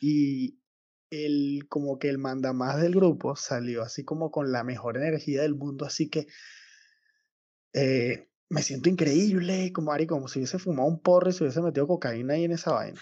y 0.00 0.58
el, 1.10 1.66
como 1.68 1.98
que 1.98 2.08
el 2.08 2.18
mandamás 2.18 2.80
del 2.80 2.94
grupo 2.94 3.36
salió 3.36 3.82
así 3.82 4.04
como 4.04 4.30
con 4.30 4.50
la 4.52 4.64
mejor 4.64 4.96
energía 4.96 5.42
del 5.42 5.54
mundo, 5.54 5.84
así 5.84 6.08
que 6.08 6.26
eh, 7.74 8.28
me 8.48 8.62
siento 8.62 8.88
increíble, 8.88 9.72
como 9.72 9.92
Ari, 9.92 10.06
como 10.06 10.28
si 10.28 10.38
hubiese 10.38 10.58
fumado 10.58 10.88
un 10.88 11.00
porro 11.00 11.30
y 11.30 11.32
se 11.32 11.42
hubiese 11.42 11.60
metido 11.60 11.86
cocaína 11.86 12.34
ahí 12.34 12.44
en 12.44 12.52
esa 12.52 12.72
vaina. 12.72 13.00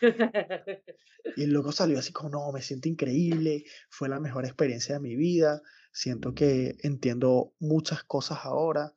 Y 1.37 1.43
el 1.43 1.53
loco 1.53 1.73
salió 1.73 1.99
así 1.99 2.13
como, 2.13 2.31
no, 2.31 2.53
me 2.53 2.63
siento 2.63 2.89
increíble, 2.89 3.65
fue 3.91 4.09
la 4.09 4.19
mejor 4.19 4.45
experiencia 4.45 4.95
de 4.95 5.01
mi 5.01 5.17
vida, 5.17 5.61
siento 5.93 6.35
que 6.35 6.77
entiendo 6.83 7.55
muchas 7.59 8.03
cosas 8.05 8.39
ahora. 8.45 8.93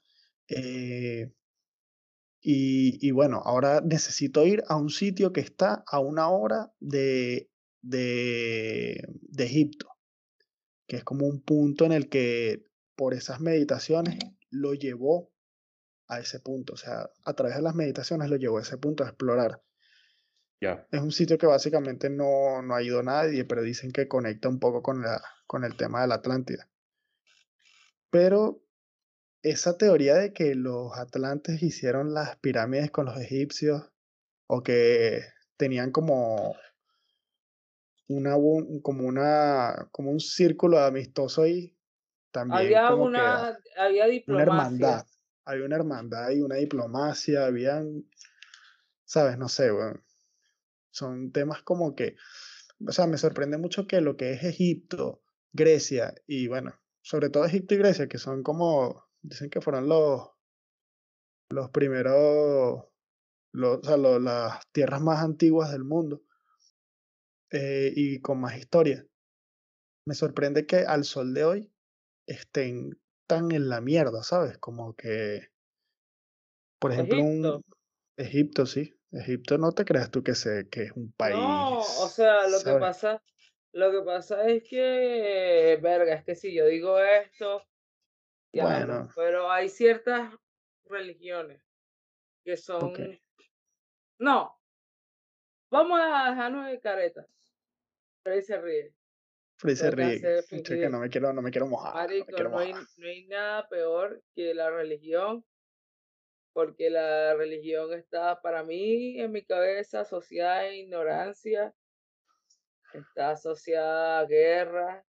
eh, 0.48 1.34
y, 2.46 3.00
y 3.00 3.12
bueno, 3.12 3.42
ahora 3.46 3.80
necesito 3.80 4.46
ir 4.46 4.64
a 4.68 4.76
un 4.76 4.90
sitio 4.90 5.32
que 5.32 5.40
está 5.40 5.86
a 5.88 6.00
una 6.00 6.28
hora 6.28 6.74
de, 6.82 7.50
de, 7.82 9.08
de 9.22 9.44
Egipto, 9.46 9.88
que 10.86 10.98
es 10.98 11.06
como 11.06 11.26
un 11.26 11.42
punto 11.42 11.86
en 11.86 11.94
el 11.94 12.10
que 12.10 12.66
por 12.98 13.14
esas 13.14 13.40
meditaciones 13.40 14.20
lo 14.50 14.74
llevó 14.74 15.32
a 16.10 16.20
ese 16.20 16.42
punto, 16.42 16.74
o 16.74 16.78
sea, 16.78 17.10
a 17.24 17.34
través 17.34 17.56
de 17.56 17.62
las 17.62 17.76
meditaciones 17.76 18.30
lo 18.30 18.36
llevó 18.36 18.58
a 18.58 18.64
ese 18.64 18.78
punto 18.78 19.06
a 19.06 19.08
explorar. 19.08 19.64
Ya. 20.60 20.86
Es 20.92 21.00
un 21.00 21.14
sitio 21.14 21.38
que 21.38 21.48
básicamente 21.48 22.10
no, 22.10 22.62
no 22.62 22.76
ha 22.76 22.84
ido 22.84 23.02
nadie, 23.04 23.46
pero 23.46 23.62
dicen 23.62 23.92
que 23.94 24.10
conecta 24.10 24.50
un 24.50 24.60
poco 24.60 24.84
con, 24.84 25.02
la, 25.02 25.22
con 25.48 25.64
el 25.64 25.78
tema 25.78 26.02
de 26.02 26.08
la 26.10 26.16
Atlántida. 26.16 26.70
Pero 28.10 28.63
esa 29.44 29.78
teoría 29.78 30.16
de 30.16 30.34
que 30.34 30.56
los 30.56 30.98
atlantes 30.98 31.62
hicieron 31.62 32.14
las 32.14 32.38
pirámides 32.38 32.92
con 32.92 33.06
los 33.06 33.18
egipcios 33.20 33.92
o 34.48 34.64
que 34.64 35.22
tenían 35.58 35.92
como 35.92 36.56
una, 38.08 38.34
como 38.82 39.08
una, 39.08 39.88
como 39.92 40.12
un 40.12 40.20
círculo 40.20 40.80
amistoso 40.80 41.44
ahí, 41.44 41.76
también 42.32 42.60
Había 42.62 42.88
como 42.88 43.12
que 43.12 43.20
a- 43.20 43.36
una, 43.36 43.60
había 43.78 44.04
una 44.06 44.12
diplomacia. 44.12 44.44
hermandad, 44.44 45.06
había 45.46 45.66
una 45.66 45.76
hermandad 45.76 46.30
y 46.32 46.42
una 46.42 46.56
diplomacia, 46.56 47.46
habían, 47.46 48.06
sabes, 49.06 49.38
no 49.38 49.50
sé, 49.50 49.72
weón, 49.72 50.04
son 50.92 51.32
temas 51.32 51.64
como 51.64 51.96
que, 51.96 52.16
o 52.86 52.92
sea, 52.92 53.08
me 53.08 53.18
sorprende 53.18 53.58
mucho 53.58 53.88
que 53.88 54.02
lo 54.02 54.16
que 54.18 54.34
es 54.34 54.44
Egipto, 54.44 55.22
Grecia 55.52 56.14
y 56.28 56.48
bueno, 56.48 56.74
sobre 57.02 57.30
todo 57.30 57.46
Egipto 57.46 57.76
y 57.76 57.78
Grecia, 57.78 58.08
que 58.08 58.18
son 58.18 58.44
como, 58.44 59.06
dicen 59.24 59.50
que 59.50 59.62
fueron 59.62 59.88
los, 59.88 60.30
los 61.50 61.70
primeros, 61.72 62.86
los, 63.54 63.80
o 63.80 63.84
sea, 63.84 63.98
las 63.98 64.72
tierras 64.72 65.02
más 65.02 65.24
antiguas 65.24 65.72
del 65.72 65.84
mundo 65.84 66.22
eh, 67.52 67.92
y 67.96 68.22
con 68.22 68.40
más 68.40 68.58
historia. 68.58 69.06
Me 70.06 70.14
sorprende 70.14 70.66
que 70.66 70.80
al 70.86 71.06
sol 71.06 71.34
de 71.34 71.46
hoy 71.46 71.74
estén 72.28 73.00
tan 73.28 73.52
en 73.52 73.70
la 73.70 73.82
mierda, 73.82 74.22
¿sabes? 74.24 74.58
Como 74.58 74.96
que, 74.96 75.50
por 76.80 76.92
ejemplo, 76.92 77.20
Egipto. 77.20 77.56
un 77.56 77.64
Egipto, 78.18 78.66
sí. 78.66 78.94
Egipto 79.12 79.58
no 79.58 79.72
te 79.72 79.86
creas 79.86 80.12
tú 80.12 80.24
que, 80.24 80.36
se, 80.36 80.68
que 80.70 80.84
es 80.84 80.92
un 80.94 81.12
país, 81.14 81.36
No, 81.36 81.80
o 81.80 82.08
sea, 82.10 82.48
lo 82.48 82.62
que 82.64 82.74
pasa, 82.80 83.22
lo 83.72 83.92
que 83.92 84.02
pasa 84.02 84.48
es 84.50 84.64
que, 84.64 85.80
verga, 85.82 86.16
es 86.16 86.26
que 86.26 86.36
si 86.36 86.54
yo 86.54 86.66
digo 86.66 87.00
esto, 87.00 87.64
Bueno, 88.54 89.10
pero 89.16 89.52
hay 89.52 89.68
ciertas 89.68 90.32
religiones 90.86 91.62
que 92.44 92.56
son, 92.56 92.94
no, 94.20 94.60
vamos 95.72 96.00
a 96.02 96.30
dejarnos 96.30 96.68
de 96.68 96.80
caretas, 96.80 97.28
ahí 98.26 98.42
se 98.42 98.62
ríe, 98.62 98.94
Free 99.58 99.76
se 99.76 99.92
ríe. 99.92 100.22
que 100.22 100.90
no 100.90 101.00
me 101.00 101.10
quiero, 101.10 101.34
no 101.34 101.42
me 101.42 101.52
quiero 101.52 101.68
mojar, 101.68 101.94
no 101.96 102.02
me 102.02 102.08
Marico, 102.08 102.26
quiero 102.36 102.50
no 102.50 102.60
hay, 102.60 102.74
mojar. 102.74 102.88
no 102.98 103.08
hay 103.08 103.28
nada 103.28 103.70
peor 103.70 104.24
que 104.36 104.54
la 104.54 104.70
religión, 104.70 105.46
porque 106.54 106.90
la 106.90 107.34
religión 107.34 107.94
está 107.94 108.42
para 108.42 108.64
mí 108.64 109.20
en 109.20 109.32
mi 109.32 109.44
cabeza 109.44 110.02
asociada 110.02 110.60
a 110.60 110.74
ignorancia, 110.74 111.74
está 112.94 113.32
asociada 113.32 114.20
a 114.20 114.26
guerra, 114.26 115.06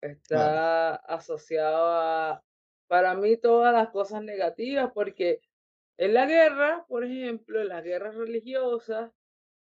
Está 0.00 0.94
asociado 0.96 1.88
a, 1.92 2.44
para 2.88 3.14
mí, 3.14 3.36
todas 3.36 3.72
las 3.74 3.90
cosas 3.90 4.22
negativas, 4.22 4.90
porque 4.94 5.40
en 5.98 6.14
la 6.14 6.26
guerra, 6.26 6.86
por 6.88 7.04
ejemplo, 7.04 7.60
en 7.60 7.68
las 7.68 7.84
guerras 7.84 8.14
religiosas, 8.16 9.12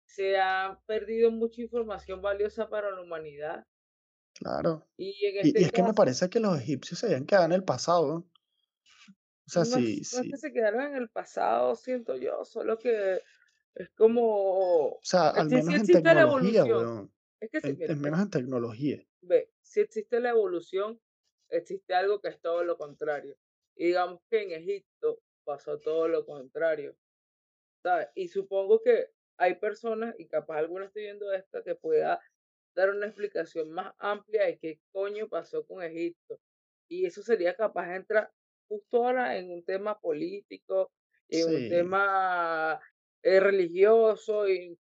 se 0.06 0.38
ha 0.38 0.80
perdido 0.86 1.30
mucha 1.32 1.62
información 1.62 2.22
valiosa 2.22 2.68
para 2.70 2.90
la 2.92 3.02
humanidad. 3.02 3.66
claro. 4.34 4.88
Y 4.96 5.26
en 5.26 5.36
Y, 5.40 5.60
y 5.60 5.64
este 5.64 5.64
es 5.64 5.72
que 5.72 5.82
me 5.82 5.94
parece 5.94 6.30
que 6.30 6.40
los 6.40 6.58
egipcios 6.60 7.00
se 7.00 7.06
habían 7.06 7.26
quedado 7.26 7.46
en 7.46 7.52
el 7.52 7.64
pasado. 7.64 8.28
O 9.46 9.50
sea, 9.50 9.64
no 9.64 9.64
sí, 9.64 10.00
no 10.10 10.20
es 10.20 10.26
que 10.28 10.36
sí. 10.36 10.38
se 10.38 10.52
quedaron 10.52 10.82
en 10.82 10.96
el 10.96 11.08
pasado, 11.10 11.74
siento 11.76 12.16
yo, 12.16 12.44
solo 12.44 12.78
que 12.78 13.20
es 13.74 13.90
como, 13.90 15.00
O 15.00 15.04
sea, 15.04 15.28
al 15.30 15.50
sí, 15.50 15.62
sí 15.62 15.62
menos 15.64 15.80
en 15.82 15.90
tecnología, 15.90 16.64
weón. 16.64 17.12
Es 17.40 17.50
que 17.50 17.60
sí, 17.60 17.70
En, 17.70 17.76
mira, 17.78 17.92
en 17.92 18.00
menos 18.00 18.20
en 18.20 18.30
tecnología. 18.30 19.06
ve, 19.22 19.51
si 19.72 19.80
existe 19.80 20.20
la 20.20 20.28
evolución, 20.28 21.00
existe 21.48 21.94
algo 21.94 22.20
que 22.20 22.28
es 22.28 22.38
todo 22.42 22.62
lo 22.62 22.76
contrario. 22.76 23.38
Y 23.74 23.86
digamos 23.86 24.20
que 24.28 24.42
en 24.42 24.52
Egipto 24.52 25.22
pasó 25.44 25.78
todo 25.78 26.08
lo 26.08 26.26
contrario, 26.26 26.94
¿sabes? 27.82 28.08
Y 28.14 28.28
supongo 28.28 28.82
que 28.82 29.08
hay 29.38 29.54
personas, 29.54 30.14
y 30.18 30.28
capaz 30.28 30.58
alguna 30.58 30.84
estoy 30.84 31.04
viendo 31.04 31.32
esta, 31.32 31.62
que 31.62 31.74
pueda 31.74 32.20
dar 32.74 32.90
una 32.90 33.06
explicación 33.06 33.70
más 33.70 33.94
amplia 33.98 34.44
de 34.44 34.58
qué 34.58 34.78
coño 34.92 35.26
pasó 35.30 35.64
con 35.64 35.82
Egipto. 35.82 36.38
Y 36.90 37.06
eso 37.06 37.22
sería 37.22 37.56
capaz 37.56 37.88
de 37.88 37.96
entrar 37.96 38.30
justo 38.68 38.98
ahora 38.98 39.38
en 39.38 39.50
un 39.50 39.64
tema 39.64 39.98
político, 39.98 40.92
en 41.30 41.48
un 41.48 41.68
tema 41.70 42.78
eh, 43.22 43.40
religioso, 43.40 44.46
y 44.46 44.78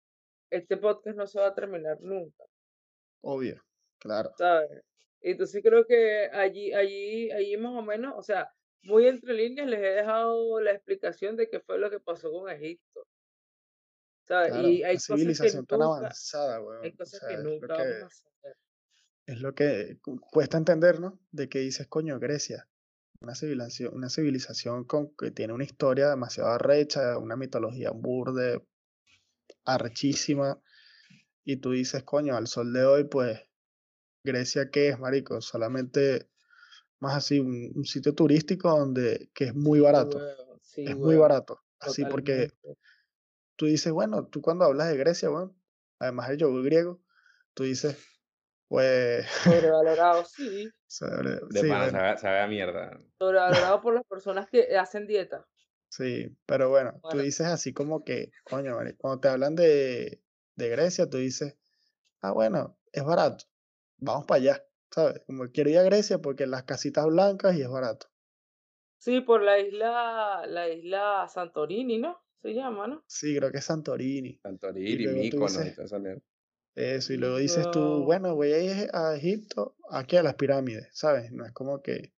este 0.50 0.76
podcast 0.76 1.16
no 1.16 1.28
se 1.28 1.40
va 1.40 1.48
a 1.48 1.56
terminar 1.56 2.02
nunca. 2.02 2.44
obvio, 3.22 3.64
claro. 4.02 4.32
¿sabes? 4.38 4.82
Entonces 5.22 5.62
creo 5.64 5.86
que 5.86 6.30
allí, 6.34 6.74
allí, 6.74 7.32
allí 7.32 7.58
más 7.58 7.74
o 7.74 7.82
menos, 7.84 8.14
o 8.18 8.24
sea, 8.24 8.52
muy 8.84 9.08
entre 9.08 9.34
líneas 9.34 9.68
les 9.68 9.80
he 9.80 9.92
dejado 10.02 10.60
la 10.60 10.72
explicación 10.72 11.36
de 11.38 11.48
qué 11.50 11.60
fue 11.60 11.78
lo 11.78 11.90
que 11.90 12.00
pasó 12.00 12.32
con 12.32 12.50
Egipto, 12.50 13.04
¿sabes? 14.28 14.50
Claro, 14.52 14.68
Y 14.68 14.80
una 14.80 14.88
hay 14.90 14.96
cosas 14.96 15.08
que 15.10 15.18
civilización 15.18 15.66
tan 15.68 15.82
avanzada, 15.82 16.58
hay 16.58 16.64
weón. 16.64 16.94
O 16.94 16.98
cosas 16.98 17.20
sea, 17.20 17.30
que 17.30 17.38
nunca 17.38 17.68
vamos 17.78 18.04
a 18.04 18.10
saber. 18.10 18.58
es 19.28 19.42
lo 19.42 19.54
que 19.54 19.98
cu- 20.02 20.20
cuesta 20.20 20.58
entender, 20.58 21.00
¿no? 21.00 21.20
De 21.32 21.48
que 21.50 21.60
dices, 21.60 21.88
coño, 21.88 22.20
Grecia, 22.20 22.68
una 23.22 23.36
civilización, 23.36 23.94
una 23.94 24.10
civilización 24.10 24.84
con, 24.86 25.16
que 25.16 25.30
tiene 25.32 25.54
una 25.54 25.64
historia 25.64 26.10
demasiado 26.10 26.50
arrecha, 26.50 27.18
una 27.20 27.36
mitología 27.36 27.92
burde, 27.92 28.66
arrechísima, 29.66 30.60
y 31.44 31.58
tú 31.58 31.72
dices, 31.72 32.04
coño, 32.04 32.36
al 32.36 32.48
sol 32.48 32.74
de 32.74 32.86
hoy, 32.86 33.04
pues, 33.06 33.42
Grecia, 34.24 34.70
¿qué 34.72 34.90
es, 34.90 35.00
marico? 35.00 35.42
Solamente 35.42 36.30
más 37.00 37.16
así, 37.18 37.40
un, 37.40 37.72
un 37.76 37.86
sitio 37.86 38.16
turístico 38.16 38.70
donde, 38.70 39.32
que 39.36 39.46
es 39.46 39.56
muy 39.56 39.80
Sí, 39.90 39.96
barato, 39.96 40.20
sí, 40.62 40.86
es 40.86 40.98
muy 40.98 41.18
barato, 41.18 41.62
así 41.80 42.06
porque 42.06 42.50
tú 43.56 43.66
dices, 43.66 43.92
bueno, 43.94 44.28
tú 44.28 44.42
cuando 44.42 44.66
hablas 44.66 44.90
de 44.90 44.98
Grecia, 44.98 45.30
bueno, 45.30 45.56
además 46.00 46.30
del 46.30 46.38
yogur 46.38 46.64
griego, 46.64 47.04
tú 47.54 47.64
dices, 47.64 47.98
pues, 48.68 49.28
Sobrevalorado, 49.44 50.24
sí, 50.24 50.74
sobre- 50.88 51.42
De 51.50 51.64
sí, 51.64 51.66
pana, 51.66 51.90
bueno, 51.90 52.00
sabe, 52.00 52.18
sabe 52.18 52.42
a 52.42 52.48
mierda. 52.48 53.00
sobrevalorado 53.18 53.80
por 53.82 53.94
las 53.94 54.04
personas 54.06 54.50
que 54.50 54.78
hacen 54.78 55.08
dieta. 55.08 55.48
sí, 55.90 56.38
pero 56.46 56.70
bueno, 56.70 57.04
tú 57.08 57.18
Bueno, 57.18 57.20
dices 57.20 57.48
así 57.48 57.74
como 57.74 58.04
que, 58.04 58.32
coño, 58.44 58.76
marico, 58.76 58.98
cuando 59.00 59.20
te 59.22 59.28
hablan 59.30 59.56
de, 59.56 60.24
de 60.56 60.70
Grecia, 60.70 61.10
tú 61.10 61.18
dices, 61.18 61.58
ah, 62.22 62.32
bueno, 62.34 62.80
es 62.94 63.04
barato, 63.06 63.46
vamos 64.02 64.26
para 64.26 64.42
allá, 64.42 64.66
¿sabes? 64.92 65.22
Como 65.26 65.50
quiero 65.52 65.70
ir 65.70 65.78
a 65.78 65.84
Grecia 65.84 66.20
porque 66.20 66.48
las 66.48 66.64
casitas 66.64 67.06
blancas 67.08 67.56
y 67.56 67.62
es 67.62 67.70
barato. 67.70 68.08
sí, 69.00 69.22
por 69.22 69.42
la 69.42 69.60
isla, 69.60 70.46
la 70.48 70.70
isla 70.70 71.28
Santorini, 71.28 71.98
¿no? 72.00 72.18
Se 72.42 72.54
llama, 72.54 72.88
¿no? 72.88 73.04
Sí, 73.08 73.36
creo 73.38 73.52
que 73.52 73.60
es 73.60 73.66
Santorini. 73.66 74.40
Santorini, 74.40 75.08
mierda. 75.08 76.22
eso, 76.76 77.14
y 77.14 77.18
luego 77.18 77.38
dices 77.38 77.70
tú, 77.72 78.04
bueno, 78.04 78.36
voy 78.36 78.52
a 78.54 78.60
ir 78.64 78.90
a 78.94 79.16
Egipto, 79.16 79.76
aquí 79.90 80.18
a 80.18 80.24
las 80.24 80.36
pirámides, 80.36 80.90
¿sabes? 80.94 81.32
No 81.32 81.46
es 81.46 81.52
como 81.54 81.82
que, 81.82 82.14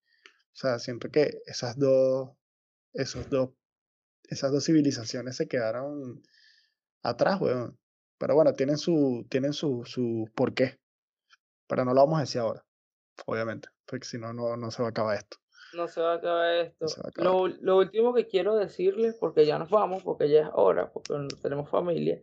o 0.53 0.55
sea, 0.55 0.79
siento 0.79 1.09
que 1.11 1.41
esas 1.45 1.77
dos, 1.77 2.31
esos 2.93 3.29
dos, 3.29 3.51
esas 4.29 4.51
dos 4.51 4.65
civilizaciones 4.65 5.35
se 5.37 5.47
quedaron 5.47 6.23
atrás, 7.03 7.41
weón. 7.41 7.77
Pero 8.17 8.35
bueno, 8.35 8.53
tienen 8.53 8.77
su, 8.77 9.25
tienen 9.29 9.53
su, 9.53 9.83
su 9.85 10.29
porqué. 10.35 10.79
Pero 11.67 11.85
no 11.85 11.93
lo 11.93 12.01
vamos 12.01 12.17
a 12.17 12.21
decir 12.21 12.41
ahora, 12.41 12.65
obviamente, 13.25 13.69
porque 13.85 14.05
si 14.05 14.17
no, 14.17 14.33
no, 14.33 14.57
no 14.57 14.71
se 14.71 14.81
va 14.81 14.89
a 14.89 14.91
acabar 14.91 15.17
esto. 15.17 15.37
No 15.73 15.87
se 15.87 16.01
va 16.01 16.13
a 16.13 16.15
acabar 16.15 16.53
esto. 16.55 16.85
a 16.85 17.09
acabar. 17.09 17.31
Lo, 17.33 17.47
lo 17.47 17.77
último 17.77 18.13
que 18.13 18.27
quiero 18.27 18.55
decirles, 18.55 19.15
porque 19.19 19.45
ya 19.45 19.57
nos 19.57 19.69
vamos, 19.69 20.03
porque 20.03 20.29
ya 20.29 20.41
es 20.41 20.49
hora, 20.53 20.91
porque 20.91 21.13
no 21.13 21.27
tenemos 21.41 21.69
familia, 21.69 22.21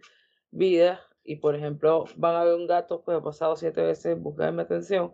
vida, 0.51 1.01
y 1.25 1.37
por 1.37 1.55
ejemplo, 1.55 2.05
van 2.17 2.37
a 2.37 2.45
ver 2.45 2.55
un 2.55 2.67
gato 2.67 3.05
que 3.05 3.13
ha 3.13 3.21
pasado 3.21 3.57
siete 3.57 3.83
veces 3.83 4.07
en 4.07 4.23
busca 4.23 4.47
de 4.47 4.53
mi 4.53 4.63
atención. 4.63 5.13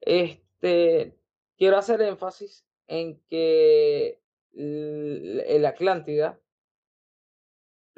Este, 0.00 1.18
quiero 1.56 1.76
hacer 1.76 2.00
énfasis 2.02 2.64
en 2.86 3.20
que 3.28 4.20
el 4.52 5.64
Atlántida, 5.64 6.38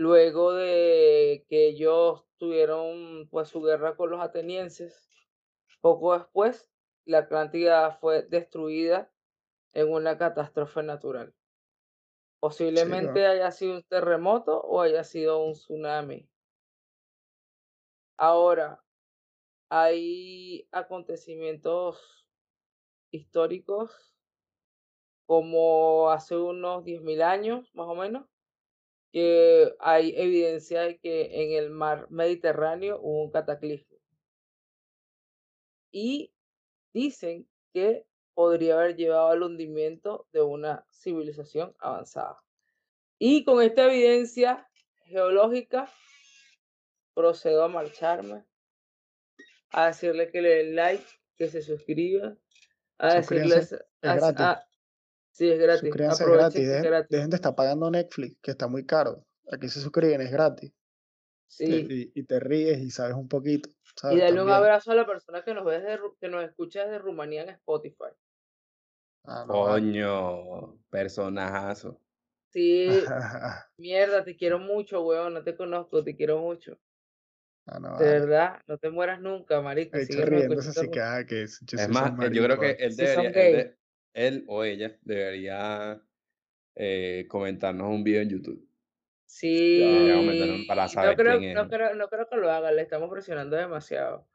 luego 0.02 0.52
de 0.54 1.46
que 1.48 1.68
ellos 1.68 2.26
tuvieron 2.38 3.28
pues 3.30 3.48
su 3.48 3.62
guerra 3.62 3.96
con 3.96 4.10
los 4.10 4.20
atenienses, 4.20 5.08
poco 5.80 6.18
después, 6.18 6.70
la 7.04 7.18
Atlántida 7.18 7.92
fue 7.92 8.22
destruida 8.22 9.12
en 9.72 9.92
una 9.92 10.18
catástrofe 10.18 10.82
natural. 10.82 11.34
Sí, 11.34 12.40
Posiblemente 12.40 13.26
haya 13.26 13.50
sido 13.52 13.76
un 13.76 13.82
terremoto 13.84 14.60
o 14.60 14.80
haya 14.80 15.04
sido 15.04 15.44
un 15.44 15.52
tsunami. 15.52 16.28
Ahora, 18.16 18.82
hay 19.70 20.68
acontecimientos 20.72 22.28
históricos 23.10 24.14
como 25.26 26.10
hace 26.10 26.36
unos 26.36 26.84
10.000 26.84 27.22
años, 27.22 27.70
más 27.74 27.86
o 27.88 27.94
menos, 27.94 28.26
que 29.12 29.74
hay 29.78 30.14
evidencia 30.16 30.82
de 30.82 30.98
que 30.98 31.42
en 31.42 31.52
el 31.52 31.70
mar 31.70 32.10
Mediterráneo 32.10 32.98
hubo 33.00 33.24
un 33.24 33.30
cataclismo. 33.30 33.98
Y 35.92 36.32
dicen 36.94 37.46
que 37.74 38.06
podría 38.34 38.74
haber 38.74 38.96
llevado 38.96 39.28
al 39.28 39.42
hundimiento 39.42 40.26
de 40.32 40.40
una 40.40 40.86
civilización 40.90 41.76
avanzada. 41.78 42.42
Y 43.18 43.44
con 43.44 43.62
esta 43.62 43.84
evidencia 43.84 44.66
geológica, 45.04 45.92
procedo 47.14 47.64
a 47.64 47.68
marcharme, 47.68 48.44
a 49.70 49.88
decirle 49.88 50.30
que 50.30 50.40
le 50.40 50.48
den 50.56 50.74
like, 50.74 51.04
que 51.36 51.48
se 51.48 51.60
suscriban, 51.60 52.38
a 52.98 53.14
decirles. 53.14 53.74
A- 54.00 54.14
gratis. 54.14 54.40
a- 54.40 54.66
sí, 55.32 55.50
es 55.50 55.58
gratis. 55.58 55.80
Suscríbanse, 55.82 56.22
es 56.24 56.28
Aprovechen 56.28 56.40
gratis. 56.40 56.60
es 56.62 56.68
Dejen, 56.68 56.84
gratis. 56.90 57.10
dejen 57.10 57.30
de 57.30 57.36
estar 57.36 57.54
pagando 57.54 57.90
Netflix, 57.90 58.36
que 58.40 58.50
está 58.52 58.68
muy 58.68 58.86
caro. 58.86 59.26
Aquí 59.50 59.68
se 59.68 59.80
suscriben, 59.80 60.20
es 60.20 60.30
gratis. 60.30 60.72
Sí. 61.48 61.86
Y, 61.90 62.18
y 62.18 62.22
te 62.24 62.40
ríes 62.40 62.78
y 62.80 62.90
sabes 62.90 63.14
un 63.14 63.28
poquito. 63.28 63.68
Y 64.10 64.16
darle 64.18 64.42
un 64.42 64.50
abrazo 64.50 64.92
a 64.92 64.94
la 64.94 65.06
persona 65.06 65.42
que 65.44 65.52
nos 65.52 65.64
ve 65.64 65.80
desde 65.80 65.98
Ru- 65.98 66.16
que 66.18 66.28
nos 66.28 66.42
escucha 66.44 66.84
desde 66.84 66.98
Rumanía 66.98 67.42
en 67.42 67.50
Spotify. 67.50 68.12
Ah, 69.24 69.44
no. 69.46 69.52
Coño, 69.54 70.76
personajazo. 70.90 72.00
Sí, 72.50 73.04
mierda, 73.78 74.24
te 74.24 74.36
quiero 74.36 74.58
mucho, 74.58 75.02
weón. 75.02 75.34
No 75.34 75.42
te 75.42 75.54
conozco, 75.56 76.02
te 76.02 76.16
quiero 76.16 76.38
mucho. 76.38 76.78
Ah, 77.66 77.78
no, 77.78 77.90
De 77.90 77.94
vale. 78.04 78.20
verdad, 78.20 78.60
no 78.66 78.78
te 78.78 78.90
mueras 78.90 79.20
nunca, 79.20 79.60
marico. 79.60 79.96
El 79.96 80.02
hecho 80.04 80.24
riéndose 80.24 80.70
así 80.70 80.90
que, 80.90 81.00
ah, 81.00 81.24
que 81.26 81.42
Es 81.42 81.60
Jesús 81.68 81.88
más, 81.88 82.12
eh, 82.24 82.30
yo 82.34 82.44
creo 82.44 82.58
que 82.58 82.70
él 82.72 82.96
debería, 82.96 83.28
él, 83.28 83.56
de- 83.56 83.76
él 84.14 84.44
o 84.48 84.64
ella 84.64 84.98
debería 85.02 86.02
eh, 86.74 87.26
comentarnos 87.28 87.88
un 87.88 88.04
video 88.04 88.22
en 88.22 88.30
YouTube. 88.30 88.68
Sí, 89.26 89.80
para 90.68 90.84
no 90.84 90.88
saber 90.88 91.16
creo, 91.16 91.38
quién 91.38 91.56
no 91.56 91.62
es. 91.62 91.68
creo, 91.68 91.94
no 91.94 92.08
creo 92.08 92.28
que 92.28 92.36
lo 92.36 92.50
haga, 92.50 92.70
le 92.72 92.82
estamos 92.82 93.08
presionando 93.10 93.56
demasiado. 93.56 94.28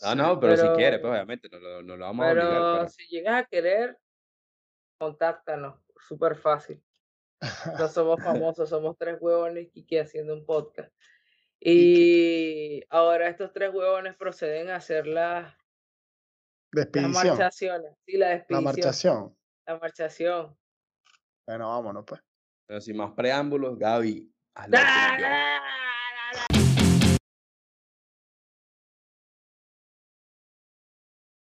Ah, 0.00 0.14
no, 0.14 0.38
pero 0.40 0.56
si 0.56 0.68
quiere, 0.70 0.98
pues 1.00 1.10
obviamente, 1.12 1.48
no, 1.50 1.58
lo- 1.58 1.82
no 1.82 1.96
lo 1.96 2.04
vamos 2.06 2.24
a 2.24 2.30
obligar, 2.30 2.62
Pero 2.62 2.88
si 2.88 3.06
llegas 3.08 3.42
a 3.42 3.44
querer, 3.46 3.98
contáctanos, 4.98 5.80
súper 5.96 6.36
fácil. 6.36 6.82
No 7.78 7.88
somos 7.88 8.20
famosos, 8.22 8.68
somos 8.70 8.96
tres 8.98 9.18
huevones 9.20 9.70
Kiki 9.70 9.98
haciendo 9.98 10.34
un 10.34 10.46
podcast. 10.46 10.92
Y 11.60 12.84
ahora 12.90 13.28
estos 13.28 13.52
tres 13.52 13.74
huevones 13.74 14.16
proceden 14.16 14.70
a 14.70 14.76
hacer 14.76 15.06
las, 15.06 15.54
las 16.72 16.88
marchaciones. 17.12 17.92
Sí, 18.06 18.16
la 18.16 18.26
La 18.26 18.32
despedición. 18.34 18.64
marchación. 18.64 19.38
La 19.66 19.78
marchación. 19.78 20.58
Bueno, 21.46 21.68
vámonos 21.68 22.04
pues. 22.06 22.20
pero 22.66 22.80
sin 22.80 22.96
más 22.96 23.12
preámbulos, 23.12 23.78
Gaby, 23.78 24.30
haz 24.54 24.68
la 24.68 24.78